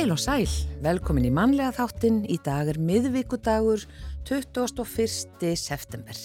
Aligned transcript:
Heil 0.00 0.14
og 0.14 0.18
sæl, 0.22 0.46
velkomin 0.80 1.26
í 1.28 1.30
mannlega 1.30 1.74
þáttin. 1.76 2.22
Í 2.24 2.38
dag 2.40 2.70
er 2.72 2.78
miðvíkudagur 2.80 3.82
21. 4.24 5.52
september. 5.54 6.16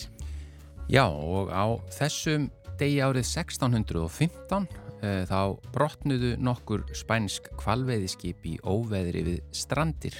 Já 0.87 1.03
og 1.05 1.51
á 1.53 1.75
þessum 1.93 2.47
degi 2.79 3.01
árið 3.03 3.27
1615 3.27 4.65
uh, 4.69 5.21
þá 5.29 5.39
brotnuðu 5.75 6.31
nokkur 6.41 6.85
spænsk 6.95 7.51
kvalveiðiskip 7.59 8.47
í 8.47 8.55
óveðri 8.63 9.25
við 9.27 9.43
strandir. 9.53 10.17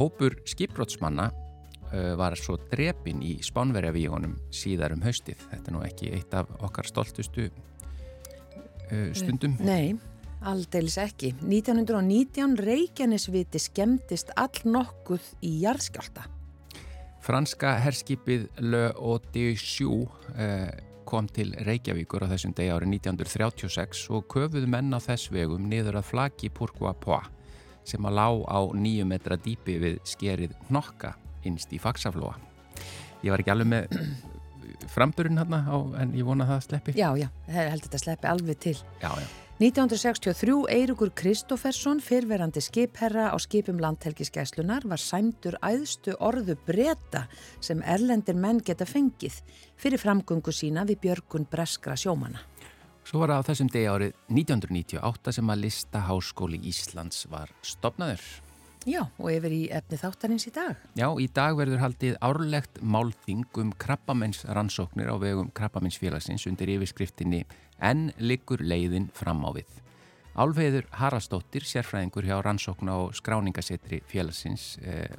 Hópur 0.00 0.38
skipbrotsmanna 0.48 1.28
uh, 1.28 2.14
var 2.16 2.36
svo 2.40 2.56
drepin 2.70 3.20
í 3.20 3.34
spánverjavígunum 3.44 4.38
síðar 4.54 4.94
um 4.96 5.02
haustið. 5.04 5.42
Þetta 5.50 5.68
er 5.68 5.74
nú 5.76 5.82
ekki 5.84 6.12
eitt 6.16 6.36
af 6.38 6.48
okkar 6.64 6.88
stoltustu 6.88 7.50
uh, 7.50 9.10
stundum. 9.12 9.58
Nei, 9.60 9.92
aldeilis 10.40 10.96
ekki. 11.02 11.34
1919 11.44 12.56
Reykjanesviti 12.64 13.60
skemmtist 13.60 14.32
all 14.40 14.62
nokkuð 14.64 15.26
í 15.44 15.58
jarðskjálta. 15.66 16.24
Franska 17.20 17.74
herskipið 17.84 18.46
Le 18.64 18.86
uh, 18.96 20.70
kom 21.10 21.28
til 21.28 21.52
Reykjavíkur 21.66 22.24
á 22.24 22.32
þessum 22.32 22.54
degi 22.56 22.72
árið 22.72 22.96
1936 23.02 24.06
og 24.16 24.24
köfuðu 24.32 24.70
menn 24.70 24.96
á 24.96 24.98
þess 25.02 25.28
vegum 25.34 25.68
niður 25.68 26.00
að 26.00 26.08
flaki 26.14 26.48
Purkua-Poa 26.56 27.20
sem 27.90 28.06
að 28.08 28.16
lá 28.18 28.28
á 28.46 28.60
nýju 28.74 29.06
metra 29.10 29.38
dýpi 29.40 29.76
við 29.82 30.00
skerið 30.08 30.56
nokka 30.72 31.14
innst 31.48 31.72
í 31.74 31.80
Faxaflóa. 31.82 32.36
Ég 33.24 33.34
var 33.34 33.42
ekki 33.42 33.52
alveg 33.52 33.70
með 33.70 34.00
framburinn 34.94 35.40
hérna 35.40 35.62
en 36.00 36.16
ég 36.16 36.26
vona 36.26 36.46
að 36.46 36.54
það 36.54 36.66
sleppi. 36.68 36.96
Já, 36.98 37.10
já, 37.18 37.28
heldur 37.50 37.86
þetta 37.88 38.04
sleppi 38.06 38.30
alveg 38.30 38.66
til. 38.68 38.76
Já, 39.02 39.12
já. 39.20 39.28
1963 39.60 40.54
Eirugur 40.72 41.10
Kristófersson, 41.12 41.98
fyrverandi 42.00 42.62
skipherra 42.64 43.26
á 43.28 43.36
skipum 43.36 43.76
landhelgiskeslunar, 43.76 44.86
var 44.88 44.96
sæmdur 44.96 45.58
æðstu 45.60 46.14
orðu 46.16 46.54
breyta 46.64 47.26
sem 47.60 47.82
erlendir 47.84 48.40
menn 48.40 48.62
geta 48.64 48.86
fengið 48.88 49.42
fyrir 49.76 50.00
framgöngu 50.00 50.54
sína 50.56 50.86
við 50.88 51.02
björgun 51.04 51.44
breskra 51.44 51.92
sjómana. 51.92 52.40
Svo 53.10 53.18
var 53.24 53.32
það 53.32 53.40
á 53.42 53.48
þessum 53.48 53.68
degi 53.74 53.88
árið 53.90 54.12
1998 54.30 55.32
sem 55.34 55.48
að 55.50 55.62
Lista 55.64 56.00
Háskóli 56.06 56.60
Íslands 56.70 57.24
var 57.26 57.50
stopnaður. 57.66 58.22
Já, 58.86 59.00
og 59.18 59.32
yfir 59.32 59.50
í 59.56 59.64
efni 59.74 59.98
þáttarins 59.98 60.46
í 60.46 60.52
dag. 60.54 60.78
Já, 60.94 61.08
í 61.18 61.26
dag 61.34 61.58
verður 61.58 61.82
haldið 61.82 62.14
árlegt 62.22 62.78
málþing 62.78 63.58
um 63.64 63.74
krabbamenns 63.82 64.44
rannsóknir 64.46 65.10
á 65.10 65.18
vegum 65.18 65.50
krabbamennsfélagsins 65.58 66.46
undir 66.46 66.70
yfirskriftinni 66.76 67.42
En 67.82 68.12
liggur 68.22 68.62
leiðin 68.62 69.10
fram 69.16 69.42
á 69.42 69.50
við. 69.58 69.68
Álfeyður 70.38 70.86
Haraldsdóttir, 70.94 71.66
sérfræðingur 71.66 72.30
hjá 72.30 72.36
rannsókna 72.44 72.94
og 73.02 73.16
skráningasetri 73.18 74.04
félagsins, 74.06 74.76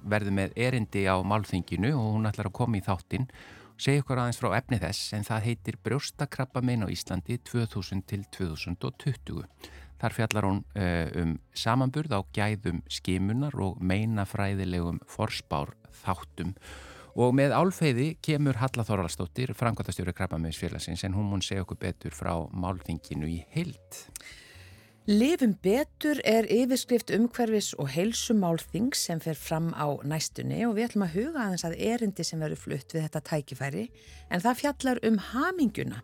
verður 0.08 0.38
með 0.38 0.55
erindi 0.55 1.03
á 1.11 1.20
málþinginu 1.20 1.92
og 1.98 2.14
hún 2.16 2.30
ætlar 2.31 2.48
að 2.48 2.55
koma 2.61 2.80
í 2.80 2.86
þáttinn 2.86 3.28
segja 3.81 4.03
ykkur 4.03 4.19
aðeins 4.21 4.37
frá 4.37 4.51
efni 4.59 4.77
þess 4.81 5.13
en 5.17 5.23
það 5.25 5.45
heitir 5.47 5.77
Brjóstakrabbamein 5.81 6.85
á 6.85 6.87
Íslandi 6.93 7.39
2000 7.49 8.03
til 8.09 8.25
2020. 8.35 9.41
Þar 10.01 10.15
fjallar 10.17 10.47
hún 10.47 10.61
uh, 10.77 11.07
um 11.21 11.33
samanburð 11.57 12.13
á 12.13 12.21
gæðum 12.35 12.81
skimunar 12.89 13.57
og 13.61 13.81
meinafræðilegum 13.81 15.02
forspár 15.09 15.73
þáttum. 16.03 16.53
Og 17.17 17.33
með 17.36 17.53
álfeyði 17.58 18.08
kemur 18.23 18.61
Halla 18.61 18.86
Þorvaldsdóttir, 18.87 19.52
framkvæmtastjóri 19.58 20.14
Krabbameinsfélagsins, 20.15 21.03
en 21.03 21.17
hún 21.17 21.27
mun 21.33 21.43
segja 21.43 21.65
okkur 21.65 21.81
betur 21.81 22.15
frá 22.15 22.31
málþinginu 22.53 23.27
í 23.27 23.41
heilt. 23.52 24.05
Livum 25.10 25.56
betur 25.64 26.20
er 26.30 26.45
yfirskrift 26.45 27.10
umhverfis 27.10 27.72
og 27.82 27.88
heilsumálþing 27.89 28.92
sem 28.94 29.17
fer 29.17 29.34
fram 29.34 29.72
á 29.73 29.89
næstunni 30.06 30.60
og 30.67 30.76
við 30.78 30.92
ætlum 30.92 31.06
að 31.08 31.16
huga 31.16 31.42
aðeins 31.42 31.64
að 31.66 31.80
erindi 31.88 32.26
sem 32.28 32.38
verður 32.38 32.62
flutt 32.62 32.94
við 32.94 33.08
þetta 33.08 33.22
tækifæri 33.32 33.88
en 34.30 34.44
það 34.44 34.60
fjallar 34.60 35.02
um 35.10 35.17
haminguna 35.32 36.04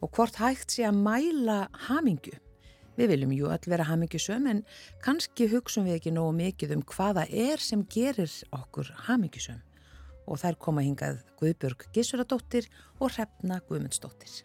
og 0.00 0.16
hvort 0.16 0.40
hægt 0.40 0.72
sé 0.72 0.86
að 0.88 1.02
mæla 1.04 1.58
hamingu. 1.90 2.32
Við 2.96 3.12
viljum 3.12 3.36
jú 3.36 3.52
öll 3.52 3.68
vera 3.68 3.90
hamingjusum 3.90 4.48
en 4.48 4.64
kannski 5.04 5.50
hugsun 5.52 5.84
við 5.90 5.98
ekki 5.98 6.16
nógu 6.16 6.32
mikið 6.40 6.76
um 6.78 6.88
hvaða 6.88 7.28
er 7.28 7.60
sem 7.60 7.84
gerir 7.84 8.32
okkur 8.48 8.94
hamingjusum 9.10 9.60
og 10.24 10.40
þær 10.40 10.56
koma 10.56 10.88
hingað 10.88 11.20
Guðbjörg 11.36 11.84
Gissuradóttir 11.92 12.72
og 12.96 13.12
Hrefna 13.12 13.60
Guðmundsdóttir. 13.68 14.40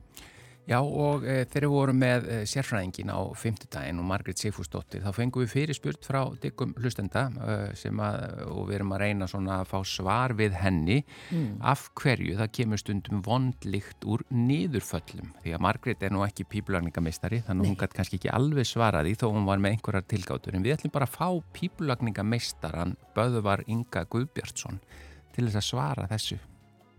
Já 0.68 0.82
og 0.84 1.24
e, 1.24 1.46
þegar 1.48 1.64
við 1.64 1.72
vorum 1.72 2.00
með 2.02 2.26
e, 2.28 2.38
sérfræðingin 2.52 3.12
á 3.16 3.20
fymtudaginn 3.40 4.02
og 4.02 4.08
Margrit 4.10 4.42
Sigfúsdóttir 4.42 5.06
þá 5.06 5.14
fengum 5.16 5.46
við 5.46 5.54
fyrirspurt 5.54 6.04
frá 6.04 6.20
diggum 6.44 6.74
hlustenda 6.82 7.24
e, 7.40 7.56
að, 7.88 8.18
og 8.52 8.66
við 8.68 8.76
erum 8.76 8.92
að 8.98 9.04
reyna 9.06 9.30
að 9.30 9.70
fá 9.72 9.78
svar 9.88 10.36
við 10.36 10.58
henni 10.60 10.98
mm. 11.32 11.62
af 11.72 11.86
hverju 12.02 12.36
það 12.42 12.52
kemur 12.60 12.82
stundum 12.82 13.24
vondlikt 13.24 14.04
úr 14.04 14.26
niðurföllum 14.28 15.32
því 15.46 15.56
að 15.56 15.64
Margrit 15.70 16.04
er 16.04 16.12
nú 16.12 16.26
ekki 16.28 16.48
pípulagningamistari 16.52 17.40
þannig 17.48 17.64
að 17.64 17.72
hún 17.72 17.80
gæti 17.80 18.00
kannski 18.02 18.20
ekki 18.20 18.36
alveg 18.36 18.68
svaraði 18.68 19.16
þó 19.16 19.30
hún 19.30 19.48
var 19.48 19.64
með 19.64 19.78
einhverjar 19.78 20.10
tilgátur 20.12 20.60
en 20.60 20.68
við 20.68 20.76
ætlum 20.76 20.96
bara 21.00 21.08
að 21.08 21.16
fá 21.16 21.56
pípulagningamistaran 21.56 22.98
Böðvar 23.16 23.64
Inga 23.72 24.04
Guðbjartsson 24.12 24.84
til 25.32 25.48
þess 25.48 25.64
að 25.64 25.68
svara 25.72 26.12
þessu 26.12 26.42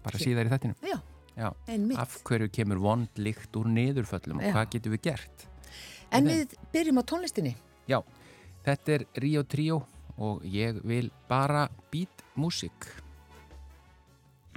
bara 0.08 0.24
síðar 0.24 0.48
í 0.48 0.56
þettinum. 0.56 0.82
Já. 0.88 0.98
Já, 1.38 1.53
af 1.97 2.16
hverju 2.26 2.49
kemur 2.50 2.81
vond 2.82 3.21
líkt 3.22 3.54
úr 3.54 3.69
niðurföllum 3.71 4.41
og 4.41 4.56
hvað 4.56 4.72
getum 4.72 4.94
við 4.97 5.04
gert? 5.06 5.44
En 6.10 6.26
við 6.26 6.56
byrjum 6.72 6.99
á 6.99 7.04
tónlistinni. 7.06 7.53
Já, 7.87 8.00
þetta 8.66 8.97
er 8.97 9.04
Rio 9.22 9.44
Trio 9.47 9.84
og 10.19 10.43
ég 10.43 10.81
vil 10.82 11.12
bara 11.31 11.69
být 11.93 12.25
músík. 12.34 12.91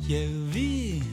Ég 0.10 0.34
vil 0.56 1.06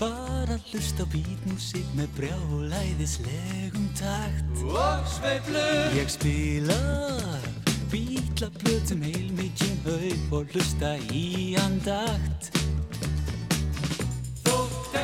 bara 0.00 0.58
hlusta 0.72 1.06
á 1.06 1.12
bítmusík 1.14 1.86
með 1.94 2.10
brjálæðislegum 2.18 3.86
takt. 3.94 4.58
Og 4.66 5.06
sveiflur. 5.14 5.94
Ég 5.94 6.10
spila 6.10 6.82
bítlaplötum 7.94 9.06
heil 9.06 9.30
mikinn 9.38 9.78
haug 9.86 10.40
og 10.40 10.50
hlusta 10.50 10.96
í 11.14 11.54
andakt 11.62 12.50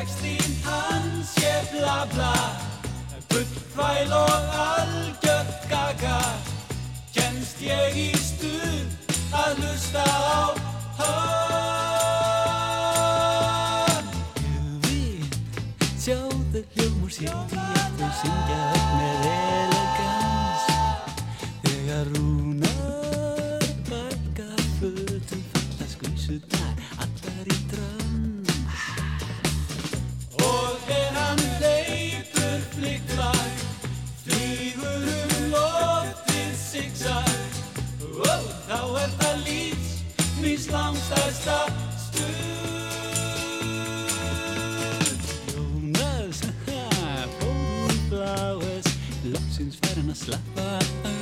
textín 0.03 0.51
hans 0.63 1.31
ég 1.37 1.63
bla 1.71 2.07
bla. 2.13 2.35
Gullfæl 3.29 4.11
og 4.13 4.39
algjört 4.69 5.69
gaga. 5.69 6.21
Kennst 7.15 7.61
ég 7.63 7.95
í 7.95 8.11
stuð 8.19 8.87
að 9.31 9.57
hlusta 9.61 10.03
á 10.03 10.51
hann? 10.99 11.23
Ég 14.43 14.67
vil 14.83 15.23
sjáðu 16.03 16.59
hljómur 16.75 17.11
sér 17.15 17.31
í 17.31 17.57
eftir 17.79 18.11
syngja 18.19 18.59
upp 18.75 18.89
með 18.99 19.17
elegans. 19.31 20.63
Þegar 21.63 22.05
rúnar 22.11 23.63
bakka 23.87 24.49
fötum 24.77 25.41
falla 25.55 25.85
skvísunar 25.95 26.75
allar 26.99 27.45
í 27.47 27.57
drömm 27.71 27.92
Þá 38.73 38.81
er 38.97 39.11
það 39.19 39.41
lífs 39.45 39.89
Mís 40.41 40.63
langstæðsta 40.73 41.57
stund 42.01 42.71
Jónas, 45.53 46.39
haha, 46.65 47.27
fórum 47.37 47.99
flowers 48.07 48.89
Loksins 49.29 49.77
fer 49.77 49.99
hann 49.99 50.09
að 50.09 50.17
slappa 50.23 50.65
af. 51.05 51.13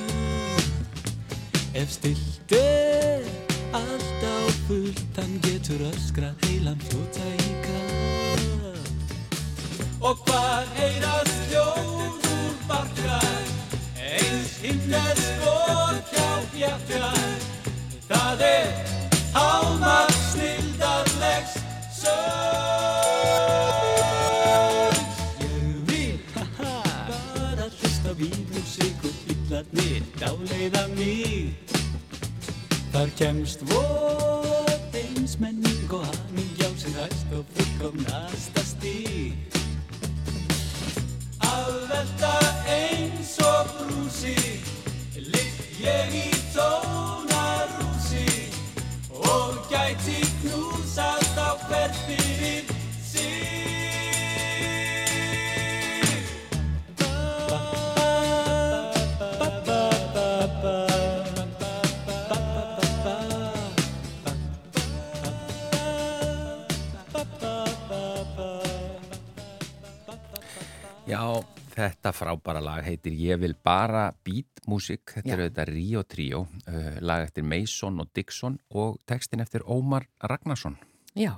Ef 1.75 1.91
stilt 1.97 2.55
er 2.55 3.27
allt 3.75 4.23
á 4.23 4.39
fullt 4.69 5.19
Hann 5.19 5.35
getur 5.43 5.83
öskrað 5.91 6.47
heilan 6.47 6.79
fljóta 6.87 7.27
í 7.35 7.51
kall 7.67 8.79
Og 9.99 10.15
hvað 10.23 10.63
heyrast 10.79 11.39
hljóð 11.51 12.30
Þar 32.91 33.09
kemst 33.17 33.61
vor 33.65 34.69
smelta 35.25 35.70
frábæra 72.21 72.61
lag 72.63 72.85
heitir 72.85 73.15
Ég 73.17 73.39
vil 73.41 73.55
bara 73.65 74.09
beat 74.25 74.61
músik, 74.69 75.15
þetta 75.17 75.31
Já. 75.31 75.33
er 75.35 75.43
auðvitað 75.47 75.71
Rio 75.73 76.03
Trio, 76.05 76.41
uh, 76.69 76.91
lag 77.01 77.25
eftir 77.25 77.45
Mason 77.47 77.97
og 78.03 78.11
Dixon 78.15 78.59
og 78.77 78.99
textin 79.09 79.41
eftir 79.43 79.65
Ómar 79.65 80.05
Ragnarsson. 80.21 80.77
Já, 81.17 81.33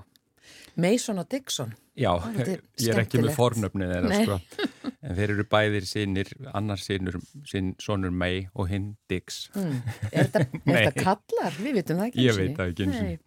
Mason 0.75 1.21
og 1.23 1.29
Dixon. 1.31 1.73
Já, 1.95 2.09
þetta 2.25 2.55
ég 2.81 2.89
er 2.95 3.03
ekki 3.03 3.21
með 3.21 3.35
fornöfnið 3.37 3.91
þeirra 3.93 4.19
sko, 4.23 4.37
en 5.05 5.17
þeir 5.19 5.33
eru 5.35 5.43
bæðir 5.51 5.85
sinir, 5.85 6.31
annar 6.57 6.81
sinur, 6.81 7.19
sin, 7.49 7.75
sonur 7.79 8.11
May 8.11 8.47
og 8.57 8.71
hinn 8.71 8.95
Dix. 9.11 9.45
Mm. 9.53 9.75
Er 10.09 10.31
þetta, 10.31 10.45
þetta 10.65 11.05
kallar? 11.05 11.59
Við 11.61 11.77
vitum 11.79 12.01
það 12.01 12.09
ekki 12.09 12.25
Ég 12.25 12.31
einu 12.33 12.39
sinni. 12.39 12.47
veit 12.49 12.57
það 12.63 12.73
ekki 12.73 12.87
eins 12.87 12.97
og 12.97 13.05
Nei. 13.11 13.19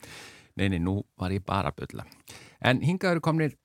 Nei, 0.56 0.68
nei, 0.72 0.80
nú 0.80 0.96
var 1.20 1.34
ég 1.36 1.44
bara 1.46 1.70
að 1.70 1.82
bylla. 1.82 2.06
En 2.64 2.78
hingaður 2.80 3.20
komnir 3.22 3.56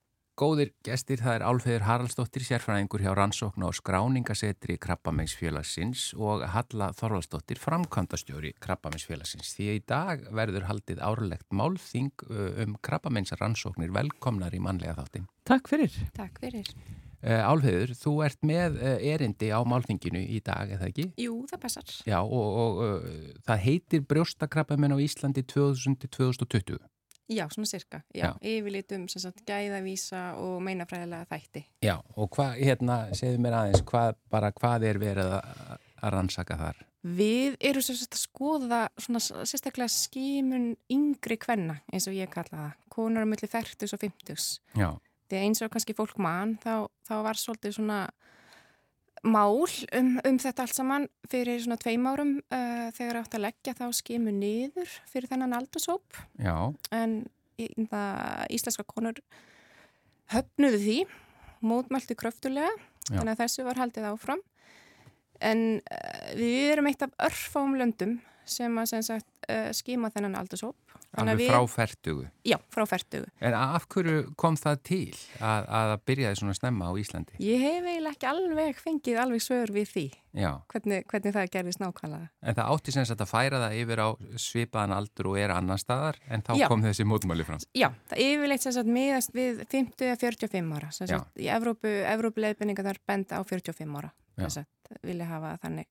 góðir 0.42 0.72
gestir, 0.86 1.22
það 1.22 1.36
er 1.36 1.44
Álfeður 1.46 1.84
Haraldsdóttir, 1.86 2.46
sérfræðingur 2.48 3.04
hjá 3.04 3.12
rannsókn 3.18 3.66
og 3.68 3.76
skráningasetri 3.78 4.78
Krabbameinsfélagsins 4.82 6.08
og 6.18 6.46
Halla 6.56 6.90
Þorvaldsdóttir, 6.98 7.62
framkvæmdastjóri 7.62 8.56
Krabbameinsfélagsins. 8.64 9.54
Því 9.58 9.68
að 9.70 9.78
í 9.78 9.84
dag 9.92 10.26
verður 10.42 10.66
haldið 10.72 11.04
árlegt 11.06 11.48
málþing 11.54 12.26
um 12.66 12.74
Krabbameinsrannsóknir 12.82 13.94
velkomnar 13.94 14.56
í 14.58 14.64
mannlega 14.64 14.98
þáttin. 14.98 15.30
Takk 15.46 15.70
fyrir. 15.70 15.98
Takk 16.18 16.42
fyrir. 16.42 16.74
Álfeður, 17.22 17.94
þú 17.94 18.16
ert 18.26 18.40
með 18.48 18.80
erindi 18.82 19.52
á 19.54 19.62
málþinginu 19.62 20.24
í 20.26 20.40
dag, 20.42 20.72
eða 20.74 20.88
ekki? 20.90 21.12
Jú, 21.22 21.44
það 21.52 21.62
passar. 21.68 21.92
Já, 22.10 22.18
og, 22.24 22.48
og 22.64 22.82
uh, 22.82 23.12
það 23.46 23.62
heitir 23.68 24.08
brjóstakrabbamenn 24.10 24.98
á 24.98 25.04
Íslandi 25.06 25.46
2000-2020. 25.54 26.82
Já, 27.32 27.46
svona 27.54 27.70
sirka. 27.70 28.02
Já, 28.12 28.26
Já. 28.26 28.32
yfirlitum 28.54 29.06
gæðavísa 29.48 30.22
og 30.42 30.62
meinafræðilega 30.66 31.30
þætti. 31.30 31.66
Já, 31.86 31.96
og 32.16 32.32
hvað, 32.36 32.58
hérna, 32.60 32.98
segðu 33.18 33.44
mér 33.46 33.58
aðeins, 33.60 33.84
hvað, 33.88 34.18
bara 34.34 34.52
hvað 34.58 34.88
er 34.90 35.00
verið 35.02 35.36
að, 35.38 35.78
að 36.02 36.16
rannsaka 36.18 36.58
þar? 36.60 36.82
Við 37.02 37.56
erum 37.66 37.82
sagt 37.82 38.14
að 38.14 38.22
skoða 38.22 38.82
svona 39.02 39.22
sérstaklega 39.22 39.90
skímun 39.90 40.76
yngri 40.92 41.38
kvenna, 41.42 41.80
eins 41.90 42.06
og 42.12 42.18
ég 42.18 42.30
kalla 42.34 42.52
það. 42.52 42.76
Konur 42.94 43.26
á 43.26 43.32
milli 43.32 43.50
40 43.50 43.96
og 43.96 44.04
50. 44.04 44.52
Já, 44.78 44.92
Því 45.32 45.40
eins 45.40 45.62
og 45.64 45.72
kannski 45.72 45.96
fólk 45.96 46.18
mann, 46.20 46.58
þá, 46.60 46.90
þá 47.08 47.14
var 47.24 47.38
svolítið 47.40 47.78
svona 47.78 48.00
mál 49.24 49.60
um, 49.94 50.16
um 50.26 50.38
þetta 50.42 50.64
allt 50.66 50.74
saman 50.76 51.04
fyrir 51.30 51.60
svona 51.62 51.78
tveim 51.78 52.08
árum 52.10 52.32
uh, 52.50 52.88
þegar 52.98 53.20
átt 53.22 53.36
að 53.38 53.44
leggja 53.46 53.76
þá 53.78 53.84
skimu 53.94 54.32
niður 54.34 54.90
fyrir 55.12 55.30
þennan 55.30 55.54
aldurshóp. 55.60 56.18
já, 56.42 56.56
en 56.92 57.18
í- 57.62 57.70
það, 57.92 58.48
íslenska 58.58 58.86
konur 58.90 59.20
höfnuðu 60.34 60.80
því, 60.82 60.98
mótmælti 61.62 62.16
kröftulega, 62.18 62.72
Já. 63.12 63.18
þannig 63.20 63.34
að 63.36 63.42
þessu 63.44 63.64
var 63.68 63.80
haldið 63.82 64.06
áfram. 64.12 64.42
En 65.42 65.62
uh, 65.82 66.28
við 66.38 66.72
erum 66.76 66.88
eitt 66.90 67.02
af 67.06 67.14
örfáum 67.30 67.74
löndum 67.78 68.20
sem 68.52 68.76
að 68.82 68.90
sem 68.92 69.04
sagt, 69.08 69.28
uh, 69.50 69.70
skima 69.76 70.10
þennan 70.14 70.36
aldurshóp. 70.42 70.76
Að 71.12 71.26
alveg 71.28 71.40
við- 71.42 71.50
frá 71.52 71.60
færtugu. 71.68 72.26
Já, 72.48 72.56
frá 72.72 72.86
færtugu. 72.88 73.28
En 73.44 73.54
af 73.58 73.84
hverju 73.92 74.20
kom 74.40 74.56
það 74.56 74.78
til 74.88 75.10
að, 75.44 75.66
að 75.68 75.88
það 75.92 76.04
byrjaði 76.08 76.38
svona 76.40 76.54
snemma 76.56 76.88
á 76.88 76.92
Íslandi? 77.02 77.34
Ég 77.44 77.60
hef 77.66 77.84
eiginlega 77.90 78.14
ekki 78.16 78.30
alveg 78.30 78.80
fengið 78.80 79.20
alveg 79.20 79.44
svör 79.44 79.74
við 79.76 79.90
því, 79.92 80.06
Já, 80.40 80.52
hvernig, 80.72 81.02
hvernig 81.12 81.34
það 81.36 81.50
gerðist 81.58 81.82
nákvæmlega. 81.84 82.30
en 82.48 82.56
það 82.56 82.72
átti 82.78 82.94
sem 82.96 83.06
sagt 83.10 83.26
að 83.26 83.32
færa 83.34 83.60
það 83.66 83.76
yfir 83.82 84.00
á 84.00 84.10
svipaðan 84.40 84.96
aldur 84.96 85.28
og 85.34 85.38
er 85.44 85.52
annar 85.58 85.84
staðar, 85.84 86.16
en 86.32 86.42
þá 86.48 86.54
Já. 86.62 86.68
kom 86.72 86.82
þessi 86.88 87.04
mótmáli 87.12 87.44
fram. 87.50 87.60
Já, 87.76 87.90
það 88.08 88.24
yfirleitt 88.30 88.62
sem 88.64 88.72
sagt 88.80 88.88
miðast 88.88 89.36
við 89.36 89.66
50 89.68 90.14
að 90.16 90.24
45 90.24 90.72
ára. 90.80 90.94
Sem 90.96 91.08
Já. 91.12 91.18
sagt, 91.20 91.36
í 91.44 91.52
Evrópu, 91.52 91.92
Evrópuleifinninga 92.08 92.88
þar 92.88 93.04
benda 93.06 93.36
á 93.36 93.44
45 93.44 94.00
ára. 94.00 94.14
Já. 94.40 94.48
Sem 94.48 94.64
sagt, 94.64 94.96
vilja 95.04 95.28
hafa 95.28 95.58
þannig. 95.60 95.86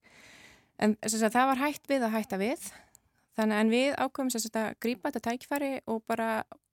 En 0.81 0.97
sem 1.05 1.21
sagt, 1.21 1.35
það 1.37 1.51
var 1.53 1.63
hægt 1.65 1.91
við 1.91 2.07
að 2.07 2.15
hætta 2.17 2.41
við. 2.41 2.71
Þannig 3.39 3.63
en 3.63 3.71
við 3.73 3.91
ákveðum 4.01 4.33
sem 4.33 4.43
sagt 4.43 4.59
að 4.59 4.73
grípa 4.83 5.11
þetta 5.11 5.23
tækifæri 5.29 5.71
og 5.91 6.03
bara 6.09 6.31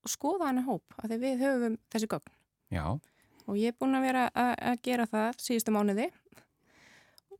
skoða 0.07 0.50
hana 0.50 0.63
hóp. 0.68 0.86
Af 0.98 1.09
því 1.12 1.19
við 1.21 1.44
höfum 1.44 1.77
þessi 1.92 2.09
gögn. 2.12 2.33
Já, 2.71 2.86
Og 3.48 3.56
ég 3.56 3.71
er 3.71 3.77
búin 3.80 3.95
að 3.95 4.07
vera 4.09 4.24
að, 4.36 4.54
að 4.71 4.80
gera 4.83 5.06
það 5.07 5.38
síðustu 5.39 5.74
mánuði. 5.74 6.07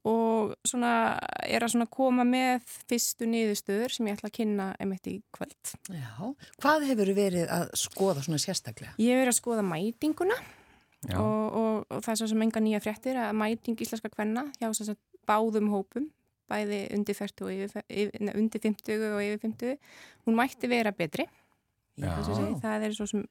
Og 0.08 0.54
svona 0.64 0.92
er 1.44 1.66
að 1.66 1.74
svona 1.74 1.88
koma 1.92 2.24
með 2.28 2.64
fyrstu 2.88 3.28
niðurstöður 3.28 3.92
sem 3.92 4.08
ég 4.08 4.16
ætla 4.16 4.30
að 4.30 4.38
kynna 4.38 4.68
emitt 4.84 5.10
í 5.12 5.18
kvöld. 5.36 5.74
Já, 5.92 6.30
hvað 6.64 6.86
hefur 6.88 7.12
verið 7.18 7.52
að 7.52 7.66
skoða 7.82 8.24
svona 8.24 8.40
sérstaklega? 8.40 8.94
Ég 9.04 9.12
hef 9.12 9.26
verið 9.26 9.34
að 9.34 9.40
skoða 9.42 9.66
mætinguna 9.68 10.38
já, 10.38 11.18
og, 11.20 11.58
og, 11.60 11.74
og 11.92 12.06
það 12.06 12.14
er 12.14 12.22
svo 12.22 12.30
sem 12.32 12.46
enga 12.48 12.64
nýja 12.64 12.84
fréttir 12.86 13.20
að 13.20 13.36
mæting 13.42 13.84
íslenska 13.84 14.14
kvenna 14.14 14.46
hjá 14.62 14.70
sem 14.70 14.88
sagt, 14.94 15.04
báðum 15.28 15.74
hópum 15.74 16.08
bæði 16.50 16.82
undir 16.96 17.18
40 17.18 17.46
og 17.46 17.52
yfir, 17.54 17.86
yfir, 17.90 18.32
undir 18.34 18.64
50 18.64 19.06
og 19.12 19.22
yfir 19.24 19.44
50 19.44 19.78
hún 20.28 20.40
mætti 20.40 20.70
vera 20.72 20.94
betri 20.96 21.28
segi, 21.98 22.50
það 22.62 22.88
er 22.88 22.98
svo 22.98 23.08
sem 23.10 23.24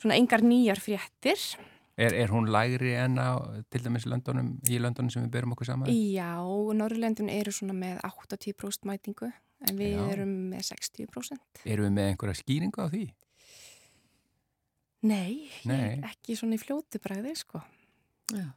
svona 0.00 0.16
engar 0.18 0.44
nýjar 0.44 0.80
fréttir 0.82 1.40
er, 1.96 2.12
er 2.12 2.32
hún 2.32 2.48
lægri 2.52 2.94
en 2.98 3.18
á 3.20 3.40
til 3.72 3.84
dæmis 3.84 4.06
löndunum, 4.08 4.56
í 4.68 4.80
löndunum 4.80 5.12
sem 5.12 5.24
við 5.24 5.32
berum 5.36 5.54
okkur 5.56 5.70
saman? 5.70 5.90
Já, 5.90 6.36
Norrlendun 6.76 7.30
eru 7.32 7.52
svona 7.54 7.76
með 7.76 8.00
80% 8.04 8.88
mætingu 8.88 9.30
en 9.66 9.78
við 9.78 9.96
Já. 9.96 10.02
erum 10.12 10.34
með 10.52 10.68
60% 10.72 11.64
Erum 11.64 11.88
við 11.88 11.96
með 11.96 12.10
einhverja 12.12 12.40
skýringu 12.42 12.84
á 12.84 12.88
því? 12.92 13.06
Nei, 15.06 15.48
Nei. 15.68 16.00
Ekki 16.04 16.36
svona 16.36 16.56
í 16.56 16.60
fljótu 16.60 17.00
bræði 17.02 17.36
sko 17.38 17.62
Já. 18.34 18.48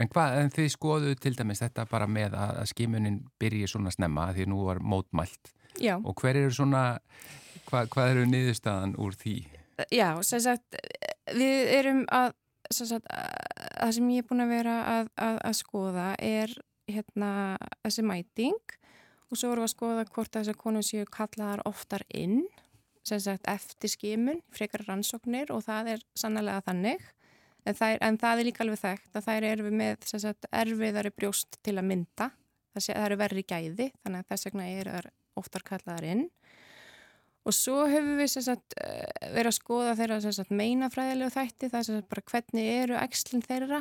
En 0.00 0.08
hvað, 0.08 0.38
en 0.40 0.52
þið 0.54 0.68
skoðu 0.72 1.14
til 1.20 1.34
dæmis 1.36 1.60
þetta 1.60 1.84
bara 1.90 2.08
með 2.08 2.34
að, 2.38 2.54
að 2.62 2.70
skimunin 2.72 3.18
byrji 3.40 3.68
svona 3.68 3.92
snemma 3.92 4.30
því 4.36 4.46
nú 4.48 4.62
var 4.64 4.80
mótmælt 4.80 5.52
Já, 5.80 5.98
og 5.98 6.16
hver 6.18 6.38
eru 6.40 6.52
svona, 6.54 6.84
hvað, 7.68 7.90
hvað 7.92 8.12
eru 8.14 8.28
niðurstaðan 8.30 8.96
úr 9.00 9.16
því? 9.20 9.36
Já, 9.92 10.08
sem 10.26 10.42
sagt, 10.44 10.76
við 11.36 11.70
erum 11.76 12.02
að, 12.12 12.32
sem 12.72 12.88
sagt, 12.88 13.06
að 13.12 13.28
það 13.76 13.94
sem 13.96 14.10
ég 14.14 14.24
er 14.24 14.28
búin 14.28 14.44
að 14.44 14.54
vera 14.54 14.76
að, 14.94 15.12
að, 15.28 15.38
að 15.50 15.56
skoða 15.60 16.08
er 16.24 16.56
hérna 16.90 17.30
þessi 17.84 18.04
mæting 18.06 18.74
og 19.30 19.38
svo 19.38 19.52
erum 19.52 19.62
við 19.62 19.68
að 19.68 19.74
skoða 19.74 20.08
hvort 20.10 20.34
þessar 20.36 20.58
konur 20.58 20.86
séu 20.86 21.06
kallaðar 21.12 21.62
oftar 21.68 22.04
inn, 22.08 22.42
sem 23.06 23.20
sagt, 23.22 23.46
eftir 23.48 23.92
skimun, 23.92 24.42
frekar 24.54 24.84
rannsóknir 24.88 25.52
og 25.54 25.64
það 25.68 25.94
er 25.94 26.04
sannlega 26.18 26.64
þannig. 26.66 27.04
En 27.68 27.76
er, 27.76 27.98
en 28.00 28.18
það 28.20 28.40
er 28.40 28.48
líka 28.48 28.64
alveg 28.64 28.80
þekkt 28.80 29.16
að 29.18 29.26
þær 29.28 29.46
eru 29.50 29.70
með 29.74 30.04
sagt, 30.10 30.46
erfiðari 30.62 31.12
brjóst 31.12 31.58
til 31.64 31.76
að 31.76 31.88
mynda. 31.90 32.30
Það, 32.70 32.84
sé, 32.84 32.92
það 32.94 33.06
eru 33.08 33.18
verri 33.20 33.44
gæði, 33.44 33.88
þannig 34.02 34.22
að 34.22 34.30
þess 34.30 34.48
vegna 34.48 34.68
eru 34.80 34.94
þær 34.94 35.10
oftar 35.40 35.66
kallaðar 35.66 36.06
inn. 36.12 36.28
Og 37.48 37.56
svo 37.56 37.86
höfum 37.88 38.20
við 38.20 38.32
sagt, 38.36 38.76
eh, 38.80 39.30
verið 39.32 39.50
að 39.50 39.56
skoða 39.56 39.96
þeirra 39.98 40.44
meinafræðilegu 40.52 41.34
þætti, 41.34 41.70
það 41.72 41.92
er 41.96 42.08
bara 42.10 42.26
hvernig 42.32 42.70
eru 42.76 42.98
æxlinn 43.00 43.46
þeirra 43.46 43.80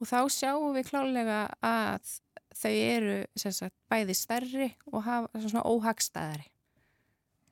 og 0.00 0.08
þá 0.08 0.18
sjáum 0.32 0.72
við 0.74 0.88
klálega 0.88 1.38
að 1.62 2.14
þau 2.54 2.72
eru 2.72 3.16
sagt, 3.36 3.74
bæði 3.90 4.16
stærri 4.16 4.68
og 4.90 5.04
hafa 5.04 5.42
svona 5.44 5.64
óhagstæðari. 5.68 6.48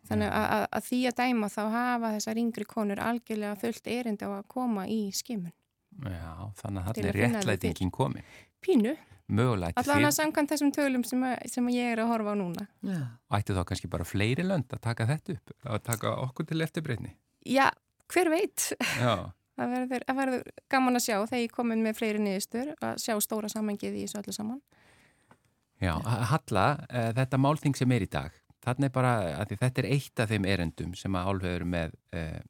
Þannig 0.09 0.33
að, 0.35 0.47
að, 0.57 0.65
að 0.77 0.87
því 0.89 1.01
að 1.09 1.19
dæma 1.21 1.49
þá 1.53 1.63
hafa 1.77 2.13
þessar 2.17 2.41
yngri 2.43 2.67
konur 2.69 3.03
algjörlega 3.03 3.59
fullt 3.61 3.87
erindi 3.87 4.27
á 4.27 4.31
að 4.35 4.49
koma 4.51 4.87
í 4.91 5.03
skimun. 5.15 5.55
Já, 6.03 6.29
þannig 6.61 6.83
að 6.83 6.87
það 6.87 7.03
er 7.03 7.09
að 7.09 7.19
réttlætingin 7.21 7.93
komin. 7.95 8.31
Pínu, 8.63 8.95
Mögulegt 9.33 9.79
allavega 9.79 10.11
því 10.11 10.17
samkvæmt 10.19 10.51
þessum 10.53 10.73
tölum 10.75 11.05
sem, 11.07 11.21
að, 11.25 11.37
sem 11.49 11.69
að 11.71 11.77
ég 11.79 11.93
er 11.95 12.03
að 12.03 12.11
horfa 12.11 12.35
á 12.35 12.37
núna. 12.37 12.65
Já. 12.85 12.99
ætti 13.39 13.55
þá 13.57 13.63
kannski 13.71 13.91
bara 13.93 14.07
fleiri 14.07 14.45
lönd 14.45 14.75
að 14.75 14.83
taka 14.85 15.07
þetta 15.09 15.37
upp, 15.37 15.55
að 15.65 15.85
taka 15.87 16.17
okkur 16.27 16.49
til 16.51 16.65
eftirbreytni. 16.67 17.15
Já, 17.49 17.69
hver 18.13 18.33
veit? 18.33 18.67
Já, 18.99 19.15
Það 19.53 19.73
verður, 19.77 20.05
það 20.09 20.19
verður 20.19 20.45
gaman 20.73 20.97
að 20.97 21.03
sjá 21.05 21.17
þegar 21.19 21.43
ég 21.43 21.53
komin 21.53 21.83
með 21.85 21.99
fleiri 21.99 22.21
niðurstur 22.23 22.71
að 22.81 23.01
sjá 23.03 23.13
stóra 23.21 23.51
samengið 23.53 23.99
í 23.99 24.05
þessu 24.07 24.21
öllu 24.23 24.33
saman. 24.37 24.63
já, 25.83 25.93
Halla, 26.31 26.65
uh, 26.89 27.11
þetta 27.19 27.41
málþing 27.43 27.77
sem 27.77 27.93
er 27.93 28.07
í 28.07 28.09
dag, 28.11 28.39
þarna 28.65 28.89
er 28.89 28.95
bara, 28.95 29.13
að 29.43 29.53
því 29.53 29.59
þetta 29.61 29.83
er 29.83 29.89
eitt 29.93 30.23
af 30.25 30.33
þeim 30.33 30.49
erendum 30.49 30.95
sem 30.97 31.19
að 31.19 31.29
álfur 31.29 31.67
með 31.69 31.97
uh, 32.17 32.41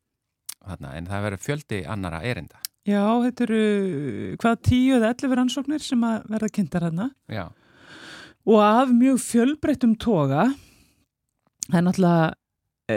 þarna, 0.62 0.94
en 0.94 1.10
það 1.10 1.26
verður 1.26 1.44
fjöldi 1.48 1.82
annara 1.90 2.22
erenda. 2.22 2.62
Já, 2.82 3.02
þetta 3.22 3.44
eru 3.46 3.64
hvað 4.42 4.62
tíu 4.66 4.96
eða 4.96 5.12
ellefi 5.12 5.36
rannsóknir 5.38 5.82
sem 5.84 6.00
að 6.06 6.24
verða 6.32 6.48
kynntar 6.56 6.86
hérna 6.88 7.10
Já. 7.30 7.44
og 8.42 8.62
af 8.66 8.90
mjög 8.90 9.20
fjölbreyttum 9.22 9.94
toga 10.02 10.48
það 11.68 11.78
er 11.78 11.84
náttúrulega 11.86 12.32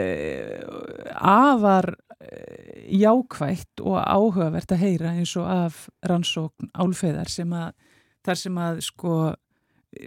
uh, 0.00 1.12
afar 1.22 1.92
uh, 1.94 2.76
jákvætt 2.98 3.84
og 3.84 3.98
áhugavert 4.02 4.74
að 4.74 4.82
heyra 4.82 5.14
eins 5.14 5.36
og 5.38 5.46
af 5.46 5.84
rannsókn 6.02 6.72
álfeðar 6.74 7.30
sem 7.30 7.54
að 7.54 7.76
þar 8.26 8.40
sem 8.42 8.58
að 8.58 8.80
sko 8.88 9.18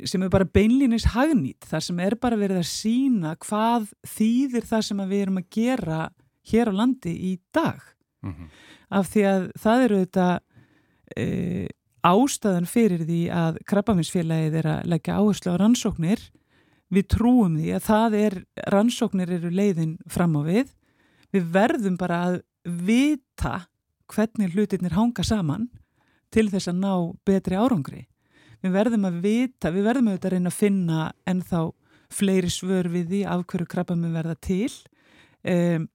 sem 0.06 0.22
er 0.22 0.30
bara 0.34 0.46
beinlýnis 0.46 1.08
hagnýtt 1.16 1.70
þar 1.72 1.86
sem 1.88 2.02
er 2.04 2.18
bara 2.20 2.38
verið 2.38 2.60
að 2.60 2.68
sína 2.68 3.32
hvað 3.40 3.88
þýðir 4.12 4.68
það 4.68 4.84
sem 4.90 5.06
við 5.08 5.24
erum 5.24 5.40
að 5.40 5.48
gera 5.56 6.02
hér 6.52 6.68
á 6.68 6.74
landi 6.84 7.16
í 7.32 7.38
dag 7.56 7.80
Mm 8.20 8.34
-hmm. 8.34 8.48
Af 8.90 9.10
því 9.14 9.26
að 9.30 9.46
það 9.62 9.84
eru 9.86 10.02
þetta 10.04 10.28
e, 11.16 11.26
ástæðan 12.10 12.70
fyrir 12.70 13.06
því 13.08 13.22
að 13.36 13.62
krabbaminsfélagið 13.70 14.60
er 14.62 14.70
að 14.74 14.92
leggja 14.94 15.18
áherslu 15.20 15.56
á 15.56 15.60
rannsóknir. 15.62 16.22
Við 16.90 17.10
trúum 17.14 17.58
því 17.60 17.74
að 17.78 17.86
það 17.86 18.20
er 18.20 18.38
rannsóknir 18.74 19.34
eru 19.38 19.52
leiðin 19.54 19.98
fram 20.10 20.38
á 20.40 20.42
við. 20.48 20.72
Við 21.30 21.52
verðum 21.54 22.00
bara 22.00 22.22
að 22.30 22.40
vita 22.66 23.68
hvernig 24.10 24.56
hlutirnir 24.56 24.96
hanga 24.98 25.24
saman 25.26 25.68
til 26.34 26.48
þess 26.50 26.72
að 26.72 26.82
ná 26.82 26.94
betri 27.26 27.58
árangri. 27.58 28.08
Við 28.60 28.74
verðum 28.76 29.06
að 29.08 29.20
vita, 29.24 29.72
við 29.72 29.86
verðum 29.88 30.10
auðvitað 30.10 30.30
að 30.30 30.34
reyna 30.36 30.52
að 30.52 30.58
finna 30.58 31.04
ennþá 31.30 31.62
fleiri 32.10 32.50
svör 32.52 32.90
við 32.92 33.14
því 33.14 33.22
af 33.30 33.46
hverju 33.48 33.70
krabbaminn 33.70 34.18
verða 34.18 34.36
til. 34.42 34.72
Um, 35.46 35.88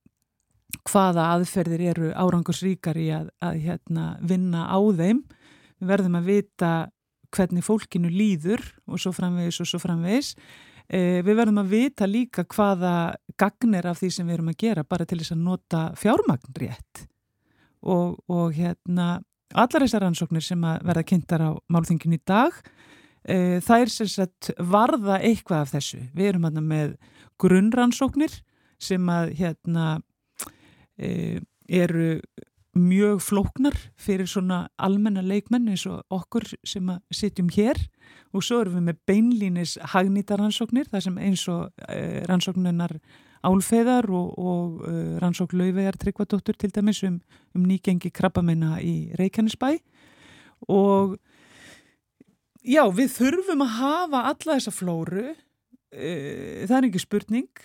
hvaða 0.89 1.31
aðferðir 1.35 1.87
eru 1.93 2.11
árangursríkar 2.13 2.99
í 3.01 3.09
að, 3.15 3.31
að 3.45 3.61
hérna, 3.65 4.05
vinna 4.23 4.67
á 4.69 4.79
þeim. 4.99 5.25
Við 5.81 5.91
verðum 5.91 6.19
að 6.21 6.31
vita 6.31 6.71
hvernig 7.35 7.67
fólkinu 7.67 8.13
líður 8.13 8.63
og 8.87 9.01
svo 9.03 9.13
framvegis 9.15 9.61
og 9.63 9.69
svo 9.71 9.81
framvegis. 9.83 10.35
Eh, 10.89 11.21
við 11.25 11.39
verðum 11.41 11.63
að 11.63 11.73
vita 11.73 12.09
líka 12.09 12.45
hvaða 12.45 13.15
gagnir 13.41 13.89
af 13.89 14.01
því 14.03 14.11
sem 14.13 14.29
við 14.29 14.39
erum 14.39 14.51
að 14.53 14.61
gera 14.61 14.85
bara 14.85 15.07
til 15.09 15.19
þess 15.21 15.35
að 15.35 15.45
nota 15.47 15.85
fjármagn 15.99 16.59
rétt. 16.61 17.05
Og, 17.85 18.19
og 18.29 18.55
hérna, 18.57 19.19
allar 19.53 19.85
þessar 19.85 20.05
rannsóknir 20.05 20.45
sem 20.45 20.65
að 20.65 20.85
verða 20.89 21.07
kynntar 21.09 21.45
á 21.45 21.51
málþingin 21.73 22.17
í 22.17 22.21
dag, 22.25 22.57
eh, 23.25 23.61
það 23.65 23.85
er 23.85 23.93
sagt 23.93 24.51
varða 24.59 25.21
eitthvað 25.21 25.65
af 25.65 25.75
þessu. 25.75 26.03
Við 26.13 26.33
erum 26.33 26.49
hérna 26.49 26.65
með 26.65 26.97
grunnrannsóknir 27.41 28.43
sem 28.81 29.09
að 29.11 29.33
hérna 29.39 29.87
e, 29.99 30.03
eru 30.99 32.21
mjög 32.75 33.21
flóknar 33.23 33.75
fyrir 33.97 34.27
svona 34.27 34.65
almenna 34.83 35.23
leikmenn 35.23 35.69
eins 35.71 35.85
og 35.87 36.03
okkur 36.13 36.47
sem 36.67 36.89
að 36.91 37.03
sitjum 37.15 37.51
hér. 37.55 37.79
Og 38.35 38.43
svo 38.43 38.61
erum 38.63 38.81
við 38.81 38.89
með 38.89 39.01
beinlínis 39.09 39.77
hagnýta 39.95 40.39
rannsóknir 40.39 40.91
þar 40.91 41.05
sem 41.07 41.21
eins 41.23 41.45
og 41.51 41.71
e, 41.87 42.25
rannsóknunar 42.29 42.97
álfeðar 43.45 44.09
og, 44.11 44.33
og 44.39 44.83
e, 44.89 44.95
rannsókn 45.23 45.61
lauvegar 45.61 45.99
tryggvadóttur 46.01 46.59
til 46.59 46.73
dæmis 46.75 47.05
um, 47.07 47.21
um 47.55 47.69
nýgengi 47.69 48.11
krabbamenna 48.15 48.81
í 48.83 49.13
Reykjanesbæ. 49.21 49.77
Og 50.73 51.17
já, 52.65 52.83
við 52.91 53.15
þurfum 53.15 53.65
að 53.69 53.79
hafa 53.79 54.27
alla 54.33 54.59
þessa 54.59 54.75
flóru 54.75 55.29
e, 55.31 56.67
það 56.67 56.77
er 56.81 56.91
ekki 56.91 57.07
spurning. 57.07 57.65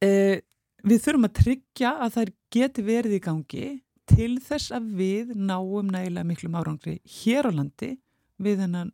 E, 0.00 0.40
við 0.84 1.00
þurfum 1.04 1.28
að 1.28 1.36
tryggja 1.40 1.94
að 2.04 2.18
þær 2.18 2.32
geti 2.54 2.84
verið 2.84 3.16
í 3.16 3.22
gangi 3.24 3.68
til 4.10 4.34
þess 4.44 4.74
að 4.76 4.90
við 4.98 5.32
náum 5.38 5.88
nægilega 5.92 6.28
miklum 6.28 6.58
árangri 6.60 6.98
hér 7.22 7.48
á 7.48 7.52
landi 7.56 7.94
við 8.42 8.64
hennan 8.66 8.92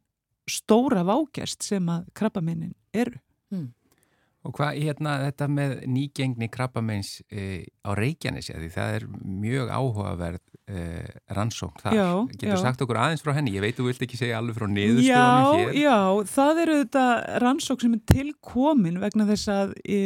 stóra 0.51 1.03
vágjast 1.07 1.67
sem 1.67 1.87
að 1.91 2.07
krabbamennin 2.17 2.75
eru. 2.95 3.19
Mm. 3.51 3.71
Og 4.47 4.55
hvað, 4.57 4.79
hérna, 4.81 5.19
þetta 5.27 5.49
með 5.53 5.75
nýgengni 5.93 6.49
krabbamenns 6.53 7.19
e, 7.29 7.67
á 7.85 7.93
Reykjanesi, 7.93 8.55
því 8.57 8.71
það 8.73 8.95
er 8.97 9.07
mjög 9.21 9.73
áhugaverð 9.75 10.45
rannsókn 11.35 11.83
þar. 11.83 11.97
Já, 11.97 12.09
Getur 12.33 12.50
já. 12.53 12.57
sagt 12.62 12.83
okkur 12.85 12.99
aðeins 13.00 13.25
frá 13.25 13.33
henni? 13.37 13.55
Ég 13.57 13.65
veit, 13.65 13.77
þú 13.79 13.89
vilt 13.89 14.05
ekki 14.07 14.19
segja 14.21 14.41
alveg 14.41 14.59
frá 14.59 14.67
niðurstöðunum 14.71 15.61
hér. 15.61 15.73
Já, 15.75 15.85
já, 15.85 16.29
það 16.35 16.61
eru 16.65 16.77
þetta 16.83 17.07
rannsókn 17.45 17.87
sem 17.87 17.97
er 17.97 18.03
tilkomin 18.12 19.00
vegna 19.03 19.27
þess 19.31 19.53
að 19.55 19.73
e, 19.85 20.00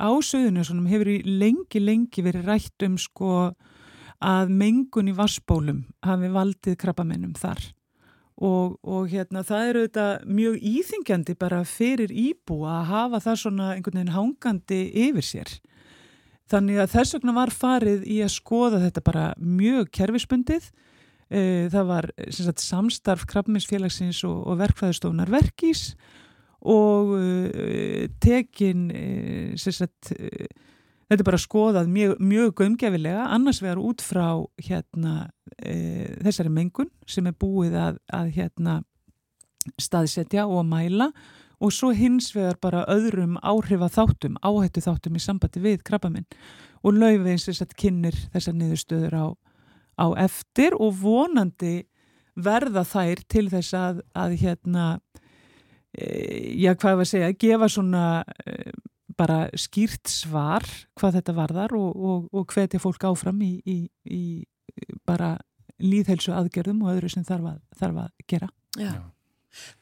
ásöðunum 0.00 0.66
svona 0.68 0.92
hefur 0.92 1.12
í 1.12 1.18
lengi, 1.24 1.82
lengi 1.82 2.24
verið 2.26 2.48
rætt 2.48 2.86
um 2.86 2.96
sko 3.00 3.34
að 4.20 4.52
mengun 4.52 5.10
í 5.10 5.16
vassbólum 5.16 5.84
hafi 6.04 6.32
valdið 6.32 6.78
krabbamennum 6.80 7.36
þar. 7.40 7.62
Og, 8.40 8.78
og 8.80 9.10
hérna 9.12 9.42
það 9.44 9.66
eru 9.68 9.80
þetta 9.84 10.04
mjög 10.24 10.62
íþingjandi 10.70 11.34
bara 11.40 11.60
fyrir 11.68 12.12
íbúa 12.12 12.78
að 12.78 12.86
hafa 12.88 13.20
það 13.26 13.42
svona 13.42 13.66
einhvern 13.74 14.00
veginn 14.00 14.14
hangandi 14.14 14.80
yfir 15.08 15.26
sér. 15.26 15.52
Þannig 16.50 16.80
að 16.82 16.94
þess 16.96 17.16
vegna 17.16 17.34
var 17.36 17.52
farið 17.54 18.06
í 18.10 18.20
að 18.24 18.32
skoða 18.34 18.80
þetta 18.86 19.02
bara 19.06 19.26
mjög 19.38 19.90
kerfisbundið. 19.94 20.70
Eh, 21.30 21.68
Það 21.70 21.84
var 21.92 22.10
sagt, 22.34 22.64
samstarf 22.64 23.26
krabbminsfélagsins 23.30 24.24
og, 24.26 24.42
og 24.50 24.58
verkfæðustofnar 24.64 25.30
verkís 25.30 25.94
og 26.60 27.14
uh, 27.16 28.02
tekin 28.20 28.90
sem 29.56 29.72
sagt, 29.72 30.10
þetta 30.12 31.16
er 31.16 31.24
bara 31.24 31.40
skoðað 31.40 31.88
mjög, 31.88 32.18
mjög 32.20 32.50
gömgefilega 32.58 33.30
annars 33.32 33.62
vegar 33.64 33.80
út 33.80 34.04
frá 34.04 34.44
hérna, 34.60 35.30
þessari 36.20 36.52
mengun 36.52 36.90
sem 37.08 37.30
er 37.30 37.38
búið 37.40 37.78
að, 37.80 38.02
að 38.12 38.28
hérna, 38.36 38.74
staðsetja 39.80 40.44
og 40.52 40.66
mæla 40.68 41.08
og 41.08 41.39
svo 41.68 41.90
hins 41.92 42.30
vegar 42.32 42.56
bara 42.62 42.86
öðrum 42.88 43.36
áhrifa 43.44 43.90
þáttum, 43.92 44.38
áhættu 44.40 44.80
þáttum 44.84 45.18
í 45.18 45.20
sambandi 45.20 45.60
við 45.60 45.82
krabbaminn 45.84 46.28
og 46.80 46.96
laufið 46.96 47.32
eins 47.34 47.48
og 47.52 47.74
kynir 47.76 48.16
þessar 48.32 48.56
niðurstöður 48.56 49.16
á, 49.20 49.26
á 50.00 50.06
eftir 50.24 50.76
og 50.80 50.94
vonandi 51.02 51.74
verða 52.40 52.86
þær 52.88 53.24
til 53.28 53.48
þess 53.52 53.76
að, 53.76 54.00
að 54.16 54.36
hérna 54.40 54.86
e, 55.92 56.06
já 56.62 56.72
hvað 56.72 56.96
var 57.02 57.04
að 57.04 57.12
segja, 57.12 57.36
gefa 57.44 57.68
svona 57.68 58.04
e, 58.46 58.72
bara 59.20 59.42
skýrt 59.58 60.08
svar 60.08 60.64
hvað 60.96 61.18
þetta 61.18 61.36
varðar 61.36 61.76
og, 61.76 61.92
og, 61.92 62.26
og 62.32 62.48
hvetja 62.54 62.80
fólk 62.80 63.04
áfram 63.10 63.42
í, 63.44 63.52
í, 63.68 63.78
í 64.08 64.22
bara 65.04 65.34
líðhelsu 65.80 66.32
aðgerðum 66.36 66.84
og 66.86 66.94
öðru 66.94 67.10
sem 67.12 67.26
þarf 67.26 67.52
að, 67.52 67.64
þarf 67.80 68.04
að 68.04 68.28
gera. 68.30 68.48
Já. 68.78 68.94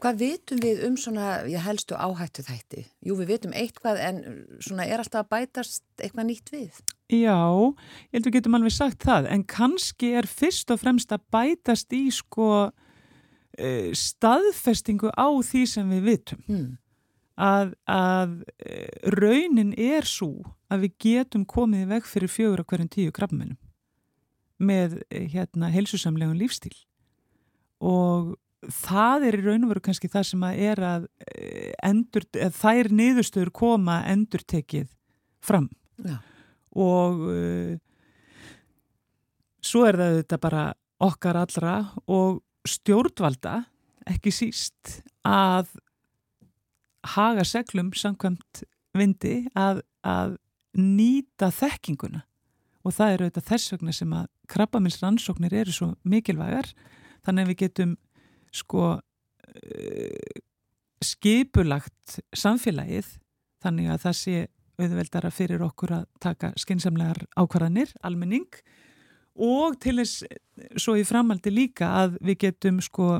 Hvað 0.00 0.20
vitum 0.22 0.60
við 0.62 0.80
um 0.86 0.96
svona, 1.00 1.42
ég 1.50 1.60
helstu 1.64 1.96
áhættu 1.98 2.44
þætti? 2.46 2.84
Jú, 3.04 3.16
við 3.20 3.32
vitum 3.34 3.54
eitthvað 3.56 4.00
en 4.00 4.20
svona 4.64 4.86
er 4.88 5.02
alltaf 5.02 5.26
að 5.26 5.30
bætast 5.34 5.84
eitthvað 6.00 6.28
nýtt 6.30 6.52
við? 6.54 6.80
Já, 7.12 7.36
ég 7.36 8.16
held 8.16 8.28
við 8.28 8.36
getum 8.38 8.58
alveg 8.58 8.74
sagt 8.74 9.04
það, 9.04 9.28
en 9.32 9.44
kannski 9.48 10.12
er 10.20 10.28
fyrst 10.28 10.72
og 10.72 10.80
fremst 10.82 11.12
að 11.12 11.24
bætast 11.34 11.92
í 11.96 12.02
sko 12.14 12.50
uh, 12.68 13.88
staðfestingu 13.92 15.12
á 15.12 15.28
því 15.44 15.64
sem 15.68 15.96
við 15.96 16.12
vitum. 16.12 16.42
Hmm. 16.48 16.68
Að, 17.38 17.76
að 17.92 18.36
uh, 18.64 19.12
raunin 19.14 19.76
er 19.76 20.08
svo 20.08 20.32
að 20.72 20.88
við 20.88 20.98
getum 21.04 21.46
komið 21.48 21.88
veg 21.92 22.08
fyrir 22.08 22.32
fjögur 22.32 22.64
á 22.64 22.68
hverjum 22.68 22.92
tíu 22.92 23.14
krabbmennum 23.14 23.60
með 24.58 24.98
hérna 25.12 25.68
helsusamlegun 25.70 26.38
lífstíl 26.40 26.74
og 27.78 28.34
það 28.66 29.26
er 29.28 29.38
í 29.38 29.44
raun 29.44 29.66
og 29.66 29.72
veru 29.72 29.84
kannski 29.88 30.10
það 30.10 30.26
sem 30.30 30.46
að 30.48 30.62
er 30.68 30.82
að 30.86 31.06
endur, 31.86 32.26
að 32.34 32.56
þær 32.58 32.90
niðurstöður 33.00 33.52
koma 33.54 34.00
endurtekið 34.10 34.88
fram. 35.44 35.68
Já. 35.98 36.18
og 36.78 37.22
uh, 37.26 37.72
svo 39.66 39.82
er 39.88 39.96
það 39.98 40.18
þetta 40.20 40.38
bara 40.44 40.62
okkar 41.02 41.38
allra 41.40 41.72
og 42.06 42.38
stjórnvalda 42.68 43.64
ekki 44.08 44.30
síst 44.34 45.00
að 45.26 45.72
haga 47.16 47.44
seglum 47.46 47.90
samkvæmt 47.96 48.62
vindi 48.96 49.40
að, 49.58 49.82
að 50.02 50.36
nýta 50.78 51.50
þekkinguna. 51.54 52.24
Og 52.86 52.94
það 52.94 53.14
eru 53.14 53.28
þetta 53.28 53.46
þess 53.50 53.72
vegna 53.74 53.94
sem 53.94 54.12
að 54.16 54.28
krabbamins 54.48 54.98
rannsóknir 55.02 55.54
eru 55.60 55.74
svo 55.74 55.90
mikilvægar. 56.08 56.70
Þannig 57.26 57.44
að 57.44 57.50
við 57.52 57.60
getum 57.64 57.96
sko 58.54 58.98
uh, 58.98 60.42
skipulagt 61.04 62.18
samfélagið 62.36 63.10
þannig 63.62 63.92
að 63.92 64.04
það 64.06 64.18
sé 64.18 64.36
auðveldara 64.78 65.30
fyrir 65.34 65.62
okkur 65.66 65.94
að 65.96 66.04
taka 66.22 66.52
skinsamlegar 66.58 67.24
ákvarðanir, 67.38 67.90
almenning 68.06 68.46
og 69.38 69.78
til 69.82 69.98
þess 70.00 70.26
svo 70.78 70.96
í 70.98 71.06
framaldi 71.06 71.50
líka 71.54 71.90
að 72.02 72.18
við 72.22 72.40
getum 72.46 72.80
sko 72.82 73.18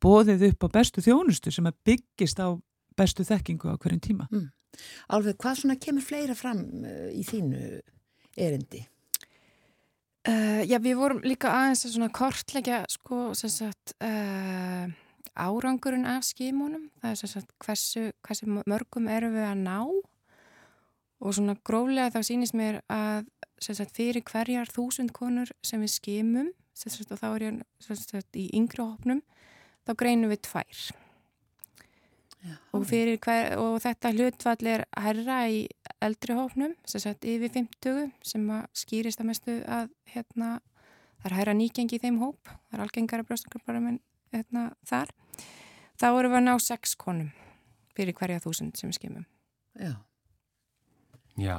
bóðið 0.00 0.50
upp 0.50 0.68
á 0.68 0.74
bestu 0.80 1.04
þjónustu 1.04 1.52
sem 1.54 1.68
að 1.68 1.78
byggist 1.88 2.40
á 2.40 2.52
bestu 2.96 3.24
þekkingu 3.26 3.72
á 3.72 3.80
hverjum 3.80 4.02
tíma. 4.04 4.28
Mm. 4.32 4.50
Alveg, 5.14 5.38
hvað 5.38 5.60
svona 5.60 5.78
kemur 5.80 6.04
fleira 6.04 6.34
fram 6.36 6.64
uh, 6.82 7.08
í 7.14 7.22
þínu 7.26 7.60
erindi? 8.36 8.82
Uh, 10.24 10.62
já, 10.64 10.78
við 10.80 10.96
vorum 10.96 11.20
líka 11.20 11.50
aðeins 11.52 11.84
að 11.84 11.98
svona 11.98 12.12
kortleggja 12.16 12.78
sko, 12.88 13.34
sem 13.36 13.50
sagt, 13.52 13.92
uh, 14.00 14.86
árangurinn 15.36 16.06
af 16.08 16.24
skímunum. 16.24 16.86
Það 17.02 17.10
er 17.10 17.20
sem 17.20 17.32
sagt 17.34 17.52
hversu, 17.60 18.06
hversu 18.24 18.48
mörgum 18.64 19.10
erum 19.12 19.36
við 19.36 19.48
að 19.50 19.62
ná 19.66 19.78
og 21.24 21.36
svona 21.36 21.56
gróflega 21.64 22.12
þá 22.14 22.26
sýnist 22.26 22.56
mér 22.56 22.80
að 22.92 23.28
sem 23.62 23.76
sagt 23.78 23.94
fyrir 23.96 24.24
hverjar 24.28 24.70
þúsund 24.72 25.12
konur 25.16 25.52
sem 25.64 25.82
við 25.84 25.94
skímum, 25.94 26.50
sem 26.76 26.92
sagt 26.92 27.12
og 27.14 27.20
þá 27.20 27.28
er 27.30 27.46
ég 27.46 28.40
í 28.40 28.48
yngri 28.58 28.82
hópnum, 28.82 29.22
þá 29.86 29.92
greinum 30.00 30.32
við 30.32 30.44
tvær. 30.48 30.84
Já. 32.44 32.56
Og, 32.76 32.82
hver, 32.84 33.54
og 33.56 33.78
þetta 33.80 34.12
hlutfall 34.12 34.68
er 34.68 34.84
herra 35.00 35.38
í 35.48 35.62
eldri 36.04 36.36
hófnum, 36.36 36.74
sem 36.88 37.02
sagt 37.02 37.26
yfir 37.28 37.52
50 37.52 38.10
sem 38.24 38.46
skýrist 38.76 39.22
að 39.22 39.28
mestu 39.30 39.58
að 39.64 39.90
hérna, 40.12 40.58
það 41.22 41.30
er 41.30 41.36
herra 41.38 41.54
nýgengi 41.56 41.98
í 41.98 42.02
þeim 42.02 42.20
hóp, 42.22 42.50
það 42.68 42.78
er 42.78 42.84
algengara 42.84 43.26
brjóstankarparum 43.28 43.92
en 43.92 44.00
hérna, 44.34 44.66
þar. 44.88 45.12
Þá 46.00 46.08
erum 46.10 46.34
við 46.34 46.40
að 46.40 46.46
ná 46.48 46.54
6 46.66 46.96
konum 47.00 47.30
fyrir 47.94 48.16
hverja 48.18 48.42
þúsund 48.42 48.78
sem 48.78 48.90
við 48.90 48.98
skimum. 48.98 49.28
Já. 49.78 49.94
Já, 51.34 51.56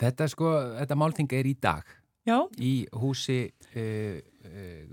þetta 0.00 0.28
sko, 0.32 0.52
þetta 0.78 0.96
málting 0.96 1.32
er 1.36 1.48
í 1.48 1.56
dag. 1.60 1.84
Já. 2.28 2.38
Í 2.58 2.74
húsi... 2.96 3.40
Uh, 3.72 4.20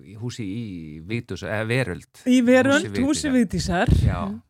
í 0.06 0.14
húsi 0.20 0.44
í 0.46 0.66
Vítus, 1.10 1.42
eða 1.44 1.66
Veröld. 1.70 2.22
Í 2.30 2.40
Veröld, 2.46 2.94
húsi 3.02 3.32
Vítisar 3.34 3.90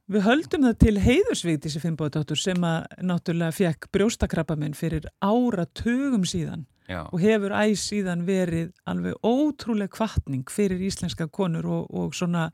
við 0.10 0.26
höldum 0.26 0.66
það 0.68 0.76
til 0.84 1.80
Finnbóðdóttur 1.84 2.40
sem 2.40 2.66
að 2.66 3.00
náttúrulega 3.06 3.56
fekk 3.56 3.90
brjóstakrappaminn 3.96 4.76
fyrir 4.78 5.08
áratugum 5.24 6.26
síðan 6.28 6.66
Já. 6.90 7.06
og 7.06 7.20
hefur 7.22 7.54
æs 7.54 7.86
síðan 7.92 8.26
verið 8.28 8.72
alveg 8.90 9.16
ótrúlega 9.22 9.94
kvartning 9.94 10.50
fyrir 10.50 10.82
íslenska 10.82 11.30
konur 11.30 11.68
og, 11.70 11.90
og 11.94 12.16
svona 12.18 12.50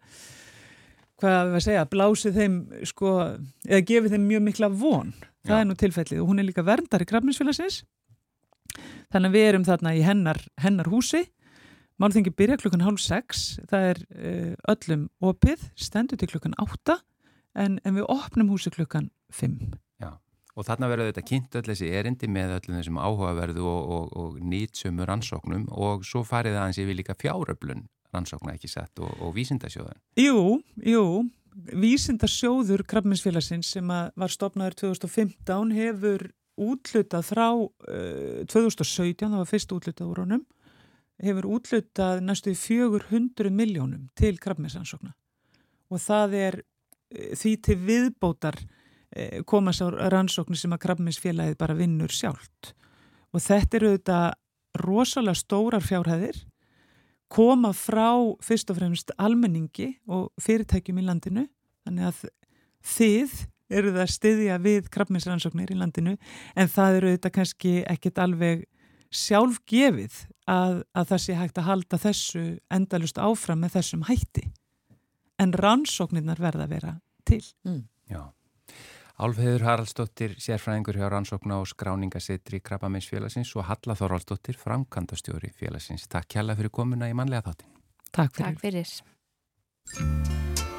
hvað 1.22 1.54
við 1.54 1.60
að 1.62 1.66
segja, 1.66 1.86
blásið 1.92 2.40
þeim 2.42 2.58
sko, 2.84 3.14
eða 3.70 3.86
gefið 3.88 4.16
þeim 4.18 4.26
mjög 4.30 4.48
mikla 4.50 4.70
von. 4.70 5.14
Það 5.46 5.56
Já. 5.56 5.62
er 5.62 5.68
nú 5.70 5.76
tilfellið. 5.80 6.22
Og 6.22 6.30
hún 6.30 6.42
er 6.42 6.50
líka 6.50 6.66
verndar 6.66 7.04
í 7.06 7.08
Krafninsfélagsins 7.08 7.84
þannig 9.14 9.32
að 9.32 9.38
við 9.38 9.48
erum 9.50 9.68
þarna 9.68 9.96
í 9.96 10.04
hennar, 10.06 10.42
hennar 10.62 10.92
húsi 10.92 11.26
Málþingi 12.02 12.34
byrja 12.36 12.58
klukkan 12.60 12.84
hálf 12.84 13.00
sex, 13.00 13.56
það 13.72 13.86
er 13.90 14.00
uh, 14.04 14.54
öllum 14.74 15.06
opið, 15.24 15.62
stendur 15.80 16.20
til 16.20 16.28
klukkan 16.34 16.56
átta 16.60 16.98
en, 17.56 17.78
en 17.88 17.96
við 17.96 18.08
opnum 18.12 18.52
húsi 18.52 18.72
klukkan 18.74 19.08
fimm. 19.32 19.62
Já, 20.04 20.12
og 20.60 20.68
þarna 20.68 20.90
verður 20.92 21.14
þetta 21.14 21.24
kynnt 21.30 21.56
öll 21.56 21.70
þessi 21.70 21.94
erindi 21.96 22.28
með 22.28 22.58
öllum 22.58 22.80
þessum 22.82 23.00
áhugaverðu 23.00 23.64
og, 23.72 23.94
og, 23.96 24.12
og 24.20 24.36
nýtsömu 24.44 25.08
rannsóknum 25.08 25.70
og 25.72 26.04
svo 26.08 26.26
farið 26.28 26.60
aðeins 26.60 26.82
yfir 26.84 27.00
líka 27.00 27.16
fjáröflun 27.16 27.88
rannsókna 28.12 28.58
ekki 28.58 28.72
sett 28.72 29.00
og, 29.00 29.16
og 29.24 29.32
vísindasjóðan. 29.38 30.00
Jú, 30.20 30.60
jú, 30.84 31.06
vísindasjóður 31.80 32.84
Krabminsfélagsins 32.92 33.72
sem 33.78 33.88
var 33.88 34.36
stopnaður 34.36 34.82
2015 34.84 35.72
hefur 35.80 36.28
útlutað 36.56 37.26
frá 37.28 37.48
uh, 37.52 38.44
2017, 38.48 39.28
það 39.28 39.40
var 39.42 39.50
fyrst 39.50 39.74
útlutað 39.76 40.12
úr 40.12 40.24
honum 40.26 40.46
hefur 41.22 41.48
útlutað 41.58 42.22
næstu 42.26 42.54
400 42.60 43.52
miljónum 43.54 44.10
til 44.20 44.36
krabmessannsókna 44.42 45.14
og 45.92 46.02
það 46.02 46.36
er 46.40 46.58
e, 46.60 47.36
því 47.38 47.54
til 47.64 47.78
viðbótar 47.86 48.58
e, 48.60 49.44
komast 49.48 49.84
á 49.86 49.88
rannsóknir 50.12 50.60
sem 50.60 50.74
að 50.76 50.84
krabmessfélagið 50.88 51.60
bara 51.62 51.78
vinnur 51.78 52.12
sjálft. 52.12 52.74
Og 53.32 53.44
þetta 53.44 53.78
eru 53.78 53.92
auðvitað 53.94 54.28
rosalega 54.82 55.40
stórar 55.40 55.86
fjárhæðir 55.86 56.42
koma 57.32 57.72
frá 57.76 58.12
fyrst 58.44 58.72
og 58.72 58.80
fremst 58.80 59.14
almenningi 59.18 59.94
og 60.08 60.32
fyrirtækjum 60.42 61.02
í 61.02 61.06
landinu. 61.06 61.46
Þannig 61.86 62.10
að 62.10 62.24
þið 62.96 63.38
eru 63.70 63.94
það 63.96 64.04
að 64.04 64.14
styðja 64.14 64.60
við 64.64 64.90
krabmessrannsóknir 64.94 65.74
í 65.74 65.80
landinu 65.80 66.16
en 66.56 66.72
það 66.72 67.00
eru 67.00 67.12
auðvitað 67.12 67.36
kannski 67.40 67.74
ekkit 67.90 68.22
alveg 68.22 68.66
sjálf 69.16 69.62
gefið 69.70 70.22
að, 70.52 70.84
að 70.94 71.10
það 71.12 71.24
sé 71.26 71.40
hægt 71.40 71.60
að 71.62 71.70
halda 71.70 72.02
þessu 72.02 72.46
endalust 72.74 73.22
áfram 73.22 73.64
með 73.64 73.78
þessum 73.80 74.08
hætti 74.10 74.48
en 75.42 75.54
rannsóknirnar 75.56 76.42
verða 76.42 76.68
að 76.68 76.76
vera 76.78 76.96
til 77.26 77.44
mm. 77.66 77.84
Já 78.12 78.24
Álfheður 79.16 79.64
Haraldsdóttir, 79.64 80.34
sérfræðingur 80.44 80.98
hjá 81.00 81.06
rannsókna 81.08 81.62
og 81.62 81.70
skráningasetri 81.72 82.60
Krabbameinsfélagsins 82.60 83.54
og 83.56 83.70
Halla 83.70 83.96
Þorvaldsdóttir, 83.96 84.60
framkantastjóri 84.60 85.54
félagsins. 85.56 86.10
Takk 86.12 86.36
hjalla 86.36 86.58
fyrir 86.60 86.74
komuna 86.76 87.08
í 87.08 87.16
manlega 87.16 87.48
þáttin. 87.48 87.72
Takk 88.12 88.36
fyrir. 88.36 88.52
Takk 88.52 88.60
fyrir. 89.96 90.75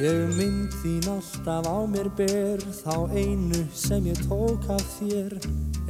Ég 0.00 0.30
mynd 0.32 0.72
þín 0.80 1.10
alltaf 1.12 1.66
á 1.68 1.84
mér 1.84 2.06
ber 2.16 2.62
Þá 2.72 3.12
einu 3.12 3.58
sem 3.76 4.06
ég 4.08 4.16
tók 4.30 4.64
af 4.72 4.84
þér 4.96 5.34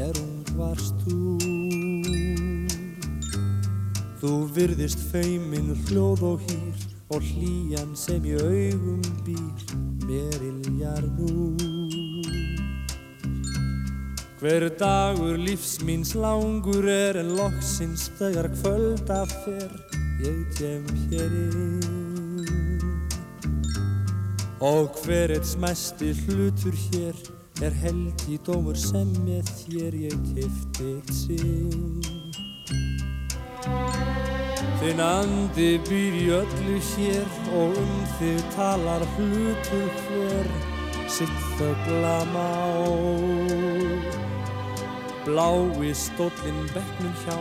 Er 0.03 0.19
ung 0.19 0.49
varst 0.59 0.99
þú. 1.05 1.37
Þú 4.19 4.33
virðist 4.57 5.05
feiminn 5.13 5.77
hljóð 5.85 6.25
og 6.27 6.43
hýr 6.49 6.83
Og 7.15 7.23
hlýjan 7.23 7.95
sem 7.95 8.27
ég 8.27 8.43
augum 8.43 9.07
býr 9.23 9.79
Mér 10.03 10.43
iljar 10.49 11.07
nú. 11.15 11.55
Hver 14.43 14.67
dagur 14.81 15.39
lífsmýns 15.39 16.17
langur 16.19 16.91
er 16.91 17.23
En 17.23 17.37
loksins 17.39 18.11
þegar 18.19 18.51
kvölda 18.59 19.23
fer 19.39 19.71
Ég 20.27 20.47
kem 20.59 20.95
hér 21.07 21.31
inn 21.47 22.00
Og 24.61 24.91
hver 25.05 25.33
eitt 25.33 25.47
smæsti 25.49 26.11
hlutur 26.13 26.75
hér 26.77 27.17
er 27.65 27.73
helgi 27.81 28.37
dómur 28.45 28.77
sem 28.77 29.09
með 29.25 29.49
þér 29.57 29.97
ég 30.03 30.19
kifti 30.35 30.91
sinn. 31.17 32.03
Þinn 34.83 35.01
andi 35.01 35.71
býr 35.89 36.19
í 36.21 36.27
öllu 36.43 36.77
hér 36.91 37.33
og 37.57 37.81
um 37.81 37.97
þig 38.19 38.45
talar 38.59 39.07
hlutur 39.17 39.91
hver 40.05 40.53
sitt 41.09 41.43
þögla 41.57 42.19
má. 42.37 42.53
Blái 45.25 45.95
stóllinn 46.05 46.65
bekknum 46.77 47.17
hjá 47.25 47.39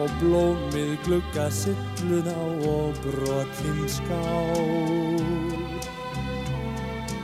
og 0.00 0.20
blómið 0.24 0.96
glugga 1.04 1.50
sillun 1.52 2.32
á 2.32 2.44
og 2.72 3.02
brotinn 3.04 3.88
skál. 3.92 5.51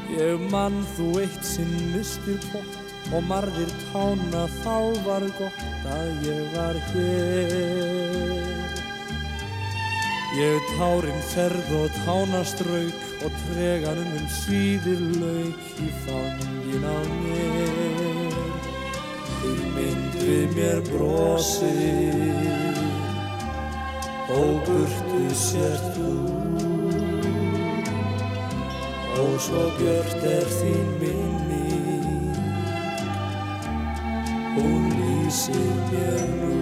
Ég 0.08 0.40
mann 0.48 0.78
þú 0.96 1.18
eitt 1.20 1.44
sinn 1.44 1.72
mistir 1.92 2.38
pott 2.48 3.12
og 3.12 3.24
marðir 3.28 3.68
tána 3.90 4.46
þá 4.62 4.76
var 5.04 5.26
gott 5.36 5.84
að 5.92 6.24
ég 6.24 6.54
var 6.54 6.78
hér. 6.92 8.38
Ég 10.38 10.72
tárin 10.78 11.22
þerð 11.32 11.68
og 11.82 12.00
tánastrauk 12.06 13.24
og 13.26 13.36
treganum 13.42 14.16
um 14.16 14.26
síðir 14.32 15.00
lauk 15.20 15.80
í 15.84 15.90
fangin 16.06 16.88
á 16.88 16.98
mér. 17.12 18.40
Þið 19.42 19.60
mynd 19.76 20.18
við 20.22 20.56
mér 20.56 20.82
brosið 20.88 22.82
og 24.38 24.52
burtu 24.68 25.22
sér 25.36 25.78
þú 25.96 26.27
og 29.18 29.34
svo 29.42 29.64
björnt 29.78 30.24
er 30.26 30.46
þín 30.58 30.88
minni. 31.00 31.74
Hún 34.54 34.88
lýsir 34.98 35.74
mér 35.90 36.22
nú. 36.38 36.54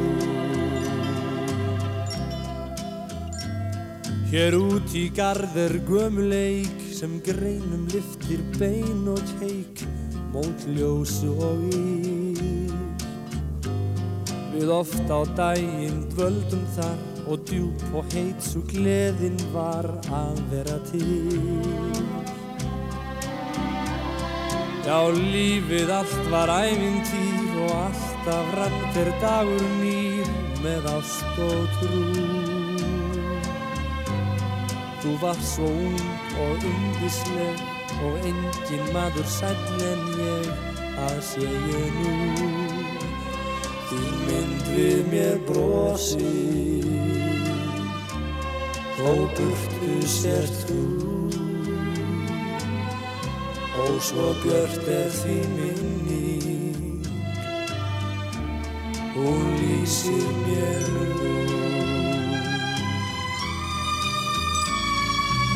Hér 4.32 4.56
út 4.58 4.96
í 4.96 5.06
gard 5.16 5.56
er 5.56 5.76
gömuleik 5.88 6.88
sem 6.96 7.20
greinum 7.24 7.86
liftir 7.92 8.42
bein 8.58 9.06
og 9.12 9.22
teik 9.36 9.84
mót 10.32 10.66
ljósu 10.66 11.30
og 11.36 11.68
ír 11.70 12.26
Við 14.56 14.70
oft 14.72 15.10
á 15.12 15.20
daginn 15.36 16.06
dvöldum 16.14 16.62
þar 16.72 17.00
og 17.28 17.42
djúb 17.44 17.82
og 17.92 18.06
heit 18.14 18.40
svo 18.40 18.62
gleðin 18.70 19.36
var 19.52 19.88
að 20.08 20.40
vera 20.48 20.78
til 20.88 21.36
Já, 24.86 25.00
lífið 25.10 25.90
allt 25.90 26.28
var 26.30 26.50
ævintýr 26.62 27.56
og 27.64 27.72
alltaf 27.74 28.52
rann 28.54 28.98
er 29.00 29.08
dagur 29.18 29.64
nýr 29.80 30.28
með 30.62 30.86
ást 30.92 31.40
og 31.42 31.64
trú. 31.80 32.02
Þú 35.02 35.16
var 35.24 35.40
svo 35.42 35.66
ung 35.66 35.98
og 36.44 36.68
undisleg 36.70 37.64
og 38.06 38.28
engin 38.30 38.86
maður 38.94 39.26
sæll 39.26 39.82
en 39.90 40.06
ég 40.22 40.76
að 41.08 41.18
sé 41.32 41.50
ég 41.50 41.98
nú 41.98 42.14
þín 43.90 44.14
mynd 44.28 44.70
við 44.76 45.02
mér 45.10 45.42
brosi 45.50 46.30
þó 48.96 49.10
burtu 49.34 49.92
sért 50.14 50.64
þú 50.70 51.05
og 53.84 53.96
svo 54.00 54.32
björt 54.42 54.88
er 54.88 55.10
því 55.12 55.36
minni 55.56 56.26
hún 59.16 59.44
lýsir 59.60 60.28
mér 60.44 60.86
nú. 60.92 61.34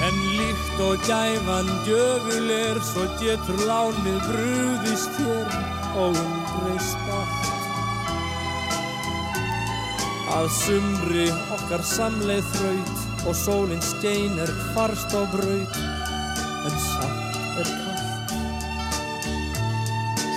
En 0.07 0.17
líkt 0.39 0.81
og 0.81 0.97
gæfan 1.09 1.69
djöful 1.85 2.51
er 2.51 2.81
svo 2.91 3.05
getur 3.21 3.61
lánið 3.69 4.21
brúðist 4.29 5.13
þér 5.19 5.49
og 6.01 6.21
umbreyst 6.25 7.13
allt. 7.19 7.49
Að 10.31 10.47
sumri 10.57 11.29
okkar 11.57 11.85
samleið 11.85 12.53
þraut 12.55 13.27
og 13.29 13.35
sólinn 13.37 13.83
skein 13.85 14.39
er 14.41 14.53
hvarst 14.73 15.13
á 15.13 15.23
braut 15.35 16.00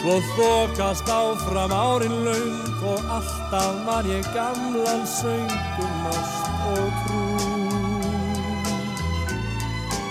Svo 0.03 0.17
þokast 0.35 1.07
áfram 1.07 1.71
árin 1.71 2.25
laung 2.25 2.81
og 2.91 3.05
alltaf 3.07 3.77
man 3.85 4.09
ég 4.11 4.25
gamlan 4.35 5.05
söngum 5.07 6.09
ást 6.11 6.65
og 6.73 6.89
trú. 7.05 7.21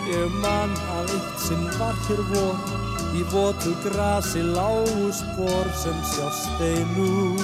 Ég 0.09 0.33
man 0.41 0.73
að 0.97 1.13
eitt 1.19 1.45
sinn 1.45 1.69
var 1.77 2.01
hér 2.09 2.25
vor 2.31 2.57
Í 3.13 3.21
votu 3.35 3.75
grasi 3.85 4.41
lágu 4.41 5.13
spór 5.13 5.69
sem 5.77 6.01
sjást 6.09 6.65
einu 6.65 7.37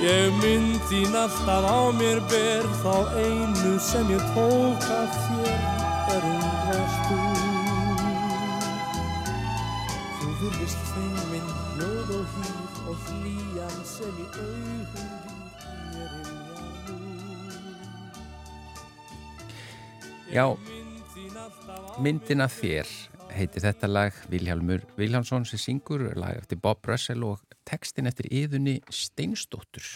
Ég 0.00 0.32
mynd 0.40 0.80
þín 0.88 1.20
alltaf 1.20 1.68
á 1.68 1.80
mér 2.00 2.24
ber 2.32 2.64
Þá 2.80 2.96
einu 3.20 3.76
sem 3.76 4.08
ég 4.16 4.24
tók 4.32 4.88
af 4.88 5.20
þér 5.26 5.35
mér 14.04 14.12
ilja 14.12 14.44
nú 14.44 15.26
Já, 20.26 20.50
myndina 22.02 22.48
þér 22.50 22.90
heitir 23.30 23.62
þetta 23.62 23.88
lag 23.88 24.16
Vilhjálmur 24.28 24.82
Viljánsson 24.98 25.46
sem 25.48 25.60
syngur 25.60 26.02
lag 26.18 26.36
eftir 26.40 26.58
Bob 26.60 26.84
Russell 26.88 27.22
og 27.24 27.40
textin 27.68 28.08
eftir 28.10 28.28
yðunni 28.34 28.80
Steinstóttur. 28.92 29.86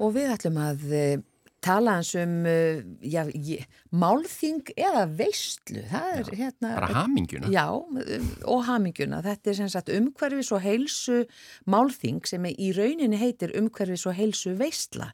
Og 0.00 0.14
við 0.16 0.32
ætlum 0.32 0.60
að 0.62 0.86
uh, 0.88 1.18
tala 1.62 1.96
hans 1.98 2.12
um 2.18 2.46
uh, 2.48 2.82
já, 3.02 3.22
ég, 3.32 3.66
málþing 3.90 4.72
eða 4.76 5.04
veistlu. 5.18 5.82
Er 5.82 6.24
Já, 6.26 6.32
hérna... 6.42 6.74
Bara 6.76 6.90
haminguna. 7.02 7.50
Já, 7.52 7.66
og 7.72 8.64
haminguna. 8.68 9.22
Þetta 9.24 9.52
er 9.52 9.58
sem 9.60 9.72
sagt 9.72 9.92
umhverfis 9.94 10.52
og 10.54 10.64
heilsu 10.64 11.22
málþing 11.70 12.22
sem 12.28 12.50
í 12.52 12.72
rauninni 12.76 13.20
heitir 13.20 13.54
umhverfis 13.58 14.06
og 14.10 14.18
heilsu 14.18 14.56
veistla 14.58 15.12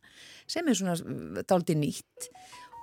sem 0.48 0.68
er 0.68 0.78
svona 0.78 0.96
dáliti 1.44 1.76
nýtt 1.76 2.30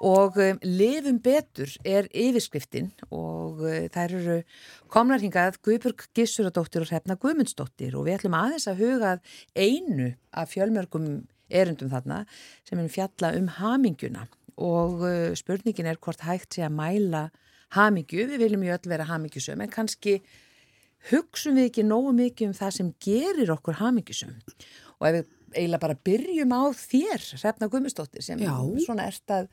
og 0.05 0.37
um, 0.37 0.59
lifum 0.63 1.19
betur 1.23 1.71
er 1.87 2.09
yfirskriftin 2.11 2.91
og 3.09 3.61
uh, 3.63 3.85
þær 3.93 4.15
eru 4.19 4.39
komnar 4.91 5.23
hingað 5.23 5.59
Guðburg 5.65 6.07
Gissuradóttir 6.15 6.83
og 6.83 6.91
Hrefna 6.91 7.17
Guðmundsdóttir 7.19 7.95
og 7.95 8.07
við 8.07 8.19
ætlum 8.19 8.37
aðeins 8.37 8.67
að 8.71 8.83
huga 8.83 9.15
að 9.15 9.39
einu 9.55 10.11
af 10.35 10.51
fjölmörgum 10.51 11.07
erundum 11.49 11.91
þarna 11.91 12.23
sem 12.67 12.81
er 12.81 12.91
fjalla 12.91 13.33
um 13.37 13.49
haminguna 13.59 14.25
og 14.55 15.03
uh, 15.03 15.35
spurningin 15.37 15.89
er 15.91 15.99
hvort 16.01 16.23
hægt 16.25 16.55
sé 16.55 16.65
að 16.65 16.77
mæla 16.77 17.27
hamingju, 17.75 18.27
við 18.29 18.43
viljum 18.45 18.65
ju 18.65 18.75
öll 18.75 18.91
vera 18.91 19.07
hamingjusum 19.09 19.61
en 19.61 19.71
kannski 19.73 20.19
hugsum 21.11 21.57
við 21.59 21.69
ekki 21.69 21.85
nógu 21.85 22.13
mikið 22.15 22.49
um 22.49 22.57
það 22.57 22.75
sem 22.77 22.91
gerir 23.03 23.51
okkur 23.53 23.81
hamingjusum 23.81 24.35
og 24.35 25.09
ef 25.09 25.17
við 25.17 25.33
eiginlega 25.55 25.81
bara 25.81 25.97
byrjum 26.07 26.53
á 26.55 26.63
þér, 26.75 27.25
Hrefna 27.39 27.69
Guðmundsdóttir 27.71 28.25
sem 28.25 28.41
Já. 28.41 28.55
svona 28.85 29.07
ert 29.07 29.31
að 29.31 29.49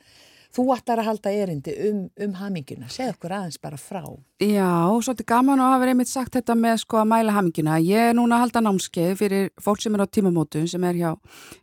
þú 0.52 0.64
ættar 0.74 1.00
að 1.00 1.08
halda 1.08 1.32
erindi 1.32 1.74
um, 1.88 2.00
um 2.26 2.34
haminguna, 2.36 2.88
segð 2.92 3.14
okkur 3.14 3.34
aðeins 3.38 3.60
bara 3.62 3.78
frá. 3.80 4.02
Já, 4.42 4.68
svolítið 5.04 5.28
gaman 5.32 5.62
og 5.62 5.72
hafa 5.72 5.88
einmitt 5.88 6.10
sagt 6.10 6.36
þetta 6.36 6.56
með 6.58 6.82
sko 6.82 7.00
að 7.00 7.10
mæla 7.12 7.36
hamingina. 7.36 7.78
Ég 7.80 8.10
er 8.10 8.16
núna 8.18 8.36
að 8.36 8.44
halda 8.46 8.64
námskeið 8.66 9.14
fyrir 9.20 9.52
fólk 9.62 9.82
sem 9.84 9.96
er 9.96 10.04
á 10.04 10.12
tímamótum 10.12 10.66
sem 10.68 10.84
er 10.88 10.98
hjá 11.00 11.10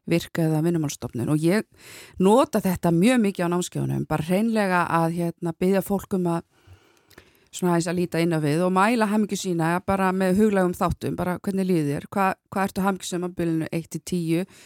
virka 0.09 0.45
eða 0.47 0.63
vinnumálstofnun 0.65 1.33
og 1.33 1.43
ég 1.43 1.67
nota 2.19 2.63
þetta 2.63 2.93
mjög 2.95 3.21
mikið 3.27 3.45
á 3.45 3.53
námskeiðunum, 3.53 4.07
bara 4.09 4.29
hreinlega 4.29 4.85
að 5.01 5.19
hérna, 5.19 5.53
byggja 5.53 5.85
fólk 5.85 6.17
um 6.17 6.31
að 6.37 6.47
svona 7.49 7.75
aðeins 7.75 7.89
að 7.89 7.97
líta 7.97 8.21
inn 8.21 8.35
á 8.35 8.39
við 8.41 8.61
og 8.65 8.73
mæla 8.73 9.07
hamingju 9.09 9.37
sína 9.39 9.71
bara 9.85 10.11
með 10.13 10.43
huglegum 10.43 10.75
þáttum, 10.77 11.15
bara 11.17 11.39
hvernig 11.41 11.65
líður 11.65 11.89
þér, 11.95 12.09
Hva, 12.13 12.27
hvað 12.53 12.67
ertu 12.67 12.85
hamingjusum 12.85 13.25
að 13.25 13.35
byrjunu 13.39 13.69
1-10 13.73 14.59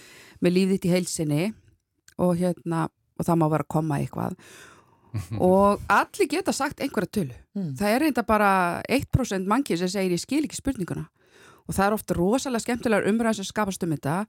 með 0.44 0.56
lífið 0.58 0.74
þitt 0.76 0.88
í 0.88 0.94
heilsinni 0.94 1.46
og 2.24 2.36
hérna, 2.42 2.88
og 3.18 3.28
það 3.28 3.42
má 3.42 3.48
vera 3.54 3.68
að 3.68 3.74
koma 3.76 4.00
eitthvað. 4.02 4.38
Og 5.46 5.82
allir 5.94 6.30
geta 6.30 6.54
sagt 6.56 6.82
einhverja 6.82 7.12
tölu. 7.20 7.36
Mm. 7.54 7.74
það 7.78 7.92
er 7.92 8.00
reynda 8.02 8.24
bara 8.26 8.50
1% 8.90 9.50
mannkið 9.50 9.84
sem 9.84 9.92
segir 9.94 10.16
ég 10.16 10.24
skil 10.24 10.42
ekki 10.48 10.58
spurninguna. 10.58 11.06
Og 11.68 11.78
það 11.78 11.86
er 11.86 11.96
ofta 12.00 12.18
rosalega 12.18 12.66
skemmtilegar 12.66 13.06
umræðan 13.12 13.38
sem 13.40 13.48
skapast 13.48 13.86
um 13.86 13.94
þetta. 13.94 14.24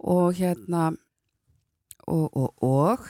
Og 0.00 0.32
hérna 0.38 0.88
og, 2.08 2.24
og, 2.32 2.50
og 2.64 3.04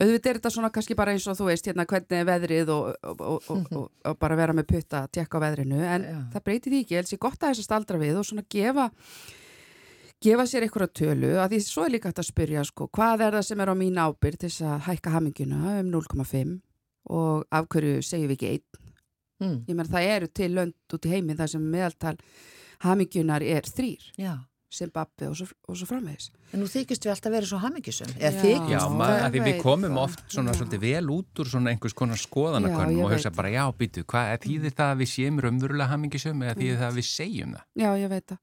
auðvitað 0.00 0.30
er 0.30 0.40
þetta 0.40 0.52
svona 0.54 0.72
kannski 0.72 0.96
bara 0.98 1.12
eins 1.14 1.26
og 1.28 1.36
þú 1.38 1.50
veist 1.50 1.68
hérna 1.68 1.86
hvernig 1.88 2.18
er 2.18 2.26
veðrið 2.28 2.72
og, 2.74 2.88
og, 3.12 3.20
og, 3.20 3.52
og, 3.52 3.68
og, 3.82 3.86
og 4.08 4.18
bara 4.20 4.38
vera 4.40 4.56
með 4.56 4.70
putta 4.72 5.04
að 5.04 5.12
tekka 5.18 5.40
á 5.40 5.44
veðrinu. 5.44 5.84
En 5.84 6.08
Já. 6.08 6.18
það 6.34 6.46
breytir 6.48 6.74
því 6.74 6.82
ekki, 6.86 6.98
ég 6.98 7.22
gott 7.22 7.38
að 7.38 7.52
þess 7.52 7.62
að 7.64 7.68
staldra 7.68 8.02
við 8.02 8.18
og 8.20 8.28
svona 8.28 8.48
gefa 8.56 8.88
gefa 10.22 10.46
sér 10.46 10.66
einhverja 10.66 10.92
tölu 11.00 11.32
að 11.42 11.54
því 11.54 11.60
svo 11.66 11.86
er 11.86 11.94
líka 11.96 12.10
hægt 12.10 12.22
að 12.22 12.28
spyrja 12.28 12.62
sko, 12.68 12.88
hvað 12.94 13.24
er 13.26 13.36
það 13.38 13.46
sem 13.48 13.62
er 13.62 13.72
á 13.72 13.74
mín 13.78 13.98
ábyrg 13.98 14.38
til 14.38 14.50
þess 14.50 14.64
að 14.68 14.84
hækka 14.86 15.14
haminguna 15.16 15.74
um 15.80 15.90
0,5 15.94 16.54
og 17.12 17.44
af 17.50 17.68
hverju 17.72 18.02
segjum 18.06 18.30
við 18.30 18.36
ekki 18.36 18.52
einn? 18.52 18.82
Mm. 19.42 19.56
ég 19.66 19.74
menn 19.74 19.90
það 19.90 20.08
eru 20.14 20.28
til 20.30 20.50
lönd 20.54 20.94
út 20.94 21.06
í 21.08 21.12
heiminn 21.12 21.38
þar 21.40 21.50
sem 21.50 21.64
meðaltal 21.72 22.14
hamingjunar 22.84 23.42
er 23.42 23.66
þrýr 23.66 24.04
Já, 24.20 24.34
Zimbabwe 24.72 25.28
og 25.28 25.36
svo, 25.36 25.46
og 25.68 25.76
svo 25.76 25.88
framvegis 25.90 26.30
en 26.52 26.62
nú 26.62 26.68
þykist 26.70 27.04
við 27.06 27.12
alltaf 27.14 27.32
vera 27.34 27.48
svo 27.48 27.58
hamingjusum 27.62 28.12
Já. 28.16 28.30
Já, 28.32 28.60
Já, 28.72 28.80
maður, 28.92 29.26
því 29.34 29.42
við 29.46 29.58
komum 29.62 29.92
það. 29.96 30.02
oft 30.04 30.22
svona 30.32 30.54
Já. 30.54 30.58
svolítið 30.60 30.84
vel 30.86 31.10
út 31.16 31.42
úr 31.42 31.50
svona 31.52 31.72
einhvers 31.74 31.96
konar 31.98 32.20
skoðanakönnum 32.22 33.04
og 33.06 33.12
hugsa 33.14 33.32
bara, 33.36 33.52
já, 33.52 33.64
býtu, 33.76 34.04
hvað 34.08 34.32
þýðir 34.46 34.76
það 34.78 34.94
að 34.94 35.02
við 35.02 35.12
séum 35.12 35.42
raunverulega 35.44 35.90
hamingisum 35.92 36.42
eða 36.46 36.56
þýðir 36.60 36.80
það 36.82 36.88
að 36.88 36.98
við 37.00 37.08
segjum 37.10 37.54
það? 37.56 37.68
Já, 37.82 37.88
ég 38.02 38.12
veit 38.12 38.26
það. 38.32 38.40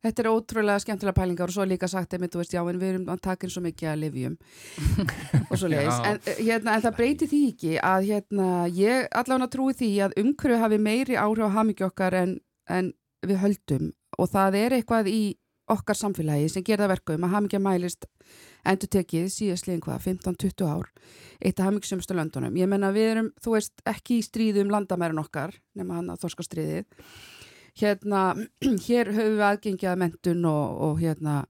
Þetta 0.00 0.22
er 0.22 0.28
ótrúlega 0.30 0.80
skemmtilega 0.80 1.16
pælingar 1.18 1.50
og 1.50 1.52
svo 1.52 1.64
er 1.66 1.68
líka 1.74 1.88
sagt 1.92 2.14
einmitt, 2.16 2.32
þú 2.32 2.40
veist, 2.40 2.54
já, 2.56 2.62
en 2.64 2.78
við 2.80 2.92
erum 2.94 3.08
að 3.12 3.18
taka 3.26 3.44
inn 3.46 3.52
svo 3.52 3.60
mikið 3.66 3.90
að 3.90 3.98
livjum 4.00 4.36
og 5.50 5.58
svo 5.60 5.68
leiðis. 5.68 5.98
En, 6.08 6.20
eh, 6.24 6.40
hérna, 6.40 6.76
en 6.78 6.84
það 6.86 6.96
breyti 6.96 7.28
því 7.28 7.40
ekki 7.50 7.74
að 7.84 8.06
hérna, 8.08 8.48
ég 8.72 9.10
allavega 9.20 9.50
trúi 9.52 9.76
því 9.76 9.90
að 10.06 10.16
umhverju 10.22 10.60
hafi 10.62 10.78
meiri 10.80 11.18
áhrif 11.20 11.50
á 11.52 11.56
hamingju 11.58 11.88
okkar 11.90 12.16
en, 12.22 12.32
en 12.72 12.92
við 13.26 13.42
höldum 13.42 13.90
og 14.16 14.32
það 14.32 14.56
er 14.62 14.78
eitthvað 14.78 15.12
í 15.12 15.20
okkar 15.74 15.98
samfélagi 15.98 16.48
sem 16.52 16.64
gerða 16.66 16.90
verkum 16.90 17.26
að 17.26 17.34
hamingja 17.34 17.60
mælist 17.62 18.06
endur 18.66 18.90
tekið 18.92 19.28
síðastliðin 19.34 19.82
hvað, 19.84 20.02
15-20 20.06 20.66
ár 20.68 20.90
eitt 21.40 21.60
af 21.60 21.68
hamingjusumstu 21.68 22.16
löndunum. 22.16 22.58
Ég 22.60 22.68
menna 22.68 22.90
við 22.94 23.12
erum, 23.14 23.30
þú 23.40 23.54
veist, 23.56 23.80
ekki 23.88 24.20
í 24.20 24.26
stríðu 24.26 24.66
um 24.66 24.74
landamærin 24.74 25.22
okkar 25.22 25.54
nema 25.78 26.00
hann 26.00 26.12
að 26.12 26.26
þorskastriðið 26.26 27.06
hérna, 27.80 28.26
hér 28.86 29.14
höfum 29.14 29.38
við 29.38 29.46
aðgengjað 29.48 30.04
mentun 30.04 30.44
og, 30.50 30.84
og 30.90 31.00
hérna 31.00 31.40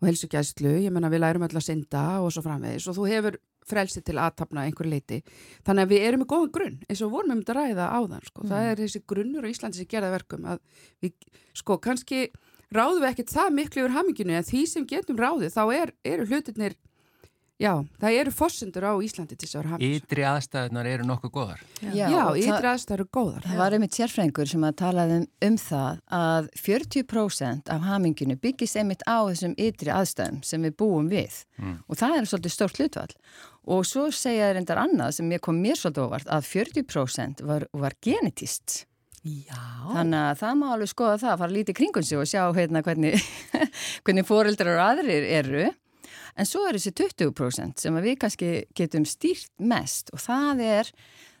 og 0.00 0.08
helsugæslu, 0.08 0.78
ég 0.80 0.92
menna 0.94 1.10
við 1.12 1.26
lærum 1.26 1.44
öll 1.44 1.56
að 1.58 1.66
synda 1.66 2.04
og 2.24 2.32
svo 2.32 2.40
framvegis. 2.46 2.88
Og 2.88 2.96
þú 2.96 3.08
hefur 3.10 3.36
frelsi 3.68 4.02
til 4.04 4.18
aðtapna 4.20 4.64
einhver 4.66 4.88
leiti 4.88 5.20
þannig 5.66 5.84
að 5.84 5.92
við 5.92 6.06
erum 6.08 6.22
með 6.24 6.30
góðan 6.32 6.54
grunn 6.54 6.78
eins 6.86 7.02
og 7.04 7.12
vorum 7.14 7.34
um 7.34 7.42
þetta 7.42 7.54
að 7.54 7.60
ræða 7.60 7.88
áðan 7.96 8.26
sko. 8.26 8.46
það 8.50 8.68
er 8.68 8.80
þessi 8.82 9.02
grunnur 9.12 9.46
á 9.46 9.52
Íslandi 9.52 9.80
sem 9.80 9.90
gerða 9.90 10.12
verkum 10.14 10.48
að 10.50 10.62
við, 11.04 11.14
sko, 11.60 11.78
kannski 11.82 12.22
ráðum 12.74 13.02
við 13.02 13.10
ekkert 13.14 13.34
það 13.34 13.56
miklu 13.58 13.82
yfir 13.84 13.96
haminginu 13.98 14.38
en 14.38 14.46
því 14.50 14.62
sem 14.70 14.86
getum 14.86 15.18
ráðið 15.20 15.56
þá 15.56 15.64
er, 15.80 15.92
eru 16.04 16.28
hlutirnir 16.30 16.78
Já, 17.60 17.74
það 18.00 18.14
eru 18.16 18.30
fossundur 18.32 18.84
á 18.88 18.96
Íslandi 19.04 19.36
til 19.36 19.44
þess 19.44 19.56
að 19.58 19.60
vera 19.60 19.70
hafis. 19.74 19.96
Ytri 20.00 20.22
aðstæðunar 20.24 20.86
eru 20.88 21.04
nokkuð 21.04 21.32
góðar. 21.34 21.58
Já, 21.92 22.06
ytri 22.32 22.46
það, 22.54 22.68
aðstæður 22.70 23.02
eru 23.02 23.06
góðar. 23.12 23.42
það 23.44 23.58
var 23.60 23.76
einmitt 23.76 23.98
sérfrængur 23.98 24.48
sem 24.48 24.64
að 24.64 24.78
talaði 24.80 25.18
um, 25.18 25.26
um 25.44 25.58
það 25.60 25.98
að 26.20 26.48
40% 26.62 27.68
af 27.74 27.84
haminginu 27.84 28.38
byggist 28.40 28.80
einmitt 28.80 29.04
á 29.04 29.28
þessum 29.28 29.52
ytri 29.60 29.92
aðstæðum 29.92 30.40
sem 30.48 30.64
við 30.64 30.76
búum 30.80 31.12
við 31.12 31.42
Mm. 31.60 31.76
og 31.92 31.98
það 32.00 32.14
er 32.16 32.24
svolítið 32.30 32.52
stórt 32.54 32.78
hlutvall 32.80 33.12
og 33.68 33.84
svo 33.84 34.06
segja 34.08 34.46
þér 34.48 34.60
endar 34.62 34.78
annað 34.80 35.10
sem 35.18 35.28
ég 35.36 35.42
kom 35.44 35.58
mér 35.60 35.76
svolítið 35.76 36.06
óvart 36.06 36.30
að 36.32 36.46
40% 36.48 37.42
var, 37.44 37.66
var 37.76 37.92
genetist 38.00 38.86
Já. 39.20 39.60
þannig 39.92 40.22
að 40.30 40.38
það 40.40 40.54
má 40.56 40.66
alveg 40.72 40.90
skoða 40.94 41.18
það 41.20 41.32
að 41.34 41.40
fara 41.42 41.56
lítið 41.58 41.76
kringum 41.76 42.06
sig 42.08 42.16
og 42.20 42.28
sjá 42.30 42.42
hérna 42.56 42.80
hvernig, 42.86 43.20
hvernig 44.06 44.24
foreldrar 44.28 44.78
og 44.78 44.84
aðrir 44.86 45.26
eru 45.40 45.66
en 46.40 46.48
svo 46.48 46.62
er 46.68 46.78
þessi 46.78 46.94
20% 47.02 47.84
sem 47.84 47.98
við 48.00 48.16
kannski 48.22 48.50
getum 48.78 49.04
stýrt 49.04 49.52
mest 49.60 50.08
og 50.16 50.22
það 50.24 50.62
er 50.64 50.92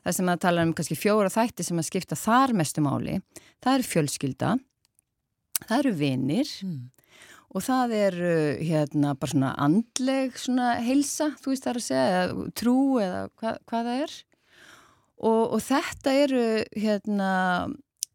það 0.04 0.16
sem 0.18 0.32
að 0.32 0.42
tala 0.44 0.64
um 0.68 0.74
kannski 0.76 0.98
fjóra 0.98 1.32
þætti 1.32 1.64
sem 1.64 1.80
að 1.80 1.88
skipta 1.88 2.18
þar 2.20 2.52
mestu 2.60 2.84
máli 2.84 3.18
það 3.64 3.74
eru 3.78 3.88
fjölskylda 3.94 4.54
það 5.66 5.78
eru 5.82 5.94
vinir 6.04 6.52
Mm. 6.60 6.90
og 7.56 7.64
það 7.64 7.92
er 7.96 8.14
uh, 8.22 8.60
hérna 8.62 9.14
bara 9.18 9.32
svona 9.32 9.54
andleg 9.58 10.36
svona 10.38 10.74
heilsa, 10.84 11.32
þú 11.40 11.52
veist 11.54 11.64
það 11.64 11.72
er 11.72 11.80
að 11.80 11.86
segja 11.88 12.20
eða 12.20 12.44
trú 12.60 12.76
eða 13.00 13.22
hva, 13.40 13.54
hvað 13.66 13.88
það 13.88 14.02
er 14.04 14.14
og, 15.20 15.42
og 15.56 15.60
þetta 15.62 16.16
eru 16.24 16.42
hérna 16.80 17.30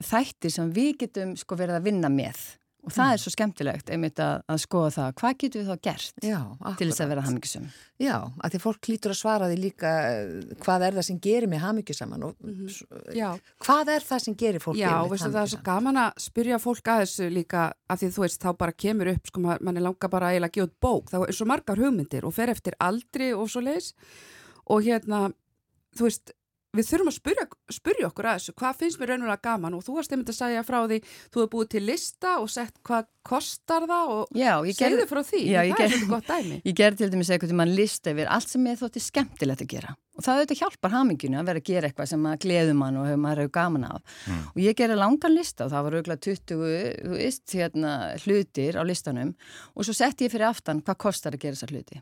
þættir 0.05 0.51
sem 0.51 0.69
við 0.75 0.93
getum 1.05 1.35
sko 1.39 1.55
verið 1.59 1.79
að 1.79 1.89
vinna 1.91 2.09
með. 2.11 2.39
Og 2.85 2.93
það 2.93 3.11
er 3.15 3.17
svo 3.23 3.31
skemmtilegt 3.33 3.87
einmitt 3.89 4.19
að, 4.21 4.43
að 4.53 4.59
skoða 4.61 4.89
það, 4.93 5.13
hvað 5.17 5.37
getum 5.41 5.61
við 5.63 5.69
þá 5.71 5.79
gert 5.87 6.19
Já, 6.21 6.35
til 6.77 6.85
þess 6.91 7.01
að 7.01 7.07
vera 7.09 7.23
hamingisum 7.25 7.63
Já, 8.05 8.17
að 8.45 8.53
því 8.53 8.59
fólk 8.61 8.89
lítur 8.91 9.13
að 9.15 9.17
svara 9.17 9.47
því 9.49 9.55
líka 9.63 9.93
eh, 10.11 10.51
hvað 10.61 10.85
er 10.85 10.97
það 10.99 11.07
sem 11.07 11.17
gerir 11.25 11.49
mig 11.49 11.63
hamingjusaman 11.63 12.27
og 12.27 12.45
s- 12.69 12.83
Já, 13.17 13.31
hvað 13.65 13.89
er 13.95 14.05
það 14.05 14.21
sem 14.27 14.37
gerir 14.43 14.61
fólk 14.67 14.77
Já, 14.77 14.91
veistu 15.09 15.31
það 15.33 15.41
er 15.41 15.51
svo 15.55 15.61
gaman 15.65 16.01
að 16.03 16.21
spyrja 16.27 16.61
fólk 16.61 16.93
að 16.93 17.01
þessu 17.07 17.31
líka 17.39 17.65
af 17.89 18.03
því 18.03 18.11
þú 18.19 18.25
veist, 18.27 18.45
þá 18.45 18.49
bara 18.61 18.77
kemur 18.85 19.11
upp 19.15 19.33
sko, 19.33 19.45
ma- 19.47 19.57
mann 19.65 19.81
er 19.81 19.87
langa 19.89 20.11
bara 20.19 20.29
eiginlega 20.35 20.53
að 20.53 20.57
gefa 20.59 20.69
út 20.69 20.77
bók. 20.85 21.09
Þá 21.15 21.17
er 21.25 21.39
svo 21.41 21.49
margar 21.49 21.81
hugmyndir 21.81 22.29
og 22.29 22.37
fer 22.37 22.53
eftir 22.53 22.77
aldri 22.85 23.33
og 23.33 23.49
svo 23.49 23.65
leis 23.65 23.95
og 24.69 24.85
hérna, 24.85 25.31
þú 25.97 26.05
veist 26.11 26.37
við 26.75 26.89
þurfum 26.89 27.11
að 27.11 27.17
spyrja, 27.17 27.47
spyrja 27.73 28.09
okkur 28.09 28.29
að 28.29 28.39
þessu. 28.39 28.55
Hvað 28.59 28.79
finnst 28.81 29.01
mér 29.01 29.13
raunverulega 29.13 29.43
gaman? 29.49 29.75
Og 29.77 29.83
þú 29.85 29.97
varst 29.97 30.15
einmitt 30.15 30.31
að 30.31 30.39
segja 30.39 30.63
frá 30.67 30.79
því, 30.85 31.01
þú 31.33 31.41
hefur 31.41 31.51
búið 31.55 31.69
til 31.75 31.83
lista 31.89 32.37
og 32.41 32.49
sett 32.53 32.79
hvað 32.85 33.11
kostar 33.25 33.85
það 33.89 34.13
og 34.13 34.37
Já, 34.37 34.53
ég 34.67 34.77
segðu 34.77 34.97
gerði, 34.99 35.05
frá 35.09 35.21
því, 35.25 35.41
Já, 35.49 35.59
það 35.65 35.83
er 35.85 35.93
svolítið 35.93 36.09
gott 36.13 36.27
dæmi. 36.29 36.57
ég 36.69 36.77
gerði 36.77 36.99
til 37.01 37.11
dæmis 37.13 37.31
eitthvað 37.33 37.51
til 37.51 37.59
mann 37.61 37.75
lista 37.75 38.11
yfir 38.13 38.33
allt 38.35 38.51
sem 38.51 38.67
ég 38.69 38.81
þótti 38.81 39.01
skemmtilegt 39.01 39.63
að 39.65 39.71
gera. 39.71 39.95
Og 40.15 40.23
það 40.23 40.39
auðvitað 40.39 40.59
hjálpar 40.61 40.93
haminginu 40.93 41.39
að 41.39 41.49
vera 41.49 41.61
að 41.61 41.69
gera 41.69 41.89
eitthvað 41.89 42.11
sem 42.13 42.27
að 42.29 42.37
gleðu 42.45 42.75
mann 42.79 42.99
og 43.01 43.07
hefur 43.09 43.21
maður 43.25 43.41
hefur 43.43 43.55
gaman 43.57 43.87
af. 43.89 44.19
Og 44.53 44.59
ég 44.63 44.77
gerði 44.79 44.99
langan 45.01 45.35
lista 45.35 45.65
og 45.65 45.73
það 45.73 45.87
var 45.87 45.97
auðvitað 45.97 46.21
20 46.29 46.45
þú 46.45 47.15
veist, 47.17 47.45
hérna, 47.51 47.95
hlutir 48.23 48.79
á 48.79 48.83
listanum. 48.87 49.33
Og 49.75 49.87
svo 49.87 49.97
setti 49.97 50.29
ég 50.29 50.31
fyrir 50.31 50.47
aftan 50.47 50.79
hvað 50.85 51.01
kostar 51.03 51.35
að 51.35 51.43
gera 51.43 51.57
þessar 51.57 51.75
hluti. 51.75 51.99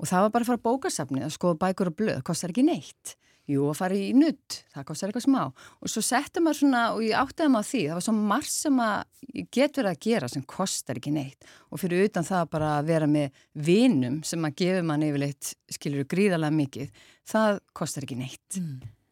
Og 0.00 0.08
það 0.08 0.24
var 0.24 0.32
bara 0.32 0.46
að 0.46 0.52
fara 0.54 0.62
á 0.62 0.66
bókasafni 0.70 1.26
að 1.26 1.34
skoða 1.36 1.60
bækur 1.66 1.92
og 1.92 1.98
blöð, 2.00 2.22
kostar 2.30 2.54
ekki 2.54 2.64
neitt 2.64 3.16
Jú, 3.50 3.64
að 3.66 3.78
fara 3.80 3.96
í 3.98 4.10
nutt, 4.14 4.60
það 4.70 4.84
kostar 4.90 5.10
eitthvað 5.10 5.24
smá. 5.24 5.40
Og 5.80 5.90
svo 5.90 6.02
settum 6.04 6.46
maður 6.46 6.60
svona, 6.60 6.82
og 6.94 7.00
ég 7.02 7.16
áttaði 7.18 7.50
maður 7.54 7.68
því 7.70 7.80
það 7.88 7.98
var 7.98 8.06
svo 8.06 8.14
margt 8.18 8.52
sem 8.54 8.78
að 8.84 9.24
get 9.56 9.80
verið 9.80 9.90
að 9.90 10.04
gera 10.06 10.30
sem 10.30 10.44
kostar 10.54 11.00
ekki 11.00 11.14
neitt. 11.16 11.50
Og 11.70 11.82
fyrir 11.82 12.06
utan 12.06 12.28
það 12.28 12.46
bara 12.54 12.70
að 12.76 12.92
vera 12.92 13.10
með 13.10 13.42
vinum 13.66 14.20
sem 14.26 14.46
að 14.46 14.56
gefa 14.62 14.86
mann 14.86 15.08
yfirleitt 15.08 15.52
skilur 15.74 16.06
gríðarlega 16.10 16.58
mikið, 16.60 17.04
það 17.32 17.60
kostar 17.80 18.06
ekki 18.06 18.20
neitt. 18.20 18.60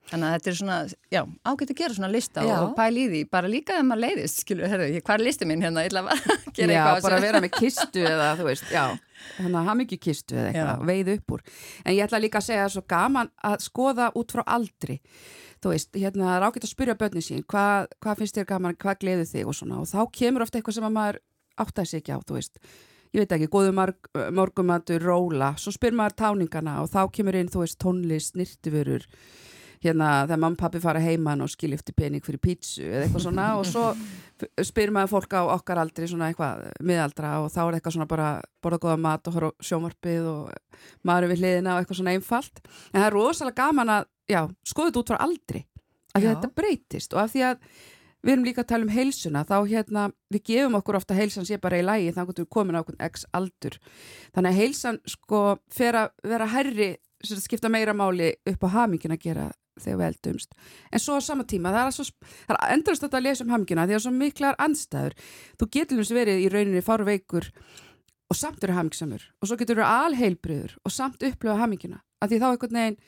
Þannig 0.08 0.24
að 0.24 0.34
þetta 0.36 0.48
er 0.50 0.56
svona, 0.56 0.76
já, 1.12 1.20
ágætt 1.44 1.72
að 1.74 1.80
gera 1.82 1.96
svona 1.98 2.08
lista 2.12 2.44
Já. 2.46 2.54
og 2.62 2.70
pæla 2.78 3.02
í 3.02 3.08
því, 3.10 3.18
bara 3.28 3.50
líka 3.52 3.74
ef 3.76 3.84
maður 3.84 4.06
leiðist, 4.06 4.40
skilur, 4.40 4.70
herru, 4.72 4.86
hvað 5.04 5.18
er 5.18 5.24
listi 5.26 5.48
minn 5.50 5.64
hérna, 5.66 5.84
ég 5.84 5.90
ætla 5.90 6.04
að 6.06 6.22
gera 6.56 6.72
Já, 6.72 6.78
eitthvað 6.78 6.96
á 6.96 7.06
bara 7.08 7.18
vera 7.26 7.42
með 7.44 7.52
kistu 7.58 8.06
eða 8.08 8.30
þú 8.38 8.46
veist, 8.48 8.70
já 8.72 8.86
þannig 9.38 9.58
að 9.60 9.68
hafa 9.68 9.78
mikið 9.82 10.00
kistu 10.04 10.36
eða 10.36 10.48
eitthvað, 10.52 10.84
veið 10.90 11.12
upp 11.14 11.34
úr. 11.36 11.44
En 11.84 11.96
ég 11.96 12.04
ætla 12.06 12.22
líka 12.22 12.40
að 12.40 12.48
segja 12.48 12.60
að 12.60 12.64
það 12.64 12.70
er 12.70 12.74
svo 12.76 12.84
gaman 12.94 13.32
að 13.50 13.56
skoða 13.64 14.10
út 14.18 14.34
frá 14.34 14.44
aldri. 14.58 14.98
Þú 15.58 15.72
veist, 15.74 15.90
hérna, 15.96 16.36
er 16.36 16.46
ágætt 16.46 16.68
að 16.68 16.74
spyrja 16.74 16.98
börnin 16.98 17.24
sín 17.24 17.42
hvað, 17.50 17.88
hvað 18.02 18.20
finnst 18.20 18.38
þér 18.38 18.50
gaman, 18.52 18.78
hvað 18.78 19.00
gleður 19.02 19.30
þig? 19.32 19.48
og 19.48 19.58
svona, 19.58 19.80
og 19.82 19.88
þá 19.90 20.00
kemur 20.14 20.44
ofta 20.44 20.60
eitthvað 20.60 20.78
sem 20.78 20.86
að 20.86 20.94
maður 20.94 21.20
áttaði 21.58 21.90
sig 21.90 22.02
ekki 22.02 22.14
á, 22.14 22.18
þú 22.22 22.38
veist. 22.38 22.62
Ég 23.08 23.24
veit 23.24 23.34
ekki, 23.34 23.48
góðu 23.50 23.72
marg, 23.72 24.08
morgumatur, 24.36 25.02
róla. 25.02 25.54
Svo 25.58 25.72
spyr 25.74 25.96
maður 25.96 26.18
táningana 26.20 26.76
og 26.84 26.90
þá 26.92 27.00
kemur 27.16 27.38
inn, 27.40 27.50
þú 27.50 27.64
veist, 27.64 27.78
tónlist, 27.80 28.34
snirtifurur 28.36 29.06
hérna 29.84 30.08
þegar 30.26 30.40
mamma 30.42 30.56
og 30.56 30.60
pappi 30.62 30.80
fara 30.82 31.00
heiman 31.02 31.42
og 31.44 31.50
skilja 31.52 31.78
eftir 31.78 31.94
pening 31.98 32.24
fyrir 32.24 32.40
pítsu 32.42 32.82
eða 32.86 33.04
eitthvað 33.06 33.24
svona 33.26 33.46
og 33.58 33.66
svo 33.68 33.84
f- 33.94 34.64
spyr 34.70 34.92
maður 34.94 35.12
fólk 35.16 35.36
á 35.38 35.42
okkar 35.54 35.80
aldri 35.82 36.08
svona 36.10 36.30
eitthvað 36.32 36.64
miðaldra 36.88 37.34
og 37.44 37.50
þá 37.54 37.60
er 37.66 37.78
eitthvað 37.78 37.96
svona 37.98 38.08
bara 38.10 38.30
borða 38.64 38.80
góða 38.86 38.98
mat 39.04 39.28
og 39.30 39.36
horfa 39.38 39.68
sjómarpið 39.70 40.26
og 40.32 40.80
maður 41.06 41.28
er 41.28 41.32
við 41.34 41.42
hliðina 41.44 41.76
og 41.76 41.82
eitthvað 41.84 42.00
svona 42.02 42.16
einfalt. 42.16 42.64
En 42.92 43.00
það 43.02 43.06
er 43.10 43.16
rosalega 43.18 43.62
gaman 43.68 43.94
að, 43.98 44.08
já, 44.30 44.42
skoða 44.66 44.90
þetta 44.90 45.04
út 45.04 45.12
frá 45.14 45.20
aldri 45.28 45.64
af 46.14 46.22
því 46.22 46.26
að 46.26 46.34
þetta 46.34 46.54
breytist 46.56 47.14
og 47.14 47.20
af 47.22 47.32
því 47.34 47.42
að 47.52 47.58
við 48.26 48.32
erum 48.34 48.44
líka 48.48 48.62
að 48.64 48.70
tala 48.72 48.82
um 48.88 48.90
heilsuna 48.90 49.42
þá 49.46 49.56
hérna, 49.70 50.04
við 50.34 50.42
gefum 50.48 50.74
okkur 50.80 50.96
ofta 50.98 51.14
heilsan 51.14 51.46
sé 51.46 51.58
bara 51.62 51.78
í 51.78 51.84
lægi 51.86 52.08
þannig 52.16 52.32
að 52.32 52.40
við 52.42 52.48
komin 52.50 52.74
á 52.74 52.82
okkur 52.82 52.96
x 53.06 53.22
aldur. 53.36 53.76
Þannig 54.34 54.50
að 54.50 54.58
heilsan 54.58 54.98
sko 55.06 55.42
fer 55.70 55.94
að 56.00 56.08
vera 56.26 56.48
herri 56.50 56.88
skipta 57.22 57.70
meira 57.70 57.94
máli 57.94 58.32
upp 58.46 58.66
á 58.66 58.68
hamingin 58.74 59.14
að 59.14 59.22
gera 59.22 59.46
þegar 59.82 59.98
við 60.00 60.06
eldumst. 60.12 60.54
En 60.92 61.02
svo 61.02 61.18
á 61.18 61.20
sama 61.24 61.44
tíma, 61.48 61.72
það 61.74 61.86
er, 61.90 61.96
svo, 61.96 62.04
það 62.48 62.56
er 62.58 62.74
endrast 62.76 63.04
þetta 63.04 63.18
að 63.20 63.26
lesa 63.28 63.44
um 63.46 63.52
hamingina 63.54 63.86
því 63.88 63.96
að 63.98 64.02
svo 64.06 64.12
miklar 64.16 64.58
andstæður. 64.58 65.16
Þú 65.58 65.68
getur 65.78 66.02
eins 66.02 66.12
verið 66.14 66.42
í 66.44 66.48
rauninni 66.52 66.82
fárveikur 66.84 67.50
og 68.28 68.36
samt 68.36 68.64
eru 68.66 68.76
hamingsamur 68.76 69.22
og 69.40 69.48
svo 69.48 69.56
getur 69.56 69.78
verið 69.80 70.04
alheilbriður 70.04 70.76
og 70.84 70.92
samt 70.92 71.22
upplöfa 71.24 71.62
hamingina 71.62 72.02
að 72.20 72.34
því 72.34 72.40
þá 72.42 72.48
einhvern 72.50 72.78
veginn 72.80 72.98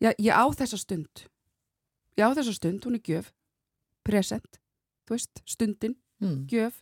já, 0.00 0.10
ég 0.14 0.30
á 0.36 0.44
þessa 0.60 0.78
stund. 0.78 1.24
Ég 2.18 2.26
á 2.26 2.30
þessa 2.36 2.54
stund, 2.54 2.84
hún 2.86 2.98
er 2.98 3.02
gjöf. 3.06 3.32
Present, 4.06 4.60
þú 5.08 5.16
veist, 5.18 5.42
stundin 5.48 5.96
Mm. 6.20 6.42
gjöf. 6.52 6.74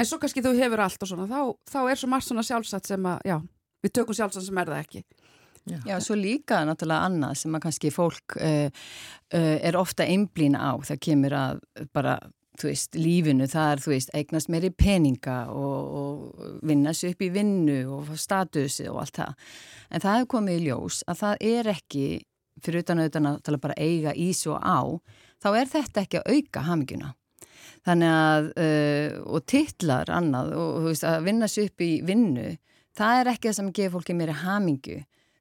En 0.00 0.06
svo 0.08 0.16
kannski 0.18 0.42
þú 0.42 0.56
hefur 0.58 0.80
allt 0.82 1.02
og 1.04 1.06
svona 1.06 1.28
þá, 1.30 1.54
þá 1.70 1.78
er 1.92 1.98
svo 2.00 2.08
margt 2.10 2.26
svona 2.26 2.42
sjálfsagt 2.42 2.88
sem 2.88 3.04
að 3.06 3.20
já, 3.28 3.36
við 3.84 3.92
tökum 3.94 4.16
sjálfsagt 4.18 4.46
sem 4.48 4.58
er 4.58 4.66
það 4.72 4.80
ekki 4.82 5.02
Já, 5.68 6.00
svo 6.00 6.16
líka 6.16 6.62
náttúrulega 6.64 7.06
annað 7.06 7.38
sem 7.42 7.54
að 7.54 7.62
kannski 7.66 7.90
fólk 7.92 8.36
uh, 8.40 8.68
uh, 9.34 9.56
er 9.60 9.76
ofta 9.78 10.06
einblýna 10.08 10.58
á, 10.58 10.72
það 10.88 11.02
kemur 11.04 11.36
að 11.36 11.60
bara, 11.94 12.16
þú 12.60 12.70
veist, 12.70 12.96
lífinu, 12.96 13.48
það 13.50 13.74
er, 13.74 13.82
þú 13.84 13.92
veist, 13.92 14.14
eignast 14.16 14.50
meiri 14.52 14.72
peninga 14.72 15.36
og, 15.52 15.92
og 16.00 16.56
vinna 16.66 16.94
sér 16.96 17.14
upp 17.14 17.24
í 17.26 17.30
vinnu 17.34 17.78
og 17.92 18.10
statusi 18.18 18.88
og 18.90 19.02
allt 19.04 19.20
það. 19.20 19.46
En 19.90 20.04
það 20.04 20.18
hefur 20.18 20.32
komið 20.34 20.58
í 20.58 20.66
ljós 20.66 21.02
að 21.06 21.22
það 21.22 21.46
er 21.52 21.72
ekki, 21.76 22.08
fyrir 22.64 22.84
utan 22.84 23.04
auðvitað 23.04 23.26
náttúrulega 23.28 23.66
bara 23.68 23.78
eiga 23.80 24.16
í 24.16 24.30
svo 24.36 24.56
á, 24.56 24.80
þá 25.40 25.48
er 25.52 25.72
þetta 25.76 26.04
ekki 26.06 26.22
að 26.22 26.34
auka 26.34 26.64
haminguna. 26.66 27.14
Þannig 27.86 28.16
að, 28.16 28.50
uh, 28.64 29.20
og 29.28 29.46
titlar 29.48 30.10
annað 30.12 30.56
og 30.56 30.74
þú 30.80 30.90
veist, 30.90 31.06
að 31.06 31.22
vinna 31.28 31.48
sér 31.48 31.70
upp 31.70 31.84
í 31.84 31.92
vinnu, 32.04 32.50
það 32.96 33.20
er 33.20 33.32
ekki 33.36 33.48
það 33.48 33.58
sem 33.60 33.72
gefur 33.76 33.98
fólki 34.00 34.16
meiri 34.16 34.40
hamingu 34.40 35.00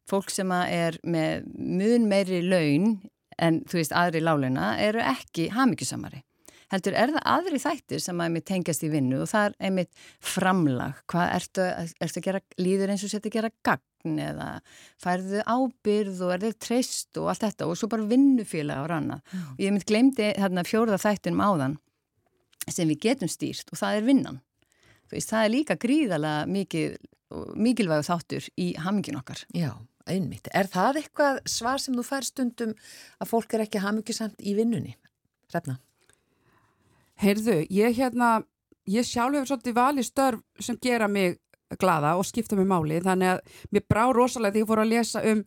fólk 0.10 0.34
sem 0.34 0.52
er 0.56 0.98
með 1.04 1.46
mun 1.56 2.10
meiri 2.10 2.42
laun 2.46 2.98
en 3.40 3.62
þú 3.70 3.80
veist 3.80 3.96
aðri 3.96 4.24
láleina 4.24 4.74
eru 4.84 5.04
ekki 5.04 5.50
hamingjusamari. 5.56 6.24
Heldur 6.70 6.94
er 6.94 7.10
það 7.16 7.24
aðri 7.32 7.60
þættir 7.64 8.02
sem 8.04 8.20
að 8.22 8.36
tengjast 8.46 8.84
í 8.86 8.92
vinnu 8.94 9.24
og 9.24 9.30
það 9.32 9.48
er 9.48 9.54
einmitt 9.70 10.04
framlag. 10.22 11.00
Hvað 11.10 11.32
ertu, 11.40 11.64
ertu 11.98 12.22
að 12.22 12.28
gera 12.28 12.42
líður 12.62 12.94
eins 12.94 13.06
og 13.06 13.14
setja 13.14 13.32
að 13.32 13.38
gera 13.40 13.52
gagn 13.66 14.20
eða 14.22 14.50
færðu 15.02 15.42
ábyrð 15.50 16.22
og 16.28 16.34
er 16.36 16.44
þeir 16.46 16.60
treyst 16.68 17.22
og 17.22 17.32
allt 17.32 17.48
þetta 17.48 17.70
og 17.70 17.80
svo 17.80 17.90
bara 17.90 18.06
vinnufélag 18.12 18.86
á 18.86 18.90
ranna. 18.92 19.18
Og 19.56 19.64
ég 19.66 19.74
mynd 19.74 19.88
glemdi 19.90 20.30
þarna 20.38 20.66
fjóruða 20.68 21.02
þættinum 21.02 21.42
áðan 21.42 21.80
sem 22.70 22.90
við 22.92 23.02
getum 23.08 23.32
stýrt 23.34 23.74
og 23.74 23.82
það 23.82 23.98
er 23.98 24.08
vinnan. 24.12 24.42
Veist, 25.10 25.32
það 25.32 25.46
er 25.46 25.54
líka 25.56 25.80
gríðalega 25.82 26.50
mikið, 26.54 26.98
mikilvægu 27.58 28.06
þáttur 28.06 28.50
í 28.62 28.76
hamingin 28.78 29.18
okkar. 29.18 29.42
Já, 29.58 29.72
einmitt. 30.12 30.50
Er 30.54 30.70
það 30.72 31.04
eitthvað 31.04 31.42
svar 31.50 31.82
sem 31.82 31.96
þú 31.98 32.06
fær 32.08 32.28
stundum 32.28 32.74
að 33.20 33.32
fólk 33.32 33.54
er 33.56 33.66
ekki 33.66 33.84
hamingjusamt 33.84 34.42
í 34.42 34.56
vinnunni? 34.58 34.96
Hrefna? 35.50 35.80
Heyrðu, 37.20 37.62
ég 37.74 37.98
hérna 37.98 38.40
ég 38.90 39.06
sjálf 39.06 39.36
hefur 39.36 39.52
svolítið 39.52 39.78
valið 39.78 40.08
störf 40.08 40.64
sem 40.64 40.78
gera 40.82 41.10
mig 41.12 41.38
glada 41.80 42.16
og 42.18 42.26
skipta 42.26 42.58
mig 42.58 42.68
máli 42.70 42.98
þannig 43.06 43.36
að 43.36 43.60
mér 43.76 43.86
brá 43.92 44.08
rosalega 44.16 44.56
því 44.56 44.64
ég 44.64 44.70
fór 44.70 44.82
að 44.82 44.94
lesa 44.94 45.22
um 45.32 45.44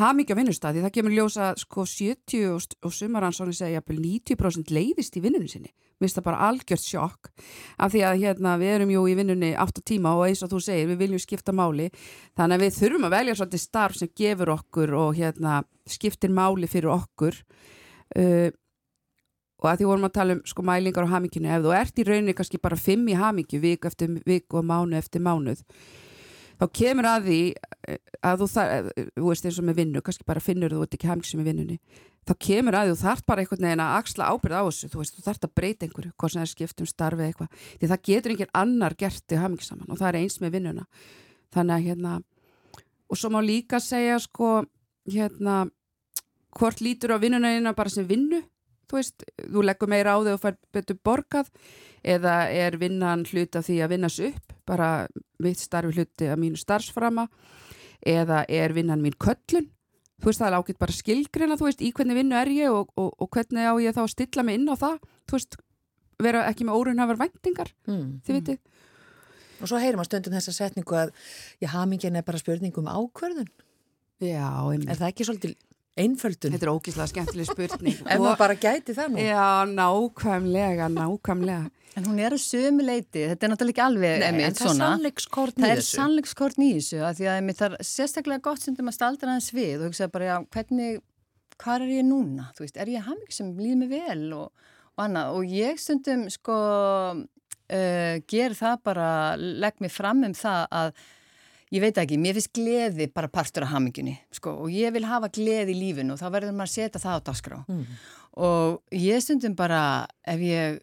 hamingja 0.00 0.36
vinnustæði 0.36 0.82
það 0.84 0.94
kemur 0.96 1.14
ljósa 1.16 1.52
sko 1.60 1.86
70 1.88 2.50
og, 2.52 2.92
sumaransóni 2.92 3.56
segja 3.56 3.80
jafnvel 3.80 4.00
90% 4.04 4.72
leiðist 4.72 5.16
í 5.16 5.24
vinnunum 5.24 5.48
sinni 5.48 5.72
mér 6.02 6.10
finnst 6.10 6.18
það 6.18 6.26
bara 6.26 6.48
algjört 6.48 6.84
sjokk 6.84 7.30
af 7.78 7.92
því 7.94 8.02
að 8.08 8.22
hérna 8.24 8.54
við 8.60 8.72
erum 8.76 8.94
jú 8.94 9.04
í 9.08 9.14
vinnunni 9.18 9.52
8 9.62 9.84
tíma 9.86 10.16
og 10.18 10.26
eins 10.26 10.42
og 10.42 10.50
þú 10.52 10.62
segir 10.66 10.90
við 10.90 11.04
viljum 11.06 11.22
skipta 11.22 11.54
máli. 11.54 11.88
Þannig 12.38 12.58
að 12.58 12.64
við 12.66 12.80
þurfum 12.80 13.06
að 13.08 13.14
velja 13.16 13.36
svolítið 13.38 13.62
starf 13.62 14.00
sem 14.00 14.10
gefur 14.18 14.52
okkur 14.56 14.96
og 14.98 15.14
hérna 15.20 15.60
skiptir 15.88 16.34
máli 16.34 16.70
fyrir 16.70 16.92
okkur. 16.92 17.38
Uh, 18.12 18.50
og 19.62 19.70
að 19.70 19.80
því 19.80 19.88
vorum 19.88 20.06
að 20.08 20.14
tala 20.16 20.36
um 20.36 20.40
sko 20.48 20.64
mælingar 20.66 21.06
á 21.06 21.12
haminginu 21.14 21.50
ef 21.54 21.62
þú 21.64 21.74
ert 21.78 22.00
í 22.00 22.06
rauninni 22.06 22.34
kannski 22.36 22.60
bara 22.62 22.78
5 22.78 23.10
í 23.12 23.18
hamingju 23.18 23.60
vik 23.62 23.86
eftir 23.88 24.16
vik 24.26 24.56
og 24.58 24.66
mánu 24.66 24.98
eftir 24.98 25.22
mánuð 25.22 25.62
þá 26.58 26.64
kemur 26.78 27.08
að 27.08 27.28
því 27.28 27.40
eh, 27.88 28.00
að 28.22 28.42
þú 28.42 28.48
þar, 28.54 28.88
þú 29.18 29.28
veist 29.28 29.46
eins 29.48 29.60
og 29.62 29.68
með 29.68 29.78
vinnu 29.82 30.02
kannski 30.04 30.26
bara 30.28 30.42
finnur 30.42 30.74
þú 30.74 30.82
ert 30.84 30.96
ekki 30.98 31.10
hamingisum 31.10 31.44
í 31.44 31.46
vinnunni 31.46 31.78
þá 32.28 32.32
kemur 32.46 32.76
að 32.78 32.92
þú 32.92 32.98
þarf 33.02 33.24
bara 33.26 33.42
einhvern 33.42 33.66
veginn 33.66 33.82
að 33.82 33.96
axla 33.98 34.28
ábyrð 34.30 34.58
á 34.58 34.62
þessu, 34.68 34.90
þú 34.92 35.00
veist, 35.00 35.16
þú 35.16 35.24
þarf 35.26 35.46
að 35.46 35.54
breyta 35.58 35.86
einhverju 35.86 36.12
hvað 36.14 36.34
sem 36.34 36.42
er 36.42 36.50
skiptum 36.52 36.88
starfið 36.88 37.26
eitthvað. 37.26 37.56
Því 37.80 37.90
það 37.90 38.04
getur 38.08 38.34
einhver 38.34 38.52
annar 38.62 38.96
gert 38.98 39.24
til 39.26 39.40
hamingisaman 39.42 39.90
og 39.90 39.98
það 39.98 40.08
er 40.10 40.18
eins 40.20 40.38
með 40.42 40.54
vinnuna. 40.56 40.86
Þannig 41.52 41.74
að 41.74 41.88
hérna 41.88 42.14
og 43.12 43.20
svo 43.20 43.32
má 43.34 43.40
líka 43.44 43.82
segja 43.82 44.20
sko 44.22 44.52
hérna 45.10 45.56
hvort 46.58 46.82
lítur 46.84 47.16
á 47.16 47.22
vinnuna 47.22 47.52
eina 47.56 47.74
bara 47.76 47.92
sem 47.92 48.06
vinnu? 48.06 48.42
Þú 48.88 48.98
veist, 48.98 49.24
þú 49.40 49.64
leggur 49.64 49.88
meira 49.88 50.14
á 50.14 50.18
þig 50.20 50.34
og 50.36 50.42
fær 50.42 50.56
betur 50.74 50.98
borgað 51.00 51.48
eða 52.04 52.36
er 52.52 52.76
vinnan 52.80 53.24
hluta 53.30 53.62
því 53.64 53.78
að 53.82 53.94
vinnas 53.94 54.18
upp 54.20 54.56
bara 54.68 54.88
mitt 55.42 55.60
starfi 55.62 55.94
hluti 55.96 56.28
að 56.28 56.42
mínu 56.42 56.60
starfsframa 56.60 57.28
eða 58.04 58.42
er 58.50 58.74
vinnan 58.76 59.02
mín 59.02 59.16
köllun 59.16 59.70
þú 60.22 60.30
veist 60.30 60.42
það 60.42 60.48
er 60.48 60.56
ágætt 60.58 60.80
bara 60.82 60.96
skilgrina 60.96 61.58
þú 61.58 61.68
veist 61.68 61.82
í 61.82 61.90
hvernig 61.96 62.18
vinnu 62.20 62.38
er 62.38 62.50
ég 62.54 62.70
og, 62.72 62.92
og, 62.96 63.10
og 63.18 63.30
hvernig 63.34 63.66
á 63.66 63.74
ég 63.82 63.96
þá 63.96 64.02
að 64.04 64.12
stilla 64.14 64.46
mig 64.46 64.60
inn 64.60 64.70
á 64.70 64.76
það 64.78 65.00
þú 65.26 65.38
veist 65.38 65.58
vera 66.22 66.44
ekki 66.50 66.66
með 66.68 66.78
órunhafar 66.78 67.18
vendingar 67.24 67.72
mm. 67.90 68.06
þið 68.26 68.38
vitið 68.38 68.60
og 69.62 69.70
svo 69.70 69.80
heyrum 69.82 70.02
að 70.02 70.08
stundum 70.10 70.36
þessa 70.36 70.54
setningu 70.56 70.98
að 70.98 71.12
já, 71.62 71.68
hamingin 71.74 72.18
er 72.18 72.26
bara 72.26 72.40
spurningum 72.40 72.90
ákverðun 72.90 73.50
já, 74.22 74.46
einmitt. 74.70 74.88
er 74.88 74.98
það 74.98 75.10
ekki 75.10 75.26
svolítið 75.28 75.56
einföldun? 75.98 76.54
Þetta 76.54 76.68
er 76.68 76.72
ógíslega 76.72 77.10
skemmtileg 77.10 77.50
spurning 77.50 78.02
en 78.06 78.22
maður 78.22 78.40
bara 78.40 78.58
gæti 78.58 78.96
það 78.96 79.14
nú 79.14 79.22
já, 79.26 79.46
nákvæmlega, 79.68 80.88
nákvæmlega 80.92 81.70
En 81.92 82.06
hún 82.08 82.18
er 82.24 82.32
á 82.32 82.40
sömu 82.40 82.84
leiti, 82.86 83.26
þetta 83.28 83.44
er 83.44 83.50
náttúrulega 83.52 83.74
ekki 83.74 83.84
alveg 83.84 84.14
Nei, 84.22 84.28
emitt, 84.30 84.46
en 84.46 84.54
það 84.56 84.70
er 84.70 84.76
sannleikskortn 84.78 85.58
í 85.58 85.60
þessu. 85.60 85.68
Það 85.68 85.82
er 85.82 85.88
sannleikskortn 85.88 86.64
í 86.64 86.68
þessu, 86.78 87.00
að 87.04 87.18
því 87.18 87.26
að 87.28 87.40
emitt, 87.42 87.58
það 87.58 87.74
er 87.76 87.88
sérstaklega 87.88 88.44
gott 88.46 88.62
sem 88.62 88.76
þú 88.78 88.94
staldra 88.96 89.34
hans 89.34 89.48
við 89.52 89.74
og 89.74 89.90
hugsa 89.90 90.08
bara, 90.14 90.28
já, 90.30 90.36
hvernig, 90.56 91.02
hvað 91.60 91.84
er 91.84 91.92
ég 91.98 92.06
núna? 92.08 92.46
Þú 92.56 92.64
veist, 92.64 92.80
er 92.80 92.92
ég 92.94 93.04
haming 93.10 93.36
sem 93.36 93.50
líð 93.60 93.76
mig 93.82 93.92
vel 93.92 94.24
og, 94.38 94.70
og 94.96 95.04
annað 95.04 95.36
og 95.36 95.52
ég 95.52 95.82
stundum, 95.84 96.24
sko, 96.32 96.56
uh, 97.20 98.14
ger 98.32 98.56
það 98.56 98.80
bara, 98.88 99.10
legg 99.36 99.84
mig 99.84 99.92
fram 99.92 100.24
um 100.30 100.36
það 100.38 100.64
að 100.80 100.94
ég 101.72 101.82
veit 101.82 101.98
ekki, 102.02 102.20
mér 102.20 102.36
finnst 102.36 102.52
gleði 102.56 103.08
bara 103.12 103.30
partur 103.32 103.66
af 103.66 103.72
hamingunni, 103.72 104.16
sko, 104.34 104.54
og 104.64 104.72
ég 104.72 104.92
vil 104.94 105.04
hafa 105.08 105.30
gleði 105.32 105.74
í 105.74 105.80
lífinu 105.80 106.14
og 106.14 106.20
þá 106.20 106.26
verður 106.28 106.56
maður 106.56 106.70
að 106.70 106.74
setja 106.76 107.02
það 107.02 107.18
á 107.18 107.26
dagskrá 107.28 107.60
mm. 107.64 107.84
og 108.48 108.96
ég 108.96 109.22
stundum 109.24 109.56
bara, 109.58 109.82
ef 110.28 110.42
ég 110.44 110.82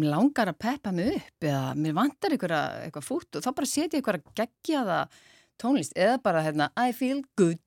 langar 0.00 0.52
að 0.52 0.60
peppa 0.62 0.92
mig 0.94 1.16
upp 1.18 1.48
eða 1.50 1.74
mér 1.74 1.96
vantar 1.96 2.36
eitthvað 2.36 3.04
fút 3.04 3.36
og 3.36 3.44
þá 3.44 3.50
bara 3.50 3.68
setja 3.68 3.98
ég 3.98 4.00
eitthvað 4.00 4.20
að 4.20 4.38
gegja 4.38 4.84
það 4.86 5.20
tónlist 5.60 5.96
eða 5.98 6.20
bara 6.24 6.44
hérna 6.44 6.70
I 6.78 6.94
feel 6.96 7.22
good 7.36 7.58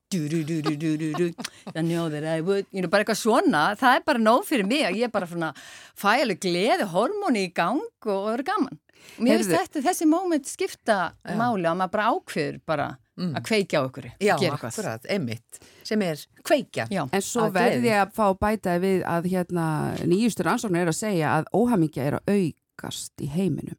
I 1.74 1.82
know 1.82 2.08
that 2.08 2.24
I 2.24 2.40
would 2.40 2.66
you 2.70 2.80
know, 2.80 2.90
bara 2.90 3.04
eitthvað 3.04 3.20
svona, 3.20 3.62
það 3.78 3.98
er 3.98 4.06
bara 4.06 4.22
nóg 4.22 4.44
fyrir 4.48 4.68
mig 4.68 4.84
að 4.86 5.00
ég 5.02 5.12
bara 5.14 5.26
svona 5.30 5.52
fæ 5.98 6.20
alveg 6.22 6.40
gleði 6.44 6.86
hormóni 6.92 7.48
í 7.48 7.52
gang 7.54 7.82
og, 7.82 8.14
og 8.14 8.30
vera 8.32 8.46
gaman 8.52 8.78
mér 9.18 9.40
finnst 9.40 9.54
þetta, 9.54 9.84
þessi 9.88 10.08
móment 10.10 10.48
skipta 10.48 10.98
ja. 11.12 11.36
máli 11.38 11.68
að 11.68 11.80
maður 11.80 11.94
bara 11.96 12.10
ákveður 12.12 12.60
bara 12.66 12.88
mm. 13.18 13.32
að 13.38 13.46
kveikja 13.48 13.80
á 13.80 13.82
okkur 13.84 14.08
Já, 14.22 14.34
akkurat, 14.54 15.08
emitt 15.12 15.60
sem 15.84 16.02
er 16.04 16.20
kveikja. 16.44 16.86
Já, 16.92 17.04
en 17.04 17.24
svo 17.24 17.48
verði 17.54 17.90
ég 17.90 18.02
að 18.02 18.12
fá 18.16 18.26
bætaði 18.40 18.82
við 18.84 19.06
að 19.08 19.30
hérna, 19.32 19.66
nýjustur 20.08 20.50
ansóknar 20.54 20.86
er 20.86 20.92
að 20.92 21.00
segja 21.00 21.32
að 21.38 21.48
óhamingja 21.56 22.08
er 22.08 22.18
að 22.18 22.34
aukast 22.34 23.24
í 23.24 23.30
heiminum. 23.32 23.78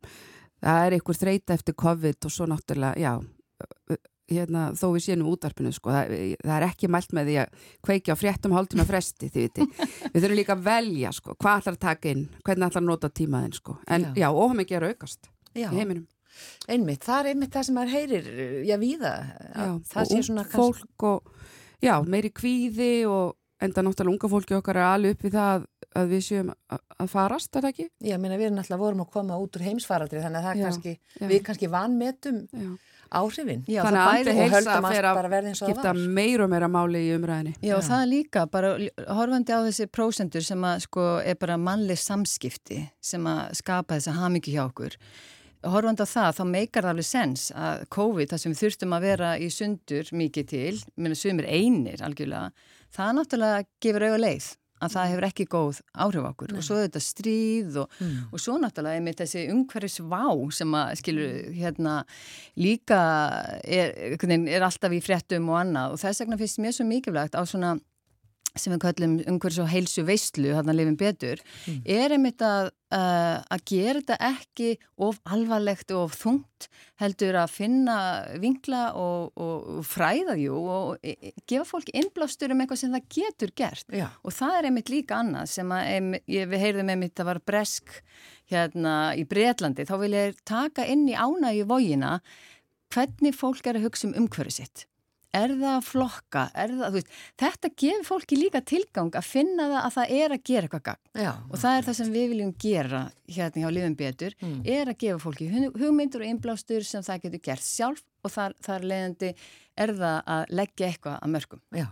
Það 0.65 0.87
er 0.87 0.97
einhver 0.97 1.19
þreita 1.19 1.57
eftir 1.57 1.77
COVID 1.77 2.27
og 2.27 2.33
svo 2.33 2.47
náttúrulega, 2.49 3.01
já, 3.01 3.99
hérna, 4.31 4.65
þó 4.77 4.87
við 4.95 5.05
séum 5.05 5.27
útvarpinu, 5.29 5.71
sko, 5.75 5.93
það, 5.93 6.15
það 6.41 6.55
er 6.55 6.65
ekki 6.67 6.89
mælt 6.91 7.13
með 7.15 7.29
því 7.29 7.37
að 7.43 7.69
kveikja 7.85 8.15
á 8.17 8.21
fréttum 8.21 8.55
hálftíma 8.55 8.87
fresti. 8.89 9.29
Við 10.13 10.19
þurfum 10.19 10.35
líka 10.39 10.55
að 10.55 10.65
velja, 10.65 11.13
sko, 11.15 11.37
hvað 11.37 11.61
ætlar 11.61 11.77
að 11.77 11.83
taka 11.85 12.11
inn, 12.11 12.25
hvernig 12.41 12.67
ætlar 12.69 12.83
að 12.83 12.89
nota 12.89 13.11
tímaðinn, 13.21 13.55
sko. 13.59 13.77
En 13.85 14.09
já, 14.09 14.25
já 14.25 14.27
óhamingja 14.33 14.79
er 14.79 14.87
að 14.87 14.95
aukast 14.95 15.31
já. 15.53 15.69
í 15.69 15.77
heiminum. 15.77 16.05
Einmitt, 16.67 17.05
það 17.05 17.21
er 17.21 17.31
einmitt 17.31 17.53
það 17.55 17.67
sem 17.67 17.77
maður 17.79 17.95
heyrir, 17.95 18.29
já, 18.67 18.75
víða. 18.81 19.15
Já, 19.53 19.67
og 19.71 20.51
fólk 20.51 21.07
og 21.07 21.33
já, 21.83 21.95
meiri 22.03 22.31
kvíði 22.35 22.93
og 23.07 23.35
enda 23.63 23.83
náttúrulega 23.85 24.15
unga 24.15 24.31
fólki 24.31 24.57
okkar 24.57 24.79
er 24.79 24.87
alveg 24.89 25.15
upp 25.15 25.23
við 25.25 25.37
það 25.37 25.65
að, 25.95 26.09
við 26.11 26.23
séum 26.25 26.51
að, 26.51 26.81
farast, 27.11 27.51
er 27.53 27.65
það 27.65 27.71
ekki? 27.71 27.85
Já, 28.09 28.17
minna, 28.19 28.39
við 28.39 28.49
erum 28.49 28.59
náttúrulega 28.59 28.83
vorum 28.83 29.03
að 29.05 29.13
koma 29.13 29.37
út 29.41 29.55
úr 29.57 29.65
heimsfaradri 29.69 30.23
þannig 30.23 30.41
að 30.41 30.47
það 30.49 30.59
já, 30.59 30.65
kannski, 30.65 30.95
já. 31.15 31.27
við 31.31 31.41
kannski 31.47 31.71
vanmetum 31.71 32.41
já. 32.51 32.67
Áhrifin. 33.19 33.61
Já, 33.69 33.81
þannig 33.85 34.01
að 34.01 34.11
andri 34.13 34.35
heilsa 34.39 34.79
fyrir 34.85 35.09
að 35.09 35.49
skipta 35.59 35.93
meir 35.95 36.43
og 36.45 36.51
meira 36.51 36.69
máli 36.71 37.05
í 37.07 37.13
umræðinni. 37.15 37.55
Já, 37.65 37.75
og 37.77 37.85
það 37.87 38.03
er 38.03 38.11
líka 38.11 38.45
bara 38.51 38.73
horfandi 39.17 39.55
á 39.55 39.59
þessi 39.67 39.87
prósendur 39.91 40.45
sem 40.45 40.67
að 40.67 40.83
sko 40.87 41.07
er 41.23 41.39
bara 41.39 41.57
mannleg 41.61 42.01
samskipti 42.01 42.83
sem 43.03 43.31
að 43.31 43.55
skapa 43.61 43.97
þessa 43.97 44.17
hamingi 44.19 44.55
hjá 44.55 44.65
okkur 44.67 44.99
horfand 45.65 46.01
á 46.01 46.05
það, 46.05 46.35
þá 46.37 46.43
meikar 46.49 46.85
það 46.85 46.93
alveg 46.93 47.07
sens 47.07 47.47
að 47.57 47.85
COVID, 47.95 48.29
það 48.31 48.41
sem 48.41 48.53
við 48.53 48.61
þurftum 48.61 48.95
að 48.95 49.07
vera 49.07 49.31
í 49.41 49.47
sundur 49.53 50.11
mikið 50.13 50.51
til, 50.51 50.75
minna 50.99 51.17
sumir 51.17 51.47
einir 51.49 52.03
algjörlega, 52.05 52.51
það 52.93 53.17
náttúrulega 53.19 53.65
gefur 53.81 54.05
auðvitað 54.05 54.23
leið 54.25 54.51
að 54.85 54.95
það 54.95 55.09
hefur 55.11 55.27
ekki 55.29 55.47
góð 55.51 55.81
áhrif 56.05 56.27
okkur 56.29 56.53
Nei. 56.53 56.59
og 56.59 56.67
svo 56.67 56.77
þetta 56.81 57.01
stríð 57.03 57.79
og, 57.83 57.97
mm. 57.99 58.19
og 58.31 58.43
svo 58.43 58.57
náttúrulega 58.61 58.99
er 58.99 59.05
með 59.05 59.19
þessi 59.23 59.45
umhverfisvá 59.53 60.21
sem 60.59 60.77
að 60.79 60.93
skilur 61.01 61.35
hérna 61.55 61.97
líka 62.61 63.01
er, 63.63 63.95
er 64.15 64.67
alltaf 64.67 64.95
í 64.95 65.01
fréttum 65.03 65.51
og 65.51 65.59
annað 65.63 65.95
og 65.95 66.01
þess 66.03 66.23
vegna 66.23 66.39
finnst 66.41 66.63
mér 66.63 66.77
svo 66.77 66.87
mikilvægt 66.89 67.37
á 67.37 67.43
svona 67.43 67.75
sem 68.59 68.73
við 68.73 68.81
kallum 68.85 69.15
umhverfis 69.25 69.61
og 69.63 69.69
heilsu 69.71 70.05
veistlu, 70.07 70.53
hann 70.55 70.71
að 70.71 70.79
lifin 70.79 70.97
betur, 70.99 71.41
mm. 71.67 71.81
er 71.97 72.15
einmitt 72.15 72.43
að, 72.45 72.69
uh, 72.95 73.41
að 73.51 73.63
gera 73.71 74.01
þetta 74.01 74.17
ekki 74.29 74.69
of 75.07 75.19
alvarlegt 75.35 75.91
og 75.95 76.05
of 76.05 76.15
þungt, 76.21 76.69
heldur 77.01 77.35
að 77.41 77.51
finna 77.51 77.97
vingla 78.41 78.85
og, 78.99 79.35
og, 79.35 79.67
og 79.75 79.89
fræða 79.89 80.37
jú 80.39 80.61
og 80.61 81.03
e, 81.03 81.17
e, 81.19 81.33
gefa 81.49 81.67
fólk 81.67 81.91
innblástur 81.91 82.53
um 82.55 82.63
eitthvað 82.63 82.81
sem 82.85 82.95
það 82.95 83.09
getur 83.17 83.53
gert 83.59 83.91
Já. 83.91 84.07
og 84.23 84.35
það 84.37 84.57
er 84.59 84.69
einmitt 84.69 84.93
líka 84.93 85.19
annað 85.19 85.51
sem 85.51 85.75
að, 85.75 85.91
einmitt, 85.97 86.25
við 86.31 86.63
heyrðum 86.63 86.95
einmitt 86.95 87.21
að 87.21 87.31
var 87.33 87.43
bresk 87.51 87.99
hérna 88.51 88.95
í 89.19 89.25
Breitlandi, 89.27 89.87
þá 89.87 89.95
vil 90.01 90.13
ég 90.15 90.43
taka 90.47 90.87
inn 90.87 91.07
í 91.09 91.15
í 91.15 91.63
vógina 91.67 92.19
hvernig 92.93 93.35
fólk 93.35 93.67
er 93.67 93.79
að 93.79 93.89
hugsa 93.89 94.07
um 94.07 94.19
umhverfið 94.23 94.61
sitt 94.61 94.85
er 95.35 95.53
það 95.55 95.73
að 95.73 95.87
flokka, 95.89 96.45
er 96.53 96.73
það, 96.75 96.85
þú 96.85 96.99
veist, 96.99 97.11
þetta 97.41 97.71
gefur 97.83 98.07
fólki 98.09 98.39
líka 98.39 98.61
tilgang 98.73 99.11
að 99.15 99.27
finna 99.27 99.67
það 99.71 99.81
að 99.81 99.97
það 99.97 100.15
er 100.19 100.35
að 100.35 100.45
gera 100.51 100.69
eitthvað 100.69 100.85
gang 100.89 101.25
Já, 101.25 101.31
og 101.49 101.61
það 101.63 101.77
er 101.79 101.87
það 101.89 101.99
sem 101.99 102.13
við 102.15 102.31
viljum 102.33 102.55
gera 102.65 103.01
hérna 103.25 103.63
hjá 103.63 103.69
Livum 103.75 103.99
Betur, 103.99 104.37
mm. 104.41 104.57
er 104.77 104.91
að 104.91 104.99
gefa 105.03 105.21
fólki 105.25 105.49
hugmyndur 105.51 106.23
og 106.23 106.31
einblástur 106.31 106.87
sem 106.87 107.05
það 107.05 107.27
getur 107.27 107.45
gert 107.49 107.67
sjálf 107.67 108.03
og 108.25 108.33
þar, 108.33 108.57
þar 108.65 108.89
leiðandi 108.91 109.35
er 109.75 109.93
það 109.99 110.17
að 110.35 110.57
leggja 110.61 110.89
eitthvað 110.89 111.19
að 111.19 111.33
mörgum. 111.35 111.63
Já. 111.75 111.87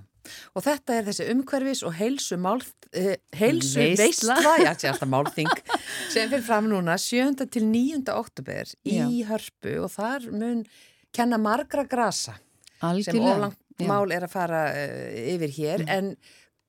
Og 0.56 0.64
þetta 0.64 0.96
er 0.96 1.08
þessi 1.10 1.26
umhverfis 1.34 1.82
og 1.84 1.96
heilsu, 1.98 2.38
mál, 2.40 2.62
eh, 2.96 3.18
heilsu 3.36 3.90
veistla, 4.00 4.38
alltaf 4.40 5.04
málþing, 5.12 5.52
sem 6.14 6.32
fyrir 6.32 6.46
fram 6.46 6.70
núna 6.72 6.96
7. 7.02 7.44
til 7.52 7.68
9. 7.68 8.06
oktober 8.14 8.72
í 8.88 9.02
já. 9.02 9.08
Hörpu 9.28 9.76
og 9.84 9.92
þar 9.92 10.30
mun 10.32 10.64
kenna 11.14 11.40
margra 11.42 11.84
grasa. 11.84 12.38
Algjörlega. 12.84 13.12
sem 13.18 13.34
oflangt 13.34 13.86
mál 13.90 14.14
er 14.14 14.26
að 14.28 14.34
fara 14.34 14.64
uh, 14.72 15.12
yfir 15.34 15.54
hér, 15.58 15.86
mm. 15.86 15.94
en 15.94 16.16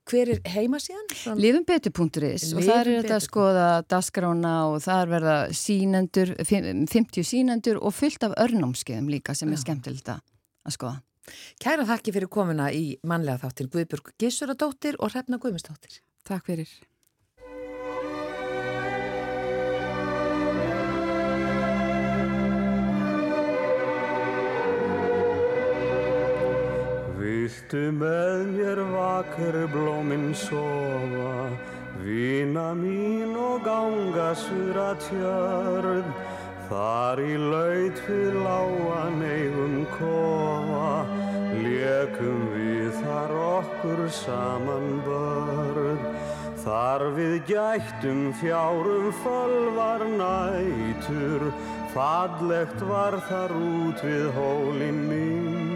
hver 0.09 0.35
er 0.35 0.41
heima 0.53 0.81
síðan? 0.83 1.39
Lifinbetur.is 1.41 2.51
og 2.53 2.61
það 2.61 2.77
er 2.77 2.91
þetta 2.99 3.17
að 3.17 3.25
skoða 3.25 3.69
dasgrána 3.89 4.55
og 4.69 4.79
það 4.85 5.01
er 5.01 5.13
verða 5.15 5.37
sínendur, 5.57 6.35
50 6.45 7.29
sínendur 7.29 7.81
og 7.81 7.97
fullt 7.97 8.27
af 8.29 8.37
örnámskeiðum 8.45 9.11
líka 9.13 9.37
sem 9.37 9.53
er 9.53 9.63
skemmtilegt 9.63 10.13
að 10.13 10.77
skoða. 10.77 11.01
Kæra 11.63 11.87
þakki 11.89 12.13
fyrir 12.13 12.29
komuna 12.33 12.69
í 12.77 12.99
manlega 13.09 13.47
þáttir 13.47 13.71
Guðburg 13.73 14.13
Gissuradóttir 14.21 14.99
og 15.01 15.15
Hrefna 15.15 15.41
Guðmustóttir. 15.41 16.03
Takk 16.29 16.51
fyrir. 16.51 16.69
Viltu 27.25 27.87
með 27.97 28.41
mér 28.53 28.81
vakur 28.91 29.55
blóminn 29.73 30.35
sofa, 30.37 31.49
Vina 32.05 32.75
mín 32.77 33.33
og 33.41 33.63
ganga 33.65 34.35
sura 34.37 34.91
tjörn, 35.01 36.11
þar 36.69 37.23
í 37.25 37.39
laut 37.41 38.03
við 38.05 38.37
láan 38.45 39.25
eigum 39.25 39.79
kofa, 39.95 40.91
lekum 41.65 42.43
við 42.53 42.91
þar 43.01 43.33
okkur 43.41 44.03
saman 44.21 44.91
börn. 45.09 46.03
Þar 46.65 47.07
við 47.17 47.39
gættum 47.49 48.27
fjárum 48.37 49.09
fölvar 49.23 50.05
nætur, 50.13 51.49
fallegt 51.97 52.85
var 52.91 53.17
þar 53.31 53.57
út 53.63 54.05
við 54.05 54.29
hólinn 54.37 55.01
mín. 55.09 55.74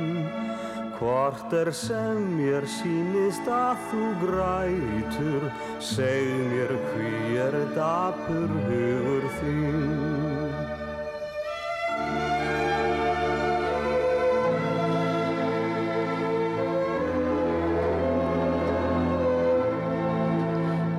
Hvort 0.98 1.52
er 1.54 1.68
sem 1.70 2.24
mér 2.34 2.64
sínist 2.66 3.46
að 3.46 3.82
þú 3.86 4.06
grætur, 4.18 5.44
seg 5.78 6.26
mér 6.50 6.72
hví 6.88 7.36
er 7.38 7.54
dapur 7.76 8.50
hugur 8.64 9.28
þín. 9.36 9.76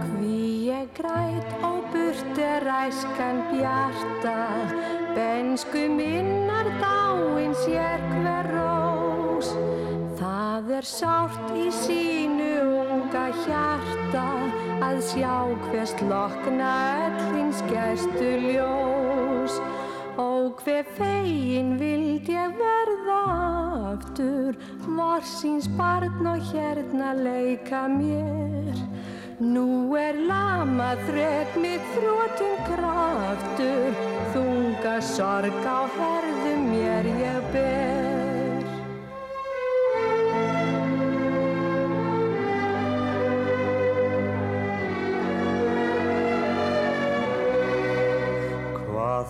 Hví 0.06 0.40
ég 0.70 0.94
græt 0.96 1.58
og 1.60 1.82
burt 1.92 2.40
er 2.46 2.72
æskan 2.78 3.44
bjarta, 3.52 4.38
bensku 5.18 5.90
minnar 5.92 6.72
dáin 6.80 7.52
sér 7.66 8.00
hver 8.16 8.56
rós. 8.56 8.89
Það 10.60 10.72
er 10.76 10.88
sárt 10.90 11.52
í 11.56 11.70
sínu 11.72 12.48
unga 12.92 13.22
hjarta 13.46 14.24
að 14.84 14.98
sjá 15.08 15.36
hvers 15.62 15.94
lokna 16.10 16.72
öllins 17.06 17.62
gerstu 17.70 18.34
ljós. 18.44 19.56
Og 20.20 20.60
hver 20.66 20.84
fegin 20.98 21.78
vild 21.80 22.28
ég 22.28 22.60
verða 22.60 23.22
aftur, 23.94 24.60
vorsins 24.84 25.72
barn 25.80 26.28
og 26.28 26.44
hérna 26.52 27.16
leika 27.16 27.86
mér. 27.96 28.84
Nú 29.40 29.96
er 29.96 30.20
lama 30.28 30.92
þrek 31.08 31.56
mitt 31.64 31.88
þrótum 31.96 32.60
kraftur, 32.68 34.08
þunga 34.36 35.00
sorg 35.16 35.64
á 35.64 35.88
herðum 35.96 36.74
mér 36.74 37.14
ég 37.16 37.54
ber. 37.56 37.79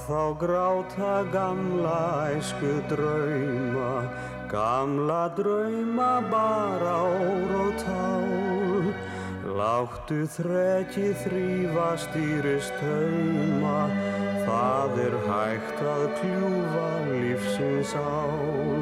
Þá 0.09 0.33
gráta 0.41 1.21
gamla 1.29 2.33
æsku 2.33 2.71
drauma, 2.89 4.09
gamla 4.49 5.29
drauma 5.37 6.13
bara 6.31 6.95
ór 7.05 7.51
og 7.59 7.75
tál. 7.83 8.89
Láttu 9.59 10.25
þrekki 10.33 11.11
þrýfa 11.21 11.89
stýrist 12.01 12.73
tauma, 12.81 13.85
það 14.47 14.97
er 15.05 15.17
hægt 15.29 15.83
að 15.93 16.05
kljúfa 16.17 16.89
lífsins 17.11 17.93
ál. 18.01 18.81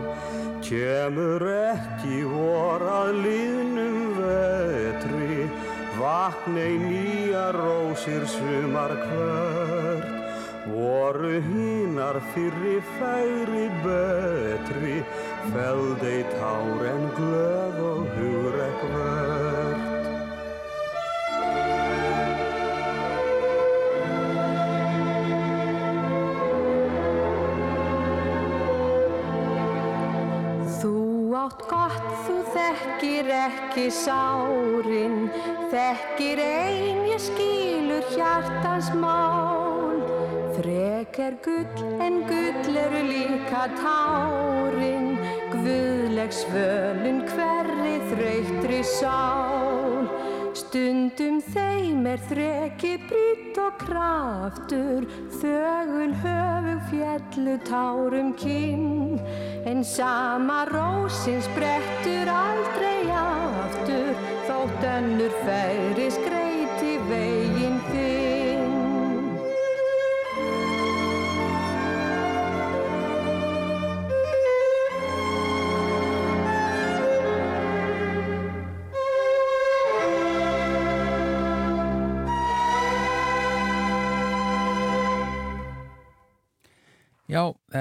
Kemur 0.63 1.43
ekki 1.51 2.21
vor 2.32 2.86
að 2.88 3.19
liðnum 3.25 4.15
vetri, 4.21 5.49
vaknei 5.99 6.78
nýja 6.88 7.49
rósir 7.59 8.23
sumar 8.38 8.95
hvert. 9.09 10.16
Voru 10.68 11.39
hínar 11.47 12.18
fyrri 12.34 12.78
færi 12.97 13.68
betri, 13.84 14.97
feldei 15.53 16.24
tár 16.34 16.82
en 16.91 17.05
glöð 17.15 17.78
og 17.91 18.01
hugrekk 18.15 18.82
vert. 18.93 19.86
Þú 30.82 30.93
átt 31.45 31.63
gott, 31.72 32.11
þú 32.26 32.36
þekkir 32.57 33.32
ekki 33.39 33.88
sárin, 34.03 35.18
þekkir 35.72 36.43
ein 36.43 37.01
ég 37.13 37.24
skilur 37.30 38.13
hjartans 38.18 38.91
mál. 38.99 39.66
Frek 40.58 41.20
er 41.22 41.36
gull 41.45 41.82
en 42.01 42.16
gull 42.26 42.78
eru 42.82 43.01
líka 43.05 43.68
tárin, 43.78 45.12
guðleg 45.51 46.34
svölun 46.34 47.20
hverri 47.30 47.99
þreytri 48.08 48.80
sál. 48.82 50.08
Stundum 50.58 51.38
þeim 51.51 52.10
er 52.10 52.26
þreki 52.32 52.95
brýtt 53.05 53.62
og 53.62 53.78
kraftur, 53.84 55.05
þögul 55.38 56.18
höfug 56.26 56.84
fjallu 56.89 57.58
tárum 57.70 58.34
kinn. 58.41 59.22
En 59.70 59.86
sama 59.86 60.64
rósin 60.74 61.38
sprettur 61.51 62.34
aldrei 62.34 63.03
aftur, 63.22 64.14
þótt 64.49 64.91
önnur 64.97 65.41
færi 65.45 66.14
skreiti 66.18 66.97
veginn 67.14 67.84
þinn. 67.91 68.16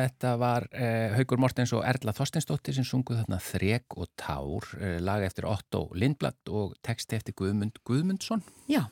Þetta 0.07 0.35
var 0.41 0.67
uh, 0.71 1.15
Haugur 1.17 1.41
Mortens 1.43 1.73
og 1.77 1.85
Erla 1.87 2.15
Þorstensdóttir 2.17 2.77
sem 2.77 2.87
sunguð 2.87 3.23
þarna 3.23 3.41
Þrek 3.43 3.97
og 3.99 4.11
Tár, 4.19 4.69
uh, 4.79 4.99
lag 5.03 5.25
eftir 5.27 5.49
Otto 5.51 5.87
Lindblad 5.99 6.39
og 6.53 6.77
texti 6.87 7.19
eftir 7.19 7.37
Guðmund 7.39 7.81
Guðmundsson. 7.87 8.45
Já, 8.71 8.85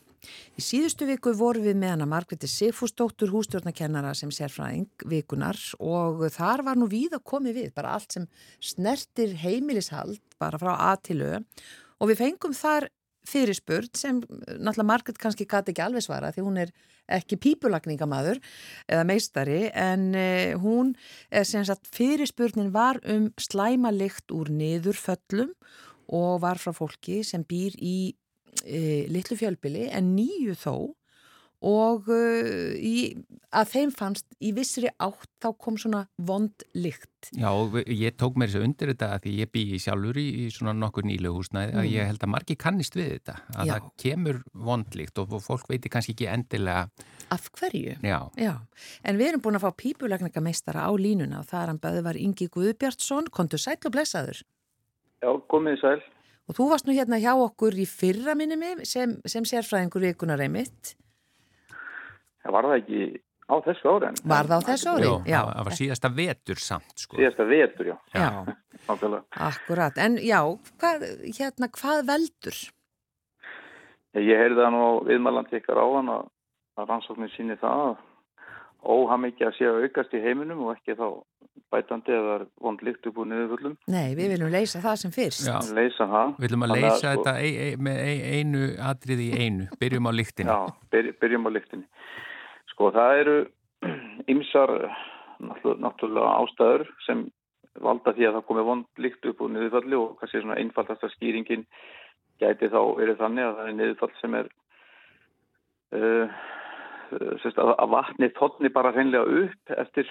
í 0.59 0.65
síðustu 0.65 1.09
viku 1.09 1.35
voru 1.39 1.63
við 1.65 1.79
með 1.81 1.95
hana 1.95 2.09
Margreti 2.11 2.51
Sigfúsdóttur 2.51 3.33
hústjórnakennara 3.35 4.15
sem 4.19 4.33
sérfræðing 4.35 5.07
vikunar 5.11 5.61
og 5.79 6.27
þar 6.35 6.65
var 6.69 6.81
nú 6.81 6.91
við 6.91 7.17
að 7.19 7.25
komi 7.31 7.55
við, 7.57 7.71
bara 7.77 7.95
allt 7.99 8.19
sem 8.19 8.29
snertir 8.63 9.37
heimilishald, 9.45 10.21
bara 10.41 10.61
frá 10.61 10.75
A 10.77 10.93
til 11.01 11.23
Ö 11.23 11.39
og 12.03 12.11
við 12.11 12.21
fengum 12.21 12.55
þar 12.57 12.89
fyrirspurn 13.29 13.93
sem 13.97 14.21
náttúrulega 14.21 14.89
Margret 14.89 15.21
kannski 15.21 15.47
gati 15.49 15.73
ekki 15.73 15.85
alveg 15.85 16.05
svara 16.05 16.33
því 16.35 16.45
hún 16.47 16.61
er 16.65 16.73
ekki 17.15 17.39
pípulagningamadur 17.41 18.41
eða 18.89 19.05
meistari 19.09 19.63
en 19.71 20.11
eh, 20.17 20.55
hún, 20.61 20.95
eh, 21.31 21.45
sem 21.45 21.65
sagt 21.65 21.89
fyrirspurnin 21.95 22.73
var 22.75 23.01
um 23.05 23.31
slæmalikt 23.41 24.33
úr 24.33 24.53
niðurföllum 24.53 25.53
og 26.15 26.43
var 26.45 26.61
frá 26.61 26.73
fólki 26.77 27.23
sem 27.25 27.45
býr 27.49 27.77
í 27.81 27.97
e, 28.65 29.07
litlu 29.09 29.39
fjölbili 29.41 29.89
en 29.89 30.13
nýju 30.17 30.57
þó 30.61 30.77
og 31.65 32.09
uh, 32.13 32.75
í, 32.77 33.15
að 33.57 33.71
þeim 33.73 33.93
fannst 33.97 34.27
í 34.45 34.51
vissri 34.57 34.91
átt 35.01 35.31
þá 35.41 35.49
kom 35.65 35.79
svona 35.81 36.03
vond 36.21 36.65
lykt. 36.77 37.31
Já, 37.33 37.49
og 37.49 37.79
ég 37.89 38.17
tók 38.21 38.37
mér 38.37 38.51
þessu 38.53 38.65
undir 38.67 38.91
þetta 38.93 39.09
að 39.17 39.23
því 39.25 39.33
ég 39.39 39.53
býi 39.55 39.79
sjálfur 39.81 40.19
í, 40.21 40.27
í 40.45 40.49
svona 40.53 40.75
nokkur 40.77 41.07
nýlegu 41.09 41.39
húsnæði 41.41 41.73
að 41.73 41.85
Mm. 41.85 41.93
ég 41.95 42.09
held 42.11 42.25
að 42.27 42.33
margi 42.35 42.57
kannist 42.61 42.97
við 42.99 43.09
þetta 43.15 43.37
að 43.57 43.67
Já. 43.71 43.73
það 43.73 43.91
kemur 44.05 44.41
vondlíkt 44.69 45.21
og 45.25 45.37
fólk 45.45 45.69
veitir 45.73 45.93
kannski 45.95 46.13
ekki 46.17 46.29
endilega 46.29 46.89
Af 47.33 47.47
hverju? 47.57 47.95
Já, 48.05 48.19
Já, 48.37 48.53
en 49.03 49.17
við 49.17 49.31
erum 49.31 49.41
búin 49.41 49.57
að 49.57 49.65
fá 49.65 49.73
pípulagningameistara 49.81 50.85
á 50.85 50.93
línuna 51.01 51.41
og 51.41 51.47
það 51.49 51.63
er 51.63 51.71
hann 51.73 51.81
Böðvar 51.81 52.19
Ingi 52.21 52.49
Guðbjartsson, 52.53 53.31
kontur 53.33 53.59
sæll 53.59 53.81
og 53.81 53.95
blessaður. 53.97 54.43
Já, 55.25 55.31
komið 55.49 55.81
sæl. 55.81 56.03
Og 56.45 56.59
þú 56.59 56.67
varst 56.69 56.85
nú 56.85 56.93
hérna 56.93 57.17
hjá 57.23 57.33
okkur 57.33 57.73
í 57.81 57.87
fyrra 57.89 58.35
minni 58.37 58.85
sem, 58.85 59.17
sem 59.25 59.47
sérfræðingur 59.49 60.05
vikunar 60.05 60.43
einmitt. 60.45 60.93
Það 62.45 62.53
var 62.59 62.69
það 62.69 62.77
ekki 62.83 63.01
á 63.45 63.55
þessu 63.65 63.91
ári. 63.95 64.07
en- 64.11 64.21
Var 64.35 64.45
það 64.51 64.61
á 64.61 64.63
þessu 64.69 64.89
ári? 64.95 65.05
Jó, 65.09 65.15
Já. 65.29 65.41
það 65.49 65.65
var 65.69 65.77
síðasta 65.81 66.11
vetur 66.17 66.61
samt 66.61 66.95
sko. 67.05 67.17
Síðasta 67.17 67.45
vetur, 67.49 67.87
já. 67.93 67.97
Já, 68.15 68.31
Nákvæmlega. 68.89 69.23
akkurat. 69.49 69.99
En 69.99 70.17
já, 70.21 70.41
hvað, 70.81 71.05
hérna, 71.39 71.69
hvað 71.73 72.07
veldur? 72.13 72.59
Ég 74.15 74.39
heyrði 74.39 74.61
það 74.63 74.75
nú 74.77 74.85
viðmælandi 75.09 75.59
ykkar 75.59 75.81
á 75.83 75.87
hann 75.97 76.11
að, 76.15 76.27
að 76.79 76.91
rannsóknin 76.93 77.33
síni 77.35 77.57
það 77.59 77.81
að 77.89 77.97
óhamingja 78.95 79.49
sé 79.57 79.65
að 79.67 79.87
aukast 79.89 80.13
í 80.15 80.21
heiminum 80.23 80.61
og 80.69 80.75
ekki 80.77 80.95
þá 80.99 81.07
bætandi 81.73 82.13
eða 82.15 82.35
vond 82.63 82.83
líkt 82.87 83.07
upp 83.09 83.17
úr 83.19 83.27
niðurfullum. 83.31 83.75
Nei, 83.91 84.13
við 84.15 84.35
viljum 84.35 84.53
leysa 84.53 84.79
það 84.85 84.97
sem 85.03 85.15
fyrst. 85.15 85.47
Já. 85.49 85.57
Leysa 85.75 86.07
það. 86.11 86.35
Við 86.37 86.45
viljum 86.47 86.67
að 86.69 86.75
leysa 86.77 86.99
sko- 87.01 87.11
þetta 87.17 87.35
e 87.41 87.51
e 87.65 87.69
með 87.89 87.99
e 88.05 88.15
einu 88.39 88.63
atriði 88.93 89.27
í 89.33 89.41
einu. 89.47 89.67
Byrjum 89.81 90.07
á 90.07 90.13
líktinu. 90.15 90.53
Já, 90.53 90.59
byr, 90.95 91.11
byrjum 91.25 91.49
á 91.49 91.51
lyktinni. 91.57 91.87
Sko 92.75 92.91
það 92.95 93.21
eru 93.23 93.37
ymsar 94.35 94.75
náttúrulega 95.45 96.35
ástæður 96.43 96.89
sem 97.07 97.27
valda 97.83 98.15
því 98.15 98.29
að 98.29 98.37
það 98.37 98.49
komi 98.49 98.65
vond 98.67 99.03
lykt 99.03 99.31
upp 99.31 99.41
úr 99.43 99.55
niðurfalli 99.55 99.99
og 99.99 100.19
kannski 100.19 100.43
svona 100.43 100.59
einfaldasta 100.63 101.11
skýringin 101.15 101.65
gæti 102.43 102.71
þá 102.71 102.81
verið 102.99 103.23
þannig 103.23 103.47
að 103.47 103.57
það 103.57 103.71
er 103.71 103.79
niðurfall 103.79 104.13
sem 104.19 104.37
er 104.39 104.51
uh, 105.95 106.37
sérst, 107.43 107.59
að, 107.59 107.73
að 107.79 107.91
vatni 107.95 108.31
tónni 108.39 108.71
bara 108.75 108.93
hreinlega 108.95 109.41
upp 109.43 109.75
eftir, 109.79 110.11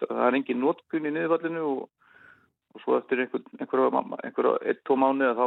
það 0.00 0.24
er 0.28 0.38
engin 0.38 0.62
nótkunn 0.62 1.08
í 1.08 1.12
niðurfallinu 1.14 1.66
og, 1.68 1.84
og 2.72 2.84
svo 2.84 2.96
eftir 2.98 3.24
einhver, 3.24 3.44
einhverja 3.60 4.02
einhver, 4.22 4.50
eitt, 4.64 4.82
tó 4.88 4.96
mánu 5.00 5.32
þá 5.36 5.46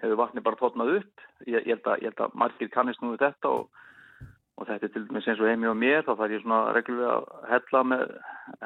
hefur 0.00 0.18
vatni 0.22 0.42
bara 0.44 0.58
tónað 0.60 0.94
upp. 1.00 1.26
Ég, 1.46 1.66
ég, 1.68 1.76
held 1.76 1.90
að, 1.92 2.26
að 2.26 2.36
margir 2.42 2.70
kannist 2.72 3.02
nú 3.04 3.14
þetta 3.20 3.52
og 3.52 3.82
og 4.60 4.68
þetta 4.68 4.86
er 4.86 4.92
til 4.92 5.06
dæmis 5.08 5.26
eins 5.30 5.40
og 5.40 5.48
heimi 5.48 5.68
og 5.70 5.76
mér 5.80 6.04
þá 6.04 6.12
þarf 6.12 6.34
ég 6.34 6.42
svona 6.42 6.60
reglulega 6.76 7.12
að 7.16 7.44
hella 7.48 7.82
með 7.92 8.02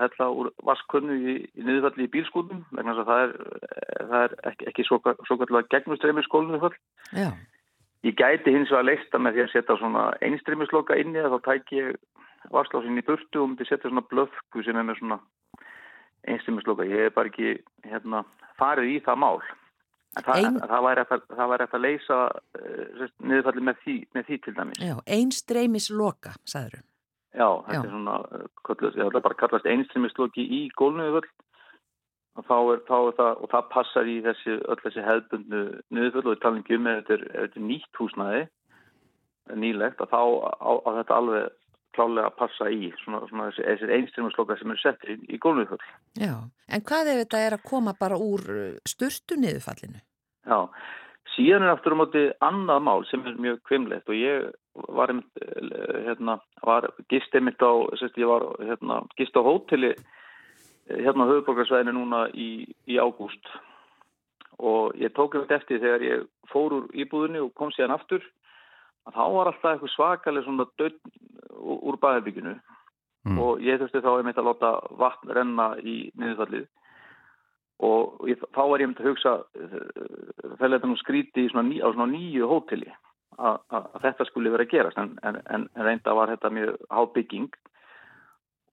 hella 0.02 0.28
úr 0.34 0.50
vaskunnu 0.66 1.16
í, 1.16 1.34
í 1.46 1.66
niðurfalli 1.66 2.08
í 2.08 2.12
bílskútum 2.14 2.64
vegna 2.74 2.96
þess 2.96 3.04
að 3.04 3.10
það 3.10 3.24
er, 3.24 3.34
það 4.00 4.24
er 4.24 4.36
ekki, 4.50 4.68
ekki 4.72 4.86
svo, 4.88 5.00
svo 5.28 5.38
kallega 5.38 5.70
gegnustreymir 5.76 6.26
skólunufall 6.26 6.74
Já. 7.14 7.30
ég 8.08 8.18
gæti 8.18 8.56
hins 8.56 8.72
vegar 8.74 8.82
að 8.82 8.90
leista 8.90 9.22
með 9.22 9.38
því 9.38 9.44
að 9.44 9.52
setja 9.54 9.78
svona 9.78 10.04
einstreymisloka 10.26 10.98
inni 10.98 11.22
þá 11.22 11.38
tæk 11.46 11.74
ég 11.78 11.94
vasklásinn 12.52 12.98
í 12.98 13.06
burtu 13.06 13.44
og 13.44 13.52
myndi 13.52 13.68
setja 13.68 13.88
svona 13.88 14.04
blöfku 14.10 14.64
sem 14.66 14.76
er 14.76 14.88
með 14.88 14.98
svona 15.00 15.20
einstreymisloka. 16.28 16.86
Ég 16.88 17.06
hef 17.06 17.14
bara 17.16 17.30
ekki 17.30 17.54
hérna, 17.86 18.24
farið 18.58 18.96
í 18.96 18.98
það 19.04 19.22
mál 19.22 19.38
það, 20.22 20.40
Ein- 20.40 20.58
það 20.70 20.84
væri 20.86 21.04
eftir, 21.04 21.22
að 21.78 21.84
leysa 21.84 22.18
uh, 22.30 23.06
niðurfalli 23.18 23.64
með 23.68 23.80
því, 23.84 23.96
með 24.14 24.26
því 24.28 24.38
til 24.44 24.54
dæmis. 24.58 24.82
Já, 24.82 24.94
einstreymis 25.18 25.88
loka, 25.90 26.34
sagður. 26.48 26.82
Já, 27.34 27.48
þetta 27.66 27.74
Já. 27.74 27.80
er 27.80 27.94
svona, 27.94 28.18
uh, 28.30 28.44
kallast, 28.68 28.98
ég 28.98 29.08
ætla 29.08 29.24
bara 29.24 29.34
að 29.34 29.42
kallast 29.42 29.70
einstrýmisloki 29.72 30.44
í 30.44 30.60
gólnuðvöld 30.78 31.30
og 32.34 32.46
þá 32.48 32.56
er, 32.58 32.80
þá 32.88 32.96
er 32.98 33.16
það, 33.18 33.32
og 33.42 33.50
það 33.54 33.68
passar 33.74 34.10
í 34.10 34.16
þessi, 34.24 34.58
öll 34.70 34.80
þessi 34.82 35.06
hefðbundnu 35.08 35.64
niðurföll 35.94 36.24
og 36.24 36.32
við 36.32 36.40
talum 36.44 36.62
ekki 36.62 36.78
um 36.78 36.88
ef 36.90 37.02
þetta 37.08 37.42
er, 37.42 37.58
nýtt 37.62 38.00
húsnæði, 38.00 38.46
nýlegt, 39.54 40.00
að 40.02 40.14
þá 40.14 40.22
á, 40.58 40.72
á 40.82 40.88
þetta 41.00 41.18
alveg 41.18 41.52
klálega 41.94 42.30
að 42.30 42.36
passa 42.40 42.70
í 42.72 42.90
svona, 43.02 43.22
svona 43.30 43.48
þessi, 43.50 43.64
þessi 43.68 43.94
einstrýmisloka 43.98 44.58
sem 44.58 44.74
eru 44.74 44.82
settir 44.82 45.14
í, 45.14 45.16
í 45.34 45.40
gólnuðvöld. 45.42 45.86
Já, 46.20 46.34
en 46.68 46.84
hvað 46.88 47.12
ef 47.12 47.22
þetta 47.22 47.44
er 47.46 47.56
að 47.58 47.64
koma 47.70 47.94
bara 48.00 48.18
úr 48.20 48.44
uh, 48.54 48.66
sturtu 48.88 49.38
niðurfallinu? 49.40 50.02
Já, 50.44 50.58
síðan 51.34 51.66
er 51.66 51.74
aftur 51.74 51.96
á 51.96 52.00
móti 52.02 52.24
annað 52.44 52.84
mál 52.86 53.06
sem 53.08 53.24
er 53.26 53.38
mjög 53.40 53.62
kvimleitt 53.68 54.10
og 54.10 54.18
ég 54.18 54.50
var, 54.74 55.10
eh, 55.10 56.00
hérna, 56.06 56.38
var 56.62 56.90
gist 57.08 57.34
einmitt 57.34 57.62
á, 57.62 57.72
sérst, 57.98 58.18
ég 58.18 58.28
var 58.28 58.46
hérna, 58.58 59.02
gist 59.16 59.36
á 59.38 59.42
hóteli 59.42 59.94
eh, 59.94 60.98
hérna 60.98 61.26
á 61.26 61.30
höfuborgarsvæðinu 61.30 61.94
núna 61.94 62.26
í, 62.34 62.66
í 62.86 62.98
ágúst 62.98 63.50
og 64.58 64.94
ég 64.98 65.14
tók 65.14 65.34
einmitt 65.34 65.54
eftir 65.54 65.82
þegar 65.82 66.02
ég 66.02 66.26
fór 66.50 66.74
úr 66.78 66.88
íbúðinu 66.94 67.46
og 67.46 67.54
kom 67.54 67.72
síðan 67.74 67.96
aftur 67.96 68.22
að 69.04 69.16
þá 69.16 69.24
var 69.36 69.50
alltaf 69.50 69.72
eitthvað 69.72 69.94
svakalega 69.94 70.46
svona 70.46 70.68
dödd 70.80 71.00
úr 71.64 72.00
baðherbygginu 72.00 72.54
Mm. 73.24 73.38
og 73.40 73.62
ég 73.64 73.80
þurfti 73.80 74.02
þá 74.04 74.10
einmitt 74.18 74.38
að 74.40 74.50
láta 74.50 74.70
vatn 75.00 75.30
renna 75.32 75.70
í 75.80 76.10
niðurfallið. 76.20 76.66
Og 77.84 78.28
ég, 78.28 78.42
þá 78.52 78.62
var 78.68 78.82
ég 78.82 78.90
myndi 78.90 79.02
að 79.02 79.08
hugsa 79.10 79.32
það 80.60 80.70
leta 80.70 80.90
nú 80.90 80.96
skríti 81.00 81.46
svona 81.48 81.64
ný, 81.70 81.80
á 81.80 81.88
svona 81.88 82.10
nýju 82.12 82.48
hóteli 82.50 82.90
að, 82.92 83.56
að, 83.72 83.86
að 83.96 84.04
þetta 84.04 84.26
skulle 84.28 84.52
vera 84.52 84.66
að 84.68 84.74
gerast. 84.74 85.00
En, 85.00 85.14
en, 85.24 85.40
en 85.56 85.64
reynda 85.88 86.16
var 86.16 86.34
þetta 86.34 86.52
mjög 86.52 86.76
hábygging 86.92 87.48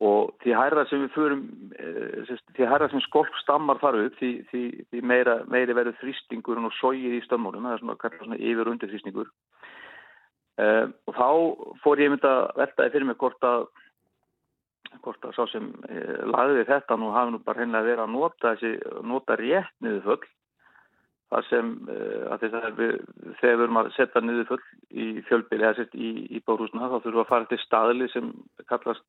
og 0.02 0.36
því 0.44 0.54
hærra 0.58 0.84
sem 0.90 1.06
við 1.06 1.16
förum 1.16 1.42
e, 1.78 2.36
því 2.58 2.68
hærra 2.68 2.92
sem 2.92 3.04
skolp 3.08 3.34
stammar 3.40 3.80
þar 3.80 4.02
upp 4.04 4.20
því, 4.20 4.34
því, 4.52 4.64
því 4.92 5.04
meira, 5.14 5.40
meiri 5.48 5.78
verður 5.78 5.96
þrýstingur 6.02 6.60
og 6.60 6.76
sógir 6.76 7.16
í 7.16 7.24
stömmunum 7.24 7.70
það 7.70 7.78
er 7.78 7.84
svona, 7.86 8.14
svona 8.18 8.40
yfir 8.42 8.66
og 8.66 8.76
undir 8.76 8.92
þrýstingur 8.92 9.30
e, 10.60 10.68
og 11.08 11.16
þá 11.18 11.30
fór 11.84 12.04
ég 12.04 12.12
myndi 12.14 12.28
að 12.30 12.43
veltaði 12.60 12.93
fyrir 12.95 13.10
mig 13.10 13.22
hvort 13.22 13.47
að 13.47 13.70
hvort 15.02 15.26
að 15.26 15.36
sá 15.38 15.45
sem 15.54 15.72
e, 15.88 16.04
lagði 16.28 16.68
þetta 16.68 16.97
nú 16.99 17.14
hafi 17.16 17.34
nú 17.34 17.41
bara 17.45 17.64
hennilega 17.64 17.88
verið 17.88 18.04
að 18.06 18.14
nota 18.18 18.54
þessi, 18.54 18.72
nota 19.08 19.38
rétt 19.39 19.76
niður 19.80 20.08
full 20.10 20.32
þar 21.32 21.47
sem 21.47 21.68
það 21.88 22.72
við, 22.76 22.93
þegar 23.39 23.58
við 23.58 23.66
erum 23.66 23.80
að 23.80 23.91
setja 23.95 24.22
niður 24.26 24.49
full 24.49 24.64
í 24.91 25.08
fjölbili 25.30 25.64
eða 25.64 25.78
sett 25.80 25.95
í, 25.95 26.12
í 26.28 26.41
bórhúsna 26.43 26.89
þá 26.91 26.97
þurfum 26.97 27.18
við 27.18 27.24
að 27.24 27.32
fara 27.32 27.49
til 27.52 27.62
staðli 27.64 28.10
sem 28.12 28.32
kallast 28.68 29.06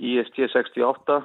IST 0.00 0.40
68 0.54 1.20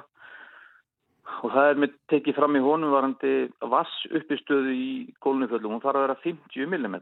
og 1.40 1.52
það 1.54 1.70
er 1.70 1.80
með 1.84 1.96
tekið 2.12 2.36
fram 2.36 2.58
í 2.58 2.64
honum 2.64 2.92
varandi 2.92 3.34
vass 3.72 3.92
uppistöðu 4.10 4.74
í 4.74 4.90
gólnufjöldum, 5.24 5.76
hún 5.76 5.84
þarf 5.84 6.00
að 6.00 6.06
vera 6.08 6.18
50 6.26 6.68
mm 6.68 6.98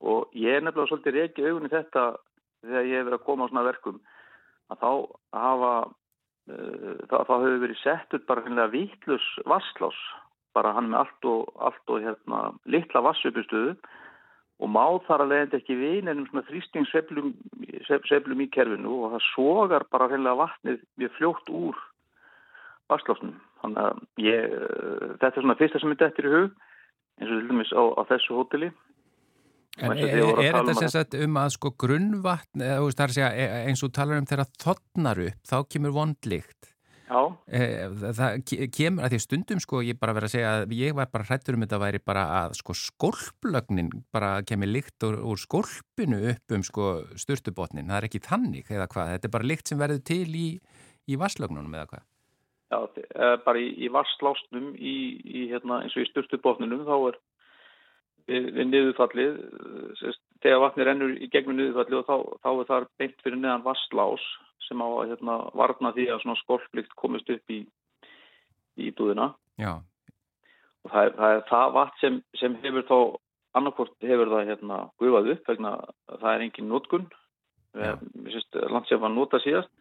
og 0.00 0.34
ég 0.38 0.58
er 0.58 0.64
nefnilega 0.64 0.92
svolítið 0.92 1.18
reykið 1.18 1.48
augunni 1.50 1.72
þetta 1.72 2.04
þegar 2.62 2.88
ég 2.88 2.98
hef 2.98 3.06
verið 3.08 3.18
að 3.18 3.26
koma 3.26 3.46
á 3.46 3.50
svona 3.50 3.66
verkum 3.66 4.00
að 4.68 4.80
þá 4.82 4.90
hafa 5.42 5.72
uh, 5.88 6.96
þá, 7.08 7.16
þá 7.28 7.34
hefur 7.34 7.62
verið 7.64 7.82
sett 7.82 8.18
upp 8.18 8.26
bara 8.28 8.44
finnilega 8.46 8.74
vittlus 8.74 9.28
vasslás 9.48 10.00
bara 10.56 10.74
hann 10.74 10.90
með 10.92 11.02
allt 11.04 11.28
og, 11.30 11.50
allt 11.62 11.92
og 11.92 12.04
hérna, 12.04 12.42
litla 12.66 13.02
vassupustöðu 13.04 13.74
og 14.58 14.72
má 14.74 14.84
þar 15.06 15.22
að 15.22 15.32
leiðandi 15.32 15.60
ekki 15.60 15.76
við 15.78 16.08
ennum 16.10 16.26
svona 16.30 16.46
þrýstingsseflum 16.48 18.42
í 18.42 18.48
kerfinu 18.54 18.96
og 19.04 19.12
það 19.14 19.26
sogar 19.32 19.86
bara 19.92 20.08
finnilega 20.10 20.42
vatnið 20.42 20.80
mjög 20.98 21.14
fljótt 21.18 21.52
úr 21.54 21.84
vasslásnum 22.90 23.36
þannig 23.62 23.84
að 23.84 24.02
ég, 24.24 24.58
uh, 24.58 25.14
þetta 25.18 25.34
er 25.34 25.46
svona 25.46 25.58
fyrsta 25.60 25.82
sem 25.82 25.94
er 25.94 26.02
dættir 26.02 26.30
í 26.30 26.34
hug 26.34 26.50
eins 27.18 27.32
og 27.32 27.40
til 27.40 27.48
dæmis 27.50 27.74
á, 27.74 27.82
á 27.98 28.02
þessu 28.10 28.38
hóteli 28.38 28.70
En 29.78 29.92
er, 29.94 30.08
er 30.08 30.24
um 30.26 30.40
þetta 30.42 30.72
að- 30.74 30.78
sem 30.82 30.88
sagt 30.94 31.14
um 31.14 31.36
að 31.38 31.52
sko 31.54 31.70
grunnvatn, 31.78 32.62
eða, 32.64 32.80
það 32.90 33.04
er 33.04 33.12
að 33.12 33.18
segja, 33.18 33.30
e- 33.34 33.62
eins 33.68 33.82
og 33.86 33.92
talar 33.92 34.18
um 34.18 34.26
þegar 34.26 34.50
þotnar 34.58 35.20
upp, 35.28 35.38
þá 35.46 35.56
kemur 35.70 35.94
vondlikt. 35.94 36.74
Já, 37.08 37.20
E, 37.48 37.88
það 37.88 38.34
ke- 38.44 38.66
kemur 38.68 39.04
að 39.06 39.12
því 39.14 39.20
stundum 39.24 39.60
sko 39.64 39.78
ég 39.80 39.96
bara 39.98 40.12
verið 40.12 40.28
að 40.28 40.34
segja 40.34 40.50
að 40.66 40.72
ég 40.76 40.94
var 40.94 41.06
bara 41.06 41.24
hrættur 41.24 41.54
um 41.56 41.62
þetta 41.64 41.78
væri 41.80 42.00
bara 42.04 42.24
að 42.42 42.56
sko 42.58 42.74
skolplögnin 42.76 43.88
bara 44.12 44.42
kemur 44.42 44.68
líkt 44.68 45.00
úr, 45.08 45.16
úr 45.24 45.38
skolpinu 45.40 46.18
upp 46.34 46.52
um 46.52 46.62
sko 46.62 47.04
styrtubotnin, 47.16 47.88
það 47.88 47.96
er 48.02 48.08
ekki 48.10 48.20
þannig 48.26 48.68
eða 48.68 48.88
hvað, 48.92 49.12
þetta 49.14 49.24
er 49.24 49.34
bara 49.38 49.48
líkt 49.48 49.68
sem 49.68 49.78
verður 49.80 50.04
til 50.04 50.28
í, 50.36 50.60
í 51.08 51.16
vasslögnunum 51.16 51.72
eða 51.78 51.88
hvað. 51.88 52.04
Já, 52.68 52.78
bara 53.46 53.56
í, 53.58 53.68
í 53.80 53.88
vasslásnum 53.88 54.74
í, 54.76 54.94
í 55.24 55.48
hérna, 55.48 55.80
eins 55.86 55.96
og 55.96 56.04
í 56.04 56.10
styrtubotninum 56.10 56.84
þá 56.84 56.96
er 57.08 57.18
við, 58.28 58.48
við 58.56 58.68
niðurfallið 58.70 59.38
eh, 59.40 60.18
þegar 60.44 60.62
vatni 60.64 60.86
rennur 60.86 61.14
í 61.16 61.30
gegnum 61.32 61.58
niðurfallið 61.58 62.00
og 62.02 62.08
þá, 62.08 62.16
þá 62.44 62.50
er 62.52 62.70
það 62.70 62.88
beint 63.02 63.24
fyrir 63.24 63.40
neðan 63.42 63.66
vasslás 63.66 64.26
sem 64.68 64.82
á 64.84 64.88
að 64.88 65.14
hérna, 65.14 65.38
varna 65.56 65.92
því 65.96 66.08
að 66.12 66.24
svona 66.24 66.42
skolplikt 66.42 66.96
komist 67.00 67.30
upp 67.32 67.54
í, 67.54 67.62
í 68.76 68.90
búðina 68.96 69.32
Já, 69.58 69.78
og 70.84 70.92
það 70.92 71.08
er 71.08 71.16
það, 71.16 71.38
er 71.38 71.46
það 71.48 71.72
vatn 71.78 72.02
sem, 72.02 72.20
sem 72.40 72.58
hefur 72.64 72.86
þá 72.90 72.98
annarkvort 73.58 73.94
hefur 74.04 74.32
það 74.34 74.52
hérna 74.52 74.80
gufað 75.00 75.32
upp 75.34 75.50
vegna 75.52 75.74
að 75.80 76.20
það 76.20 76.30
er 76.34 76.46
engin 76.46 76.70
nótkun 76.70 77.08
Já. 77.78 77.94
land 78.72 78.88
sem 78.88 79.00
var 79.00 79.12
nota 79.12 79.40
síðast 79.42 79.72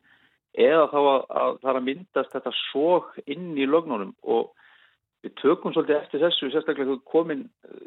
eða 0.57 0.87
þá 0.91 0.97
að, 0.99 1.19
að 1.41 1.59
það 1.61 1.69
er 1.71 1.79
að 1.79 1.87
myndast 1.87 2.33
þetta 2.33 2.53
sóg 2.71 3.11
inn 3.25 3.51
í 3.57 3.67
lögnunum 3.69 4.13
og 4.23 4.53
við 5.25 5.33
tökum 5.41 5.73
svolítið 5.73 5.97
eftir 5.97 6.21
þessu 6.23 6.49
sérstaklega 6.53 6.91
þú 6.91 6.97
komin 7.09 7.43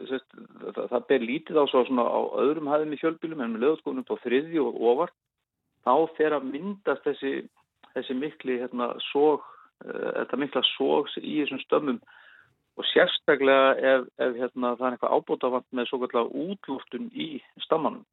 sérst, 0.09 0.27
það, 0.75 0.85
það 0.93 1.07
ber 1.13 1.27
lítið 1.27 1.61
á 1.63 1.65
svo 1.71 1.83
svona 1.87 2.07
á 2.11 2.21
öðrum 2.43 2.71
hæðum 2.71 2.95
í 2.97 3.01
fjölbílum 3.01 3.43
en 3.45 3.55
með 3.55 3.67
löðskoðunum 3.67 4.09
på 4.09 4.19
þriðju 4.25 4.67
og 4.67 4.81
ofar 4.93 5.13
þá 5.87 5.95
fer 6.19 6.37
að 6.37 6.49
myndast 6.51 7.07
þessi, 7.07 7.35
þessi 7.95 8.17
mikli 8.19 8.59
hérna, 8.61 8.93
sóg, 9.11 9.45
uh, 9.87 10.11
þetta 10.19 10.41
mikla 10.43 10.65
sóg 10.75 11.13
í 11.23 11.39
þessum 11.43 11.63
stömmum 11.65 12.01
og 12.81 12.89
sérstaklega 12.91 13.75
ef, 13.93 14.09
ef 14.21 14.37
hérna, 14.41 14.75
það 14.79 14.87
er 14.87 14.97
eitthvað 14.97 15.17
ábútafant 15.17 15.69
með 15.77 15.91
svo 15.91 16.01
kallar 16.05 16.31
útlúftun 16.45 17.11
í 17.13 17.31
stammanum. 17.67 18.05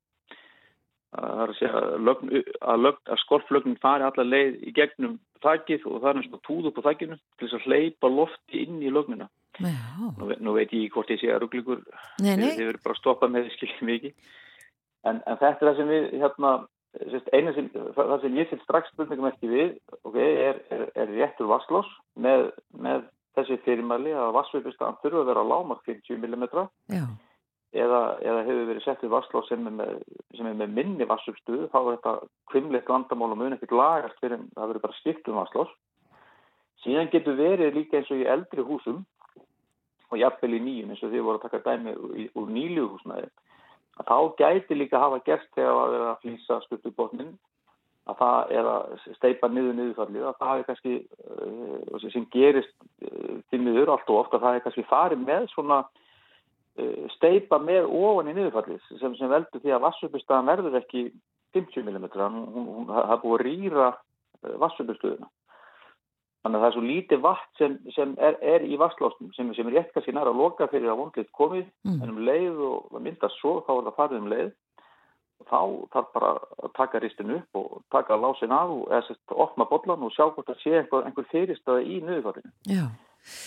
Það 1.17 1.41
er 1.43 1.51
að 1.51 1.57
segja 1.57 1.81
lögn, 2.07 2.31
að, 2.61 2.83
lögn, 2.85 3.01
að 3.09 3.21
skorflögnin 3.23 3.79
fari 3.81 4.05
allar 4.05 4.27
leið 4.27 4.57
í 4.69 4.73
gegnum 4.77 5.17
þakkið 5.43 5.85
og 5.89 5.99
það 6.01 6.09
er 6.09 6.17
náttúrulega 6.19 6.47
túð 6.47 6.69
upp 6.69 6.79
á 6.79 6.87
þakkinu 6.87 7.17
til 7.17 7.47
þess 7.47 7.57
að 7.57 7.67
hleypa 7.67 8.11
lofti 8.13 8.63
inn 8.63 8.79
í 8.81 8.93
lögnina. 8.93 9.29
Nú, 9.57 10.29
nú 10.45 10.53
veit 10.53 10.73
ég 10.77 10.93
hvort 10.93 11.09
ég 11.09 11.21
sé 11.21 11.31
að 11.33 11.47
nei, 12.37 12.53
þið 12.53 12.65
verður 12.67 12.81
bara 12.83 12.93
að 12.93 13.01
stoppa 13.01 13.29
með 13.31 13.47
því 13.47 13.53
skiljum 13.55 13.89
við 13.89 13.97
ekki. 13.97 14.11
En, 15.07 15.21
en 15.23 15.39
þetta 15.39 15.53
er 15.53 15.69
það 15.69 15.79
sem 15.79 15.91
við 15.93 16.07
hérna, 16.21 16.53
sem, 17.57 17.69
það 17.97 18.17
sem 18.23 18.37
ég 18.37 18.49
set 18.51 18.65
strax 18.65 18.93
spurningum 18.93 19.29
ekki 19.31 19.51
við, 19.51 19.71
ok, 20.03 20.17
er, 20.21 20.59
er, 20.73 20.83
er 20.93 21.13
réttur 21.15 21.49
vasslós 21.49 21.89
með, 22.19 22.49
með 22.77 23.07
þessi 23.37 23.59
fyrirmæli 23.65 24.13
að 24.17 24.35
vassveipustan 24.37 24.99
þurfa 25.03 25.23
að 25.23 25.31
vera 25.31 25.47
lámark 25.47 25.85
50 25.87 26.21
mm 26.21 26.45
Já, 26.93 27.05
eða, 27.73 28.01
eða 28.23 28.43
hefur 28.47 28.69
verið 28.71 28.85
settið 28.85 29.11
vasslós 29.11 29.49
sem, 29.49 29.65
er 29.67 29.75
með- 29.79 29.99
sem 30.37 30.47
er 30.47 30.55
með 30.61 30.73
minni 30.77 31.05
vassupstuðu, 31.09 31.67
þá 31.73 31.77
er 31.81 31.97
þetta 31.97 32.13
kvimleitt 32.53 32.87
vandamál 32.93 33.31
og 33.33 33.37
mun 33.41 33.53
ekkert 33.57 33.75
lagast 33.75 34.19
fyrir 34.21 34.37
en 34.39 34.47
það 34.55 34.67
verður 34.71 34.85
bara 34.87 34.99
skipt 35.01 35.27
um 35.27 35.39
vasslós. 35.41 35.73
Síðan 36.85 37.11
getur 37.11 37.35
verið 37.35 37.75
líka 37.75 37.97
eins 37.99 38.11
og 38.13 38.21
í 38.21 38.27
eldri 38.29 38.63
húsum 38.63 39.03
og 40.11 40.17
jafnvel 40.21 40.53
í 40.55 40.61
nýjum 40.63 40.93
eins 40.93 41.03
og 41.03 41.11
þið 41.11 41.25
voru 41.27 41.41
að 41.41 41.45
taka 41.49 41.63
dæmi 41.65 41.93
í- 42.23 42.29
úr 42.37 42.47
nýlju 42.53 42.87
húsnaði 42.93 43.27
að 43.97 44.05
þá 44.07 44.17
gæti 44.39 44.77
líka 44.77 44.99
hafa 45.01 45.19
gert 45.25 45.47
þegar 45.57 45.73
að 45.81 45.91
vera 45.95 46.09
að 46.13 46.19
flýsa 46.23 46.59
stuttu 46.63 46.91
botnin 46.95 47.33
að 48.07 48.19
það 48.21 48.51
er 48.55 48.67
að 48.71 49.15
steipa 49.17 49.49
niður 49.51 49.73
niðurfallið 49.75 50.27
að 50.29 50.37
það 50.39 50.59
er 50.61 50.67
kannski 50.69 50.93
uh, 51.01 52.09
sem 52.13 52.27
gerist 52.31 52.75
uh, 53.03 53.41
til 53.51 53.59
miður 53.65 53.91
allt 53.97 54.07
og 54.13 54.21
ofta 54.21 54.39
það 54.39 54.55
er 54.59 54.63
kannski 54.67 54.85
farið 54.87 55.25
með 55.27 55.49
svona 55.51 55.81
steipa 57.15 57.59
með 57.63 57.87
ofan 57.89 58.29
í 58.31 58.35
niðurfallið 58.37 58.83
sem, 59.01 59.15
sem 59.17 59.31
veldur 59.31 59.63
því 59.63 59.73
að 59.75 59.83
vassupustöðan 59.87 60.51
verður 60.51 60.79
ekki 60.81 61.07
50 61.57 61.87
mm 61.87 62.07
það 62.11 63.11
er 63.15 63.21
búið 63.23 63.39
að 63.39 63.45
rýra 63.47 63.89
uh, 63.95 64.55
vassupustöðuna 64.63 65.29
Þannig 66.45 66.61
að 66.61 66.63
það 66.63 66.69
er 66.69 66.75
svo 66.75 66.81
lítið 66.85 67.21
vatn 67.25 67.57
sem, 67.59 67.73
sem 67.91 68.11
er, 68.23 68.35
er 68.39 68.63
í 68.63 68.77
vasslásnum 68.79 69.33
sem, 69.35 69.49
sem 69.57 69.67
er 69.67 69.73
rétt 69.79 69.89
kannski 69.91 70.13
næra 70.15 70.31
að 70.31 70.39
loka 70.39 70.67
fyrir 70.71 70.93
að 70.93 71.01
vondlið 71.01 71.33
komið 71.35 71.65
Mm. 71.87 72.01
en 72.03 72.09
um 72.13 72.21
leið 72.27 72.61
og 72.67 72.95
myndast 73.01 73.39
svo 73.41 73.61
þá 73.67 73.71
er 73.73 73.83
það 73.87 73.97
farið 73.97 74.21
um 74.21 74.29
leið 74.31 74.49
þá 75.47 75.59
þarf 75.93 76.13
bara 76.13 76.29
að 76.63 76.71
taka 76.75 77.01
ristin 77.03 77.33
upp 77.35 77.59
og 77.59 77.81
taka 77.93 78.17
lásin 78.19 78.51
af 78.51 78.71
og 78.73 79.41
opna 79.45 79.67
bollan 79.69 80.03
og 80.07 80.13
sjá 80.15 80.25
hvort 80.27 80.47
það 80.49 80.61
sé 80.63 80.73
einhver, 80.79 81.05
einhver 81.05 81.27
fyrirstaða 81.31 81.83
í 81.83 81.99
nöðufallinu. 82.03 82.51
já, 82.67 82.85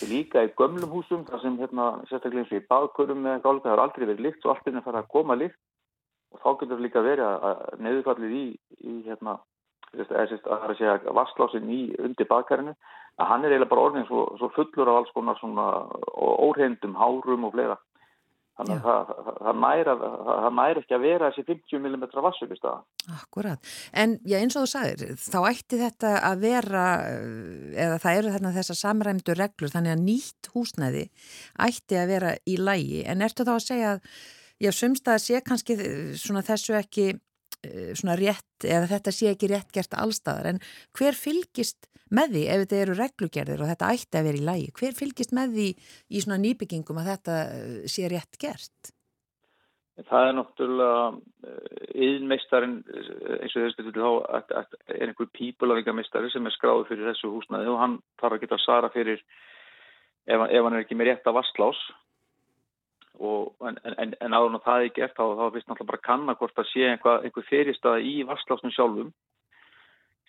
Líka 0.09 0.43
í 0.45 0.51
gömlum 0.57 0.91
húsum 0.93 1.25
þar 1.25 1.41
sem 1.41 1.57
hérna, 1.61 1.85
sérstaklega 2.09 2.43
eins 2.43 2.51
og 2.53 2.59
í 2.59 2.67
baðkurum 2.69 3.21
með 3.23 3.35
eitthvað 3.35 3.55
álíka, 3.55 3.65
það 3.67 3.73
har 3.73 3.83
aldrei 3.85 4.05
verið 4.05 4.25
líkt 4.25 4.45
og 4.45 4.53
allt 4.53 4.67
er 4.69 4.77
að 4.77 4.87
fara 4.87 5.01
að 5.01 5.11
koma 5.15 5.37
líkt 5.37 5.59
og 6.31 6.41
þá 6.43 6.49
getur 6.61 6.83
líka 6.85 7.03
verið 7.05 7.27
að, 7.27 7.63
nöðufallið 7.85 8.35
í, 8.37 8.45
í 8.87 8.95
hérna, 9.07 9.37
eða 9.97 10.25
sérst 10.29 10.45
að 10.45 10.51
það 10.51 10.65
er 10.67 10.73
að 10.73 10.79
segja 10.79 11.15
vasslásin 11.17 11.71
í 11.73 11.81
undir 11.99 12.29
baðkarinu 12.29 12.75
að 13.19 13.31
hann 13.31 13.45
er 13.45 13.55
eiginlega 13.55 13.71
bara 13.73 13.87
orðin 13.87 14.07
svo, 14.07 14.25
svo 14.39 14.51
fullur 14.55 14.91
af 14.91 15.01
alls 15.01 15.15
konar 15.15 15.39
svona 15.41 15.67
óreindum 16.15 16.95
hárum 16.97 17.49
og 17.49 17.55
fleira. 17.55 17.77
Þannig 18.61 18.85
að 18.85 19.07
það, 19.09 19.29
það, 19.37 19.61
næra, 19.63 19.95
það, 20.01 20.47
næri 20.57 20.81
ekki 20.83 20.95
að 20.97 21.05
vera 21.05 21.29
þessi 21.31 21.45
50 21.47 21.79
mm 21.81 22.03
vassuppi 22.25 22.57
staða. 22.59 22.83
akkurat. 23.15 23.71
En 24.03 24.13
já, 24.27 24.37
eins 24.37 24.57
og 24.59 24.67
þú 24.67 24.71
sagðir, 24.73 25.15
þá 25.23 25.39
ætti 25.49 25.79
þetta 25.81 26.11
að 26.27 26.45
vera, 26.45 26.83
eh, 27.07 27.81
eða 27.85 27.97
það 28.03 28.19
eru 28.19 28.35
þarna 28.35 28.53
þessar 28.59 28.79
samræmdu 28.81 29.37
reglur, 29.39 29.73
þannig 29.73 29.95
að 29.95 30.05
nýtt 30.05 30.51
húsnæði 30.53 31.07
ætti 31.67 31.99
að 31.99 32.13
vera 32.13 32.35
í 32.45 32.59
lægi. 32.61 33.01
En 33.09 33.25
ertu 33.25 33.47
þá 33.47 33.55
að 33.55 33.65
segja 33.65 33.91
að, 33.95 34.15
já, 34.61 34.71
sumst 34.77 35.09
að 35.09 35.21
sé 35.25 35.41
kannski 35.41 35.79
eh, 35.79 36.15
svona 36.21 36.45
þessu 36.45 36.77
ekki 36.77 37.11
svona 37.97 38.15
rétt, 38.19 38.65
eða 38.65 38.89
þetta 38.95 39.13
sé 39.15 39.31
ekki 39.31 39.51
rétt 39.51 39.71
gert 39.75 39.93
allstaðar, 39.97 40.53
en 40.53 40.61
hver 40.97 41.17
fylgist 41.17 41.89
með 42.11 42.33
því 42.35 42.45
ef 42.51 42.63
þetta 42.63 42.79
eru 42.83 42.95
reglugerðir 42.99 43.61
og 43.63 43.69
þetta 43.71 43.91
ætti 43.95 44.19
að 44.19 44.25
vera 44.27 44.39
í 44.41 44.47
lægi? 44.47 44.71
Hver 44.79 44.97
fylgist 44.97 45.35
með 45.37 45.53
því 45.57 45.67
í 46.11 46.23
svona 46.23 46.39
nýbyggingum 46.43 46.99
að 46.99 47.11
þetta 47.13 47.37
eh, 47.51 47.77
sé 47.91 48.09
rétt 48.11 48.41
gert? 48.41 48.91
Það 50.01 50.27
er 50.27 50.33
náttúrulega 50.33 50.99
yðinmeistarinn 51.93 52.77
eins 52.87 53.55
og 53.59 53.65
þessu 53.67 53.91
þá 53.93 54.07
að- 54.39 54.53
að- 54.61 54.77
er 54.95 55.11
einhver 55.11 55.29
pípulavíkameistari 55.37 56.31
sem 56.31 56.45
er 56.47 56.55
skráður 56.55 56.87
fyrir 56.89 57.11
þessu 57.11 57.29
húsnaði 57.35 57.69
og 57.69 57.79
hann 57.79 57.97
þarf 58.21 58.37
að 58.37 58.41
geta 58.45 58.57
að 58.57 58.63
svara 58.65 58.89
fyrir 58.89 59.19
ef, 60.27 60.39
ef 60.49 60.63
hann 60.63 60.73
er 60.73 60.81
ekki 60.85 60.97
með 60.97 61.11
rétta 61.11 61.35
vastlás 61.35 61.77
og 63.21 63.67
en, 63.69 63.77
en, 64.01 64.15
en 64.17 64.33
áður 64.35 64.55
en 64.55 64.63
það 64.65 64.85
er 64.85 64.95
gert 64.95 65.17
þá, 65.17 65.23
þá 65.37 65.43
finnst 65.53 65.67
náttúrulega 65.69 65.89
bara 65.91 65.99
að 66.01 66.07
kanna 66.07 66.35
hvort 66.39 66.55
það 66.57 66.69
sé 66.71 66.87
einhver, 66.89 67.21
einhver 67.25 67.47
fyrirstaða 67.49 68.01
í 68.07 68.15
vastlásnum 68.29 68.73
sjálfum. 68.75 69.11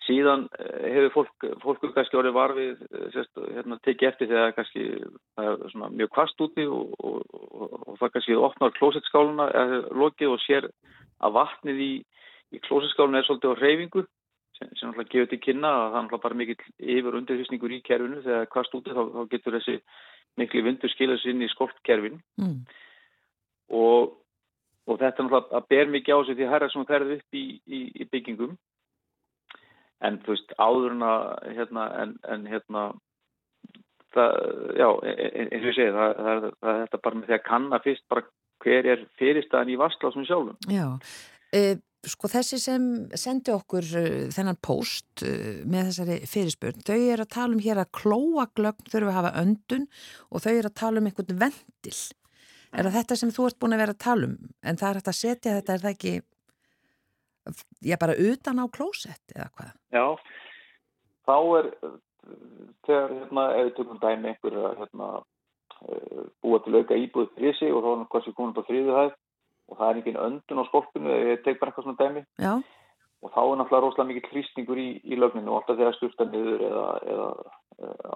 Síðan 0.03 0.47
eh, 0.59 0.87
hefur 0.93 1.13
fólk, 1.15 1.45
fólk 1.63 1.85
kannski 1.95 2.19
orðið 2.19 2.35
varfið 2.37 2.81
sérst, 3.15 3.43
hérna, 3.55 3.79
tekið 3.87 4.09
eftir 4.09 4.31
þegar 4.31 4.55
kannski 4.57 4.87
það 5.37 5.51
er 5.53 5.73
svona 5.73 5.91
mjög 5.93 6.11
kvast 6.17 6.43
úti 6.43 6.65
og, 6.67 6.97
og, 6.99 7.37
og, 7.53 7.93
það 8.01 8.15
kannski 8.17 8.41
opnar 8.49 8.75
klósettskáluna 8.79 9.47
eða 9.61 9.79
lokið 10.03 10.35
og 10.35 10.43
sér 10.43 10.67
að 11.23 11.37
vatnið 11.39 11.85
í, 11.87 11.93
í 12.53 12.61
klósettskáluna 12.67 13.21
er 13.21 13.29
svolítið 13.29 13.55
á 13.55 13.61
reyfingu 13.63 14.05
sem, 14.59 14.69
sem 14.75 14.89
náttúrulega 14.89 15.13
gefur 15.15 15.31
til 15.31 15.41
kynna 15.47 15.71
að 15.71 15.85
það 15.85 15.97
er 15.97 16.03
náttúrulega 16.03 16.25
bara 16.27 16.39
mikill 16.41 16.97
yfir 16.97 17.19
undirhysningur 17.19 17.77
í 17.77 17.83
kerfinu. 17.87 18.21
Þegar 18.25 18.51
kvast 18.53 18.75
úti 18.77 18.93
þá, 18.93 19.01
þá 19.15 19.21
getur 19.31 19.57
þessi 19.57 19.77
miklu 20.37 20.63
vindur 20.65 20.91
skilað 20.93 21.21
sér 21.21 21.33
inn 21.35 21.45
í 21.45 21.51
skoltkerfin 21.51 22.19
Mm. 22.41 22.65
og, 23.69 24.13
og 24.87 24.99
þetta 24.99 25.23
er 25.23 25.27
náttúrulega 25.27 25.57
að 25.59 25.67
ber 25.69 25.91
mikið 25.93 26.15
á 26.15 26.19
sig 26.25 26.37
því 26.37 26.45
að 26.47 26.53
herra 26.53 26.69
sem 26.73 26.85
ferði 26.89 27.17
upp 27.19 27.37
í, 27.39 27.43
í, 27.67 27.81
í 28.01 28.07
byggingum. 28.11 28.57
En 30.03 30.17
þú 30.19 30.33
veist 30.33 30.53
áður 30.59 30.97
hérna, 31.55 31.83
en, 32.01 32.17
en 32.27 32.45
hérna 32.51 32.81
það, 34.13 34.33
já, 34.77 34.87
e- 35.07 35.15
e- 35.15 35.47
eins 35.47 35.63
og 35.63 35.69
ég 35.69 35.77
segi 35.77 35.93
það, 35.95 36.15
það, 36.17 36.47
það, 36.59 36.73
er 36.73 36.81
þetta 36.83 37.01
bara 37.05 37.19
með 37.19 37.29
því 37.29 37.37
að 37.37 37.45
kanna 37.47 37.79
fyrst 37.85 38.05
bara 38.11 38.25
hver 38.63 38.89
er 38.93 39.05
fyrirstaðan 39.19 39.71
í 39.73 39.79
vastlásum 39.79 40.27
sjálfum. 40.27 40.57
Já, 40.71 40.85
uh, 41.55 41.73
sko 42.09 42.29
þessi 42.31 42.59
sem 42.59 42.87
sendi 43.19 43.53
okkur 43.53 43.85
uh, 43.99 44.07
þennan 44.33 44.59
post 44.63 45.23
uh, 45.25 45.61
með 45.69 45.91
þessari 45.91 46.17
fyrirspurn, 46.29 46.83
þau 46.83 46.97
eru 46.97 47.25
að 47.25 47.31
tala 47.35 47.55
um 47.55 47.63
hér 47.63 47.81
að 47.83 47.93
klóaglögn 47.99 48.91
þurfa 48.91 49.13
að 49.13 49.17
hafa 49.19 49.33
öndun 49.43 49.87
og 50.29 50.43
þau 50.43 50.51
eru 50.53 50.71
að 50.71 50.77
tala 50.81 51.01
um 51.01 51.09
einhvern 51.09 51.41
vendil. 51.45 51.97
Er 52.73 52.87
það 52.87 52.95
þetta 52.97 53.19
sem 53.21 53.33
þú 53.33 53.47
ert 53.47 53.59
búin 53.61 53.75
að 53.75 53.83
vera 53.83 53.95
að 53.95 54.03
tala 54.03 54.29
um? 54.29 54.37
En 54.65 54.79
það 54.79 54.89
er 54.89 54.99
hægt 54.99 55.11
að 55.11 55.19
setja 55.19 55.57
þetta, 55.59 55.73
er 55.75 55.83
það 55.83 55.93
ekki, 55.93 56.13
já 57.85 57.97
bara 58.01 58.17
utan 58.31 58.63
á 58.63 58.65
klósett 58.73 59.35
eða 59.35 59.49
hvað? 59.53 59.75
Já, 59.93 60.05
þá 61.29 61.37
er 61.59 61.69
þegar, 62.87 63.13
hérna, 63.19 63.45
ef 63.57 63.67
við 63.67 63.75
tökum 63.77 64.01
dæmi 64.01 64.31
einhverja, 64.31 64.71
hérna, 64.79 65.09
uh, 65.87 66.23
búa 66.43 66.59
til 66.65 66.79
auka 66.79 66.97
íbúið 66.99 67.35
fyrir 67.37 67.59
sig 67.59 67.71
og 67.71 67.83
þá 67.83 67.91
er 67.91 67.99
hann 67.99 68.09
hversi 68.15 68.35
komin 68.35 68.55
upp 68.55 68.63
á 68.63 68.67
þriðu 68.69 68.97
hæð 68.97 69.13
og 69.73 69.81
það 69.81 69.89
er 69.89 69.99
engin 69.99 70.23
öndun 70.27 70.61
á 70.61 70.69
skolpinu, 70.69 71.19
ég 71.33 71.43
tek 71.43 71.59
bara 71.59 71.73
eitthvað 71.73 71.89
svona 71.89 72.01
dæmi. 72.01 72.25
Já, 72.37 72.53
og 73.23 73.31
þá 73.31 73.41
er 73.43 73.59
náttúrulega 73.59 73.83
rosalega 73.83 74.09
mikið 74.09 74.31
hrýstingur 74.31 74.79
í, 74.79 74.89
í 75.07 75.19
lögninu 75.19 75.53
og 75.53 75.61
alltaf 75.61 75.79
þegar 75.79 75.95
styrta 75.97 76.25
niður 76.27 76.63
eða, 76.67 76.87
eða 77.13 77.27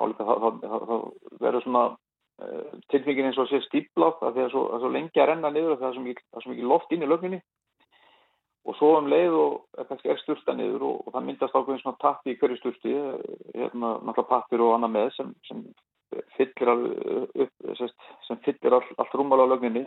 álíka 0.03 0.25
þá, 0.27 0.33
þá, 0.43 0.49
þá, 0.63 0.77
þá 0.89 0.95
verður 1.43 1.63
svona 1.63 1.83
uh, 1.93 2.73
tilfengin 2.91 3.29
eins 3.29 3.39
og 3.39 3.47
að 3.47 3.53
sé 3.53 3.61
stíplað 3.67 4.25
að 4.27 4.35
því 4.35 4.43
að 4.43 4.51
svo, 4.53 4.63
svo 4.83 4.91
lengi 4.91 5.23
að 5.23 5.29
renna 5.31 5.53
niður 5.53 5.75
og 5.75 5.79
það 5.79 5.87
er 5.89 5.95
svo 5.95 6.03
mikið, 6.07 6.27
það 6.33 6.43
er 6.43 6.53
mikið 6.53 6.69
loft 6.73 6.91
inn 6.91 7.05
í 7.05 7.11
lögninni. 7.11 7.41
Og 8.67 8.75
svo 8.75 8.89
um 8.97 9.07
leið 9.07 9.35
og 9.39 9.79
er 9.79 9.87
kannski 9.87 10.11
er 10.11 10.19
styrta 10.19 10.57
niður 10.57 10.89
og, 10.89 11.05
og 11.07 11.13
það 11.15 11.27
myndast 11.29 11.55
ákveðin 11.55 11.83
svona 11.85 12.01
tappi 12.03 12.33
í 12.33 12.39
hverju 12.41 12.57
styrti 12.59 12.95
hérna 12.97 13.93
náttúrulega 14.01 14.27
pappir 14.33 14.63
og 14.65 14.73
annað 14.75 14.95
með 14.97 15.13
sem, 15.15 15.29
sem 15.47 15.63
fyllir 16.35 16.73
alveg 16.73 17.45
upp, 17.45 17.87
sem 18.27 18.43
fyllir 18.43 18.75
all, 18.75 18.83
allt 18.99 19.15
rúmala 19.15 19.47
á 19.47 19.51
lögninni 19.55 19.85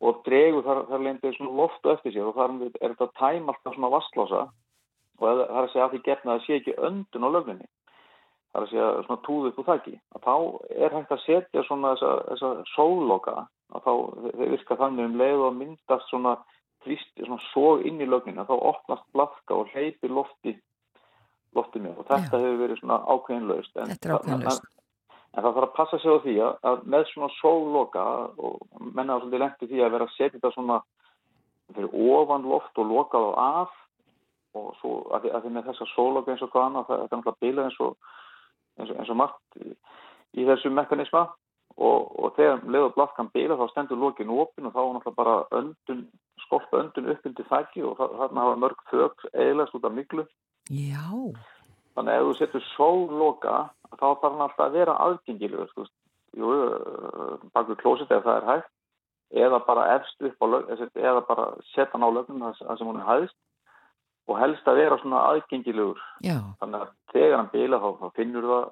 og 0.00 0.22
dregur 0.24 0.64
þar, 0.64 0.86
þar 0.88 1.34
svona 1.36 1.56
loftu 1.58 1.92
eftir 1.92 2.14
sér 2.14 2.30
og 2.30 2.38
þar 2.38 2.56
er 2.68 2.94
þetta 2.94 3.08
að 3.08 3.16
tæma 3.20 3.54
alltaf 3.54 3.76
svona 3.76 3.92
vastlása 3.92 4.46
og 5.20 5.26
það 5.26 5.42
er 5.44 5.60
að 5.60 5.70
segja 5.72 5.86
að 5.86 5.92
því 5.94 6.02
gerna 6.06 6.32
að 6.32 6.38
það 6.38 6.46
sé 6.46 6.58
ekki 6.60 6.78
öndun 6.88 7.26
á 7.28 7.30
lögninni 7.34 7.68
það 8.50 8.60
er 8.60 8.64
að 8.64 8.70
segja 8.72 8.88
svona 9.06 9.24
túð 9.26 9.50
upp 9.50 9.60
úr 9.60 9.68
þakki 9.68 9.96
að 10.16 10.24
þá 10.28 10.36
er 10.86 10.96
hægt 10.96 11.12
að 11.16 11.24
setja 11.26 11.66
svona 11.66 11.92
þessa, 11.94 12.14
þessa 12.30 12.52
sóloka 12.72 13.36
að 13.70 13.84
þá 13.84 13.92
þeir 14.24 14.54
virka 14.56 14.80
þannig 14.80 15.10
um 15.10 15.20
leið 15.20 15.44
og 15.46 15.54
myndast 15.60 16.10
svona 16.10 16.34
þrýsti 16.84 17.26
svona 17.26 17.44
sóg 17.50 17.86
inn 17.86 18.00
í 18.00 18.08
lögnina 18.08 18.48
þá 18.48 18.56
opnast 18.56 19.06
blafka 19.14 19.60
og 19.60 19.70
hleypir 19.74 20.12
lofti 20.16 20.56
lofti 21.56 21.82
með 21.82 22.00
og 22.00 22.08
þetta 22.08 22.38
Já. 22.38 22.42
hefur 22.44 22.60
verið 22.62 22.80
svona 22.80 22.98
ákveðinlaust 23.10 23.80
en, 23.82 23.96
ákveðinlaust. 24.00 24.68
En, 25.34 25.42
það 25.42 25.52
þarf 25.54 25.66
að 25.68 25.76
passa 25.76 25.98
sig 25.98 26.10
á 26.10 26.18
því 26.24 26.34
að, 26.46 26.80
með 26.94 27.04
svona 27.12 27.30
sóloka 27.40 28.06
og 28.38 28.58
menna 28.80 29.16
á 29.16 29.20
svolítið 29.20 29.42
lendi 29.44 29.70
því 29.70 29.84
að 29.84 29.92
vera 29.96 30.08
að 30.08 30.16
setja 30.16 30.38
þetta 30.38 30.54
svona 30.56 30.80
fyrir 31.74 31.92
ofan 32.16 32.48
loft 32.50 32.78
og 32.82 32.90
loka 32.90 33.18
þá 33.18 33.30
af 33.44 33.76
og 34.58 34.72
svo 34.80 34.94
að 35.14 35.22
því, 35.22 35.30
að 35.36 35.44
því 35.44 35.52
með 35.54 35.68
þessa 35.70 35.86
sóloka 35.94 36.32
eins 36.32 36.42
og 36.42 36.50
hvað 36.50 36.64
annað 36.66 36.88
það, 36.88 37.04
er 37.04 37.12
náttúrulega 37.12 37.44
bilað 37.44 37.68
eins 37.68 37.80
og 37.84 37.92
eins 38.80 38.90
eins 38.96 39.12
og 39.12 39.20
margt 39.20 39.60
í, 39.62 39.70
í 40.40 40.46
þessu 40.48 40.72
mekanisma 40.74 41.22
og, 41.78 42.10
og 42.18 42.34
þegar 42.34 42.64
leiður 42.66 42.96
blafkan 42.96 43.30
bila 43.34 43.56
þá 43.60 43.68
stendur 43.70 44.00
lokin 44.02 44.32
opin 44.34 44.66
og 44.66 44.74
þá 44.74 44.80
er 44.82 44.90
náttúrulega 44.96 45.20
bara 45.20 45.36
öndun, 45.60 46.02
skolpa 46.42 46.82
öndun 46.82 47.10
upp 47.14 47.30
undir 47.30 47.46
þakki 47.52 47.84
og 47.86 47.94
þa- 48.00 48.10
þarna 48.18 48.46
hafa 48.48 48.60
mörg 48.64 48.82
þök 48.90 49.26
eilast 49.46 49.78
út 49.78 49.86
af 49.86 49.94
miklu 49.94 50.26
já, 50.70 51.06
þannig 51.96 52.14
að 52.14 52.20
ef 52.20 52.26
þú 52.28 52.34
setur 52.38 52.66
sóloka 52.74 53.56
þá 53.90 54.04
þarf 54.04 54.26
hann 54.26 54.44
alltaf 54.46 54.66
að 54.66 54.76
vera 54.78 54.98
aðgengilegur 55.06 55.72
þú 55.74 55.84
veist, 55.84 55.96
jú, 56.38 56.50
bakur 57.54 57.80
klósit 57.80 58.12
ef 58.14 58.26
það 58.26 58.36
er 58.36 58.48
hægt. 58.50 58.70
Eða 59.30 59.60
bara 59.62 59.86
efst 59.94 60.24
upp 60.26 60.42
á 60.42 60.46
lög 60.50 60.70
eða 60.98 61.20
bara 61.28 61.46
setja 61.70 61.92
hann 61.94 62.06
á 62.06 62.10
lögnum 62.10 62.42
þar 62.58 62.78
sem 62.78 62.88
hún 62.88 62.98
er 62.98 63.06
hæðist 63.06 63.36
og 64.30 64.38
helst 64.38 64.66
að 64.70 64.80
vera 64.82 64.98
svona 64.98 65.22
aðgengilegur. 65.30 66.02
Já, 66.26 66.38
þannig 66.62 66.82
að 66.82 66.92
þegar 67.14 67.36
hann 67.38 67.52
bila 67.54 67.80
þá, 67.82 67.88
þá 68.00 68.18
finnur 68.18 68.48
það 68.50 68.64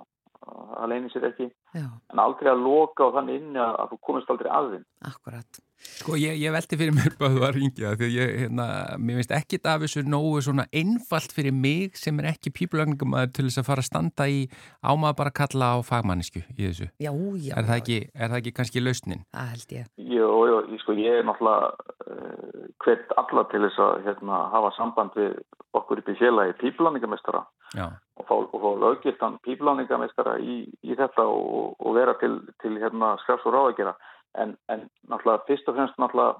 að 0.49 0.75
það 0.75 0.93
leynir 0.93 1.14
sér 1.14 1.29
ekki. 1.31 1.49
Já, 1.79 1.87
en 1.87 2.23
aldrei 2.25 2.51
að 2.53 2.66
loka 2.66 3.07
á 3.07 3.14
þannig 3.19 3.41
inni 3.41 3.62
að, 3.62 3.73
að 3.83 3.95
þú 3.95 4.01
komist 4.09 4.35
aldrei 4.35 4.51
að 4.55 4.71
þinn 4.75 4.87
akkurat. 5.12 5.62
Sko 5.79 6.16
ég, 6.18 6.35
ég 6.41 6.53
velti 6.55 6.79
fyrir 6.79 6.95
mér 6.95 7.12
að 7.14 7.37
þú 7.37 7.43
var 7.43 7.53
að 7.53 7.59
ringja 7.59 7.93
því 7.99 8.07
að 8.09 8.16
ég, 8.16 8.33
hérna, 8.43 8.66
mér 8.99 9.20
finnst 9.20 9.35
ekki 9.37 9.61
af 9.62 9.83
þessu 9.85 10.03
nógu 10.07 10.41
svona 10.43 10.66
einfalt 10.74 11.35
fyrir 11.35 11.55
mig 11.55 11.99
sem 11.99 12.18
er 12.18 12.33
ekki 12.33 12.53
pípulagningumæður 12.57 13.35
til 13.37 13.47
þess 13.47 13.62
að 13.62 13.68
fara 13.70 13.85
að 13.85 13.89
standa 13.91 14.29
í 14.31 14.41
ámaður 14.83 15.18
bara 15.20 15.33
að 15.33 15.39
kalla 15.39 15.70
á 15.74 15.76
fagmannisku 15.87 16.43
í 16.43 16.59
þessu. 16.64 16.91
Já, 16.99 17.12
já. 17.12 17.55
Er 17.55 17.68
það 17.70 17.76
ekki, 17.76 18.01
er 18.14 18.33
það 18.33 18.41
ekki 18.41 18.55
kannski 18.59 18.83
lausnin? 18.83 19.22
Það 19.35 19.53
held 19.55 19.76
ég. 19.79 19.89
Jó, 20.18 20.29
jó, 20.51 20.57
ég, 20.66 20.83
sko, 20.83 20.99
ég 20.99 21.20
er 21.20 21.29
náttúrulega 21.29 21.70
uh, 22.11 22.66
hvert 22.85 23.16
alla 23.22 23.47
til 23.53 23.62
þess 23.66 23.83
að 23.87 24.05
hérna, 24.09 24.43
hafa 24.55 24.74
samband 24.79 25.16
við 25.18 25.39
okkur 25.79 26.03
upp 26.03 26.11
í 26.11 26.18
félagi 26.18 26.55
pípulaningamestara 26.62 27.43
Já. 27.76 27.87
og 28.18 28.24
fá, 28.26 28.35
og 28.41 28.61
fá 28.62 28.68
löggiltan 28.83 29.37
pípulaningamestara 29.45 30.39
í, 30.41 30.61
í 30.83 30.97
þetta 30.97 31.26
og, 31.29 31.76
og 31.79 31.99
vera 31.99 32.14
til, 32.22 32.39
til 32.62 32.79
hérna, 32.81 33.14
skrafs 33.22 33.47
og 33.47 33.55
ráðagjara 33.55 33.95
en, 34.35 34.57
en 34.68 34.85
náttúrulega 35.09 35.47
fyrst 35.49 35.70
og 35.70 35.79
fremst 35.79 35.99
náttúrulega 35.99 36.37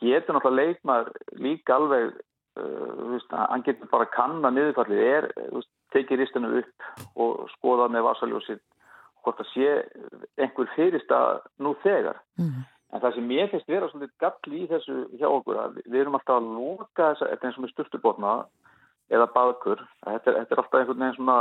getur 0.00 0.36
náttúrulega 0.38 0.72
leikmaður 0.72 1.12
líka 1.42 1.76
alveg 1.76 2.14
uh, 2.60 3.18
hann 3.34 3.66
getur 3.66 3.90
bara 3.92 4.08
kanna 4.14 4.50
niðurfallið 4.54 5.04
er, 5.04 5.30
veist, 5.52 5.70
tekið 5.94 6.22
ristinu 6.22 6.62
upp 6.62 7.16
og 7.16 7.46
skoða 7.56 7.88
með 7.92 8.08
vasaljósið 8.08 8.64
hvort 9.24 9.40
það 9.40 9.52
sé 9.52 9.70
einhver 10.38 10.74
fyrirstað 10.76 11.46
nú 11.58 11.76
þegar 11.84 12.24
Mm. 12.38 12.66
En 12.88 13.02
það 13.02 13.18
sem 13.18 13.32
ég 13.36 13.50
finnst 13.52 13.68
vera 13.68 13.88
svolítið 13.90 14.12
gall 14.22 14.54
í 14.56 14.66
þessu 14.70 14.94
hjá 15.20 15.26
okkur 15.28 15.58
að 15.60 15.74
við 15.84 15.98
erum 16.00 16.14
alltaf 16.16 16.38
að 16.38 16.46
loka 16.56 17.08
þessa, 17.10 17.26
þetta 17.32 17.44
er 17.44 17.50
eins 17.50 17.58
og 17.58 17.64
með 17.64 17.72
sturtubotna 17.74 18.34
eða 19.12 19.26
baðkur, 19.34 19.82
að 20.04 20.14
þetta 20.16 20.30
er, 20.30 20.38
þetta 20.38 20.54
er 20.54 20.62
alltaf 20.62 20.78
einhvern 20.78 21.02
veginn 21.04 21.18
svona, 21.18 21.36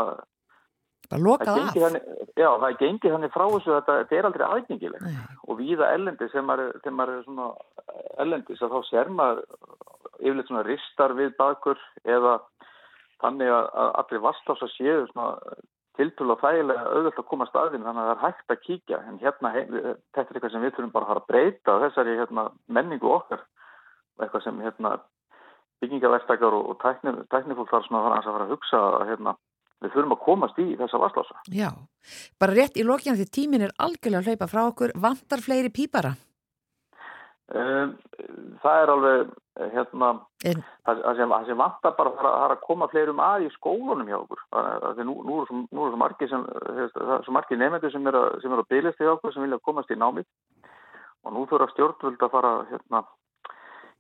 Bara 1.09 1.23
lokað 1.23 1.59
af. 1.61 1.73
þannig, 1.73 2.03
já, 2.35 2.49
það 2.63 2.77
gengi 2.81 3.11
þannig 3.13 3.31
frá 3.33 3.45
þessu 3.53 3.71
að 3.71 3.77
þetta, 3.77 3.97
þetta 4.01 4.17
er 4.17 4.27
aldrei 4.29 4.45
aðgengilegt 4.47 5.05
Nei. 5.07 5.15
og 5.47 5.57
víða 5.61 5.93
ellendi 5.95 6.29
sem 6.33 6.49
er- 6.49 6.65
er 6.83 7.55
ellendis 8.23 8.61
að 8.61 8.73
þá 8.75 8.79
sér 8.89 9.09
maður 9.09 9.43
yfirleitt 10.19 10.47
svona 10.49 10.65
ristar 10.67 11.13
við 11.13 11.33
baðkur 11.37 11.79
eða 12.05 12.39
þannig 13.21 13.49
að, 13.53 13.67
allir 14.01 14.21
vastása 14.25 14.67
séu 14.75 15.07
svona 15.11 15.37
tiltölu 15.97 16.35
og 16.35 16.41
þægilega 16.41 16.83
auðvöld 16.93 17.17
að 17.17 17.27
koma 17.31 17.45
staðinn 17.49 17.85
þannig 17.85 18.03
að 18.03 18.09
það 18.09 18.15
er 18.17 18.23
hægt 18.25 18.51
að 18.53 18.63
kíkja 18.67 18.99
en 19.07 19.17
hérna, 19.21 19.51
þetta 19.57 20.21
er 20.21 20.35
eitthvað 20.37 20.51
sem 20.53 20.61
við 20.61 20.73
þurfum 20.75 20.91
bara 20.93 21.05
að 21.05 21.11
fara 21.13 21.21
að 21.23 21.29
breyta 21.31 21.77
þessari 21.85 22.17
hérna, 22.19 22.43
menningu 22.67 23.09
okkar 23.15 23.41
eitthvað 24.21 24.43
sem 24.43 24.59
hérna, 24.61 24.91
byggingaverktakar 25.81 26.53
og, 26.57 26.69
og 26.73 26.77
tækni, 26.81 27.13
tæknifólk 27.33 27.69
þarf 27.69 27.87
svona 27.87 28.01
að 28.01 28.05
fara 28.05 28.15
aðeins 28.17 28.29
að 28.29 28.35
fara 28.37 28.45
að 28.47 28.53
hugsa 28.53 28.81
að 28.97 29.07
hérna, 29.11 29.33
við 29.83 29.91
þurfum 29.93 30.15
að 30.15 30.23
komast 30.25 30.59
í 30.59 30.67
þessa 30.79 31.01
vastása. 31.01 31.35
Já, 31.53 31.69
bara 32.39 32.55
rétt 32.57 32.77
í 32.77 32.85
lokjan 32.87 33.17
því 33.19 33.27
tímin 33.31 33.67
er 33.67 33.75
algjörlega 33.77 34.23
að 34.23 34.31
hlaupa 34.31 34.47
frá 34.51 34.63
okkur, 34.71 34.95
vantar 34.95 35.43
fleiri 35.43 35.69
pípara. 35.73 36.15
Um, 37.47 37.93
það 38.59 38.81
er 38.83 38.89
alveg 38.91 39.29
hérna, 39.71 40.07
En- 40.43 40.63
það, 40.83 40.97
sem, 41.15 41.29
það 41.31 41.45
sem 41.47 41.57
vantar 41.61 41.93
bara 41.95 42.11
það 42.17 42.33
er 42.43 42.53
að 42.57 42.65
koma 42.65 42.87
fleirum 42.91 43.21
að 43.23 43.45
í 43.45 43.51
skólunum 43.53 44.09
hjá 44.09 44.17
okkur 44.17 44.41
Það 44.51 44.67
er- 44.73 44.99
er 44.99 45.07
nú, 45.07 45.15
nú 45.23 45.37
er 45.39 45.47
svo 47.23 47.31
margir 47.31 47.57
nefndir 47.57 47.91
sem 47.93 48.07
eru 48.07 48.23
eru 48.35 48.59
að 48.59 48.67
bylist 48.67 48.99
hjá 48.99 49.13
okkur 49.13 49.33
sem 49.33 49.45
vilja 49.45 49.61
komast 49.63 49.89
í 49.89 49.95
námið 49.95 50.25
og 51.23 51.33
nú 51.33 51.45
þurfa 51.47 51.71
stjórnvöld 51.71 52.19
að 52.19 52.31
fara 52.35 52.51
hérna, 52.67 53.05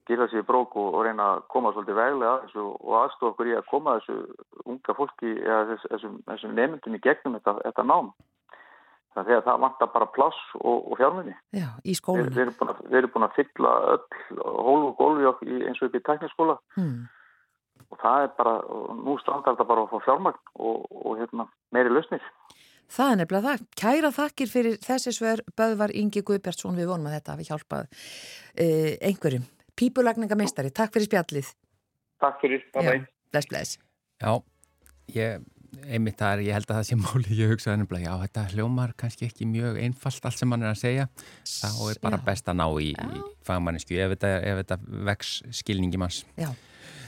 gera 0.07 0.27
sér 0.31 0.43
í 0.43 0.47
brók 0.47 0.75
og, 0.79 0.93
og 0.97 1.03
reyna 1.07 1.25
að 1.35 1.43
koma 1.53 1.71
svolítið 1.75 1.97
veglega 1.99 2.31
að 2.35 2.45
þessu 2.47 2.63
og 2.67 2.95
aðstofa 3.01 3.31
okkur 3.33 3.49
í 3.51 3.55
að 3.57 3.67
koma 3.71 3.97
þessu 3.99 4.17
unga 4.65 4.95
fólki 4.97 5.33
eða 5.43 5.59
þess, 5.73 5.87
þessum, 5.91 6.15
þessum 6.31 6.55
nefndum 6.57 6.95
í 6.97 7.03
gegnum 7.03 7.37
þetta, 7.39 7.55
þetta 7.65 7.85
nám 7.91 8.09
þannig 9.17 9.33
að 9.39 9.45
það 9.47 9.61
vantar 9.65 9.91
bara 9.95 10.07
pláss 10.13 10.39
og, 10.61 10.91
og 10.91 10.97
fjármunni 10.99 11.35
Já, 11.57 11.69
í 11.83 11.91
Við, 11.93 11.99
skóluna. 11.99 12.31
við, 12.37 12.51
við 12.91 12.97
erum 13.01 13.13
búin 13.15 13.27
að 13.27 13.37
fylla 13.39 13.71
öll 13.93 14.01
hólf 14.37 14.87
og 14.91 14.97
gólfi 14.99 15.29
okk- 15.31 15.47
í- 15.47 15.63
eins 15.67 15.81
og 15.81 15.89
upp 15.89 15.97
í 15.97 16.03
tekniskóla 16.05 16.57
Hmm. 16.77 17.07
og 17.89 17.97
það 18.03 18.23
er 18.27 18.31
bara, 18.37 18.53
nú 19.01 19.17
strandar 19.21 19.55
þetta 19.57 19.67
bara 19.69 19.85
að 19.87 19.91
fá 19.95 20.03
fjármagn 20.05 20.39
og, 20.59 20.85
og 20.91 21.17
hérna, 21.21 21.47
meiri 21.73 21.89
lausnir. 21.93 22.21
Það 22.87 23.09
er 23.11 23.17
nefnilega 23.19 23.49
það. 23.57 23.63
Kæra 23.81 24.09
þakkir 24.15 24.47
fyrir 24.53 24.77
þessi 24.79 25.11
sver 25.11 25.41
Böðvar 25.59 25.91
Ingi 25.91 26.21
Guðbjartsson 26.23 26.77
við 26.79 26.87
vonum 26.87 27.09
að 27.09 27.17
þetta 27.17 27.33
hafi 27.35 27.47
hjálpað 27.49 27.89
uh, 27.89 28.93
einhverjum. 29.09 29.43
Pípulagningameistari, 29.77 30.71
takk 30.75 30.95
fyrir 30.95 31.09
spjallið. 31.09 31.51
Takk 32.23 32.41
fyrir, 32.41 32.63
bye 32.73 32.83
bye. 32.87 33.05
bless, 33.31 33.49
bless. 33.51 33.77
Já, 34.23 34.31
ég, 35.13 35.43
einmitt 35.85 36.17
það 36.17 36.33
er, 36.33 36.43
ég 36.47 36.57
held 36.57 36.71
að 36.71 36.79
það 36.79 36.87
sé 36.89 36.97
máli, 37.03 37.37
ég 37.37 37.51
hugsaði 37.53 37.81
nefnilega, 37.83 38.09
já, 38.09 38.23
þetta 38.25 38.45
hljómar 38.55 38.93
kannski 38.97 39.27
ekki 39.29 39.49
mjög 39.49 39.77
einfalt 39.83 40.29
allt 40.29 40.41
sem 40.41 40.55
hann 40.55 40.65
er 40.65 40.73
að 40.73 40.81
segja, 40.81 41.09
þá 41.45 41.67
er 41.91 42.01
bara 42.03 42.21
Já. 42.21 42.25
best 42.31 42.49
að 42.49 42.59
ná 42.61 42.65
í, 42.81 42.93
í 42.93 43.25
fagmannisku 43.45 43.99
ef 44.01 44.15
þetta, 44.15 44.33
ef 44.51 44.63
þetta 44.63 44.79
vex 45.11 45.35
skilningi 45.61 46.01
manns. 46.01 46.23
Já. 46.39 46.49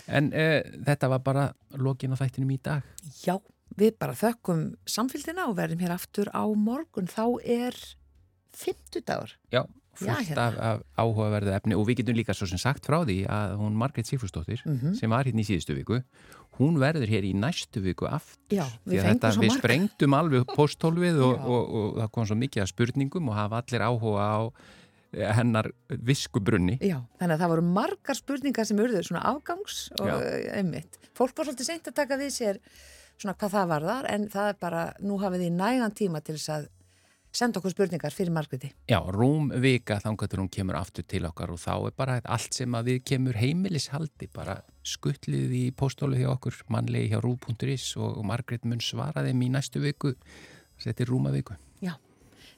En 0.09 0.31
uh, 0.33 0.59
þetta 0.87 1.09
var 1.11 1.23
bara 1.25 1.47
lokin 1.77 2.13
á 2.13 2.21
þættinum 2.21 2.53
í 2.53 2.59
dag. 2.65 2.85
Já, 3.21 3.35
við 3.77 3.97
bara 4.01 4.17
þökkum 4.17 4.63
samfélgina 4.89 5.49
og 5.49 5.57
verðum 5.59 5.81
hér 5.85 5.93
aftur 5.97 6.31
á 6.33 6.45
morgun. 6.57 7.09
Þá 7.09 7.25
er 7.45 7.77
50 8.57 9.05
dagur. 9.05 9.35
Já, 9.53 9.63
fullt 9.93 10.29
hérna. 10.29 10.47
af, 10.47 10.57
af 10.59 10.81
áhugaverðu 11.05 11.53
efni 11.55 11.75
og 11.75 11.87
við 11.87 12.01
getum 12.01 12.15
líka 12.19 12.33
svo 12.37 12.47
sem 12.47 12.57
sagt 12.61 12.85
frá 12.87 13.01
því 13.05 13.25
að 13.27 13.55
hún 13.59 13.75
Margrét 13.79 14.07
Sigfúrsdóttir 14.09 14.61
Mhm. 14.65 14.93
sem 14.95 15.09
var 15.09 15.23
hérna 15.25 15.41
í 15.41 15.47
síðustu 15.49 15.75
viku 15.75 16.01
hún 16.59 16.77
verður 16.79 17.07
hér 17.07 17.23
í 17.23 17.33
næstu 17.35 17.81
viku 17.81 18.05
aftur 18.07 18.57
Já, 18.59 18.65
því 18.85 18.95
við 18.97 19.03
þetta, 19.07 19.31
við 19.39 19.53
sprengtum 19.57 20.13
alveg 20.13 20.45
posthólfið 20.55 21.21
og, 21.23 21.35
Já. 21.37 21.45
og, 21.45 21.73
og, 21.75 21.95
það 22.01 22.11
kom 22.11 22.25
svo 22.25 22.35
mikið 22.35 22.61
af 22.63 22.67
spurningum 22.73 23.29
og 23.29 23.35
hafa 23.35 23.61
allir 23.63 23.81
áhuga 23.87 24.23
á 24.27 24.39
eh, 25.13 25.33
hennar 25.39 25.71
viskubrunni 25.89 26.77
Já, 26.81 26.99
þannig 27.19 27.35
að 27.35 27.41
það 27.43 27.49
voru 27.55 27.65
margar 27.73 28.15
spurningar 28.19 28.65
sem 28.69 28.77
urður 28.77 29.07
svona 29.07 29.23
afgangs 29.25 29.89
og 29.99 30.07
Já. 30.07 30.17
eh. 30.53 30.83
Fólk 31.15 31.35
var 31.35 31.45
svolítið 31.49 31.65
seint 31.71 31.87
að 31.87 31.95
taka 31.95 32.17
við 32.19 32.31
sér 32.35 32.59
svona 33.19 33.35
hvað 33.35 33.51
það 33.55 33.67
var 33.73 33.81
þar 33.89 34.05
en 34.13 34.27
það 34.31 34.49
er 34.53 34.59
bara, 34.59 34.83
nú 35.03 35.17
hafið 35.19 35.41
þið 35.47 35.55
nægan 35.59 35.91
tíma 35.97 36.21
til 36.23 36.35
þess 36.37 36.49
að 36.55 36.67
senda 37.35 37.59
okkur 37.59 37.73
spurningar 37.73 38.13
fyrir 38.15 38.33
Margreti. 38.33 38.71
Já, 38.89 38.99
rúm 39.13 39.49
vika 39.61 39.99
þangatur 40.03 40.43
hún 40.43 40.51
kemur 40.51 40.79
aftur 40.79 41.05
til 41.07 41.25
okkar 41.29 41.53
og 41.53 41.61
þá 41.61 41.73
er 41.75 41.95
bara 41.97 42.17
allt 42.25 42.57
sem 42.57 42.77
að 42.77 42.91
við 42.93 43.01
kemur 43.11 43.39
heimilishaldi, 43.39 44.29
bara 44.33 44.59
skuttlið 44.85 45.53
í 45.55 45.63
posthólið 45.77 46.23
hjá 46.23 46.31
okkur, 46.33 46.61
mannlegi 46.73 47.13
hjá 47.13 47.21
rú.is 47.23 47.91
og, 47.99 48.23
Margrét 48.25 48.65
mun 48.65 48.81
svara 48.83 49.25
þeim 49.27 49.45
í 49.45 49.51
næstu 49.53 49.83
viku, 49.83 50.15
þetta 50.81 51.05
er 51.05 51.13
rúma 51.13 51.33
viku. 51.35 51.57
Já, 51.85 51.95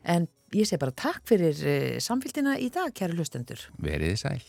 en 0.04 0.30
ég 0.56 0.70
segi 0.70 0.82
bara 0.82 0.96
takk 0.96 1.28
fyrir 1.30 1.56
uh, 1.60 2.00
samfélgina 2.04 2.58
í 2.60 2.72
dag, 2.74 2.94
kæru 2.96 3.20
hlustendur. 3.20 3.68
Veriði 3.82 4.24
sæl. 4.24 4.42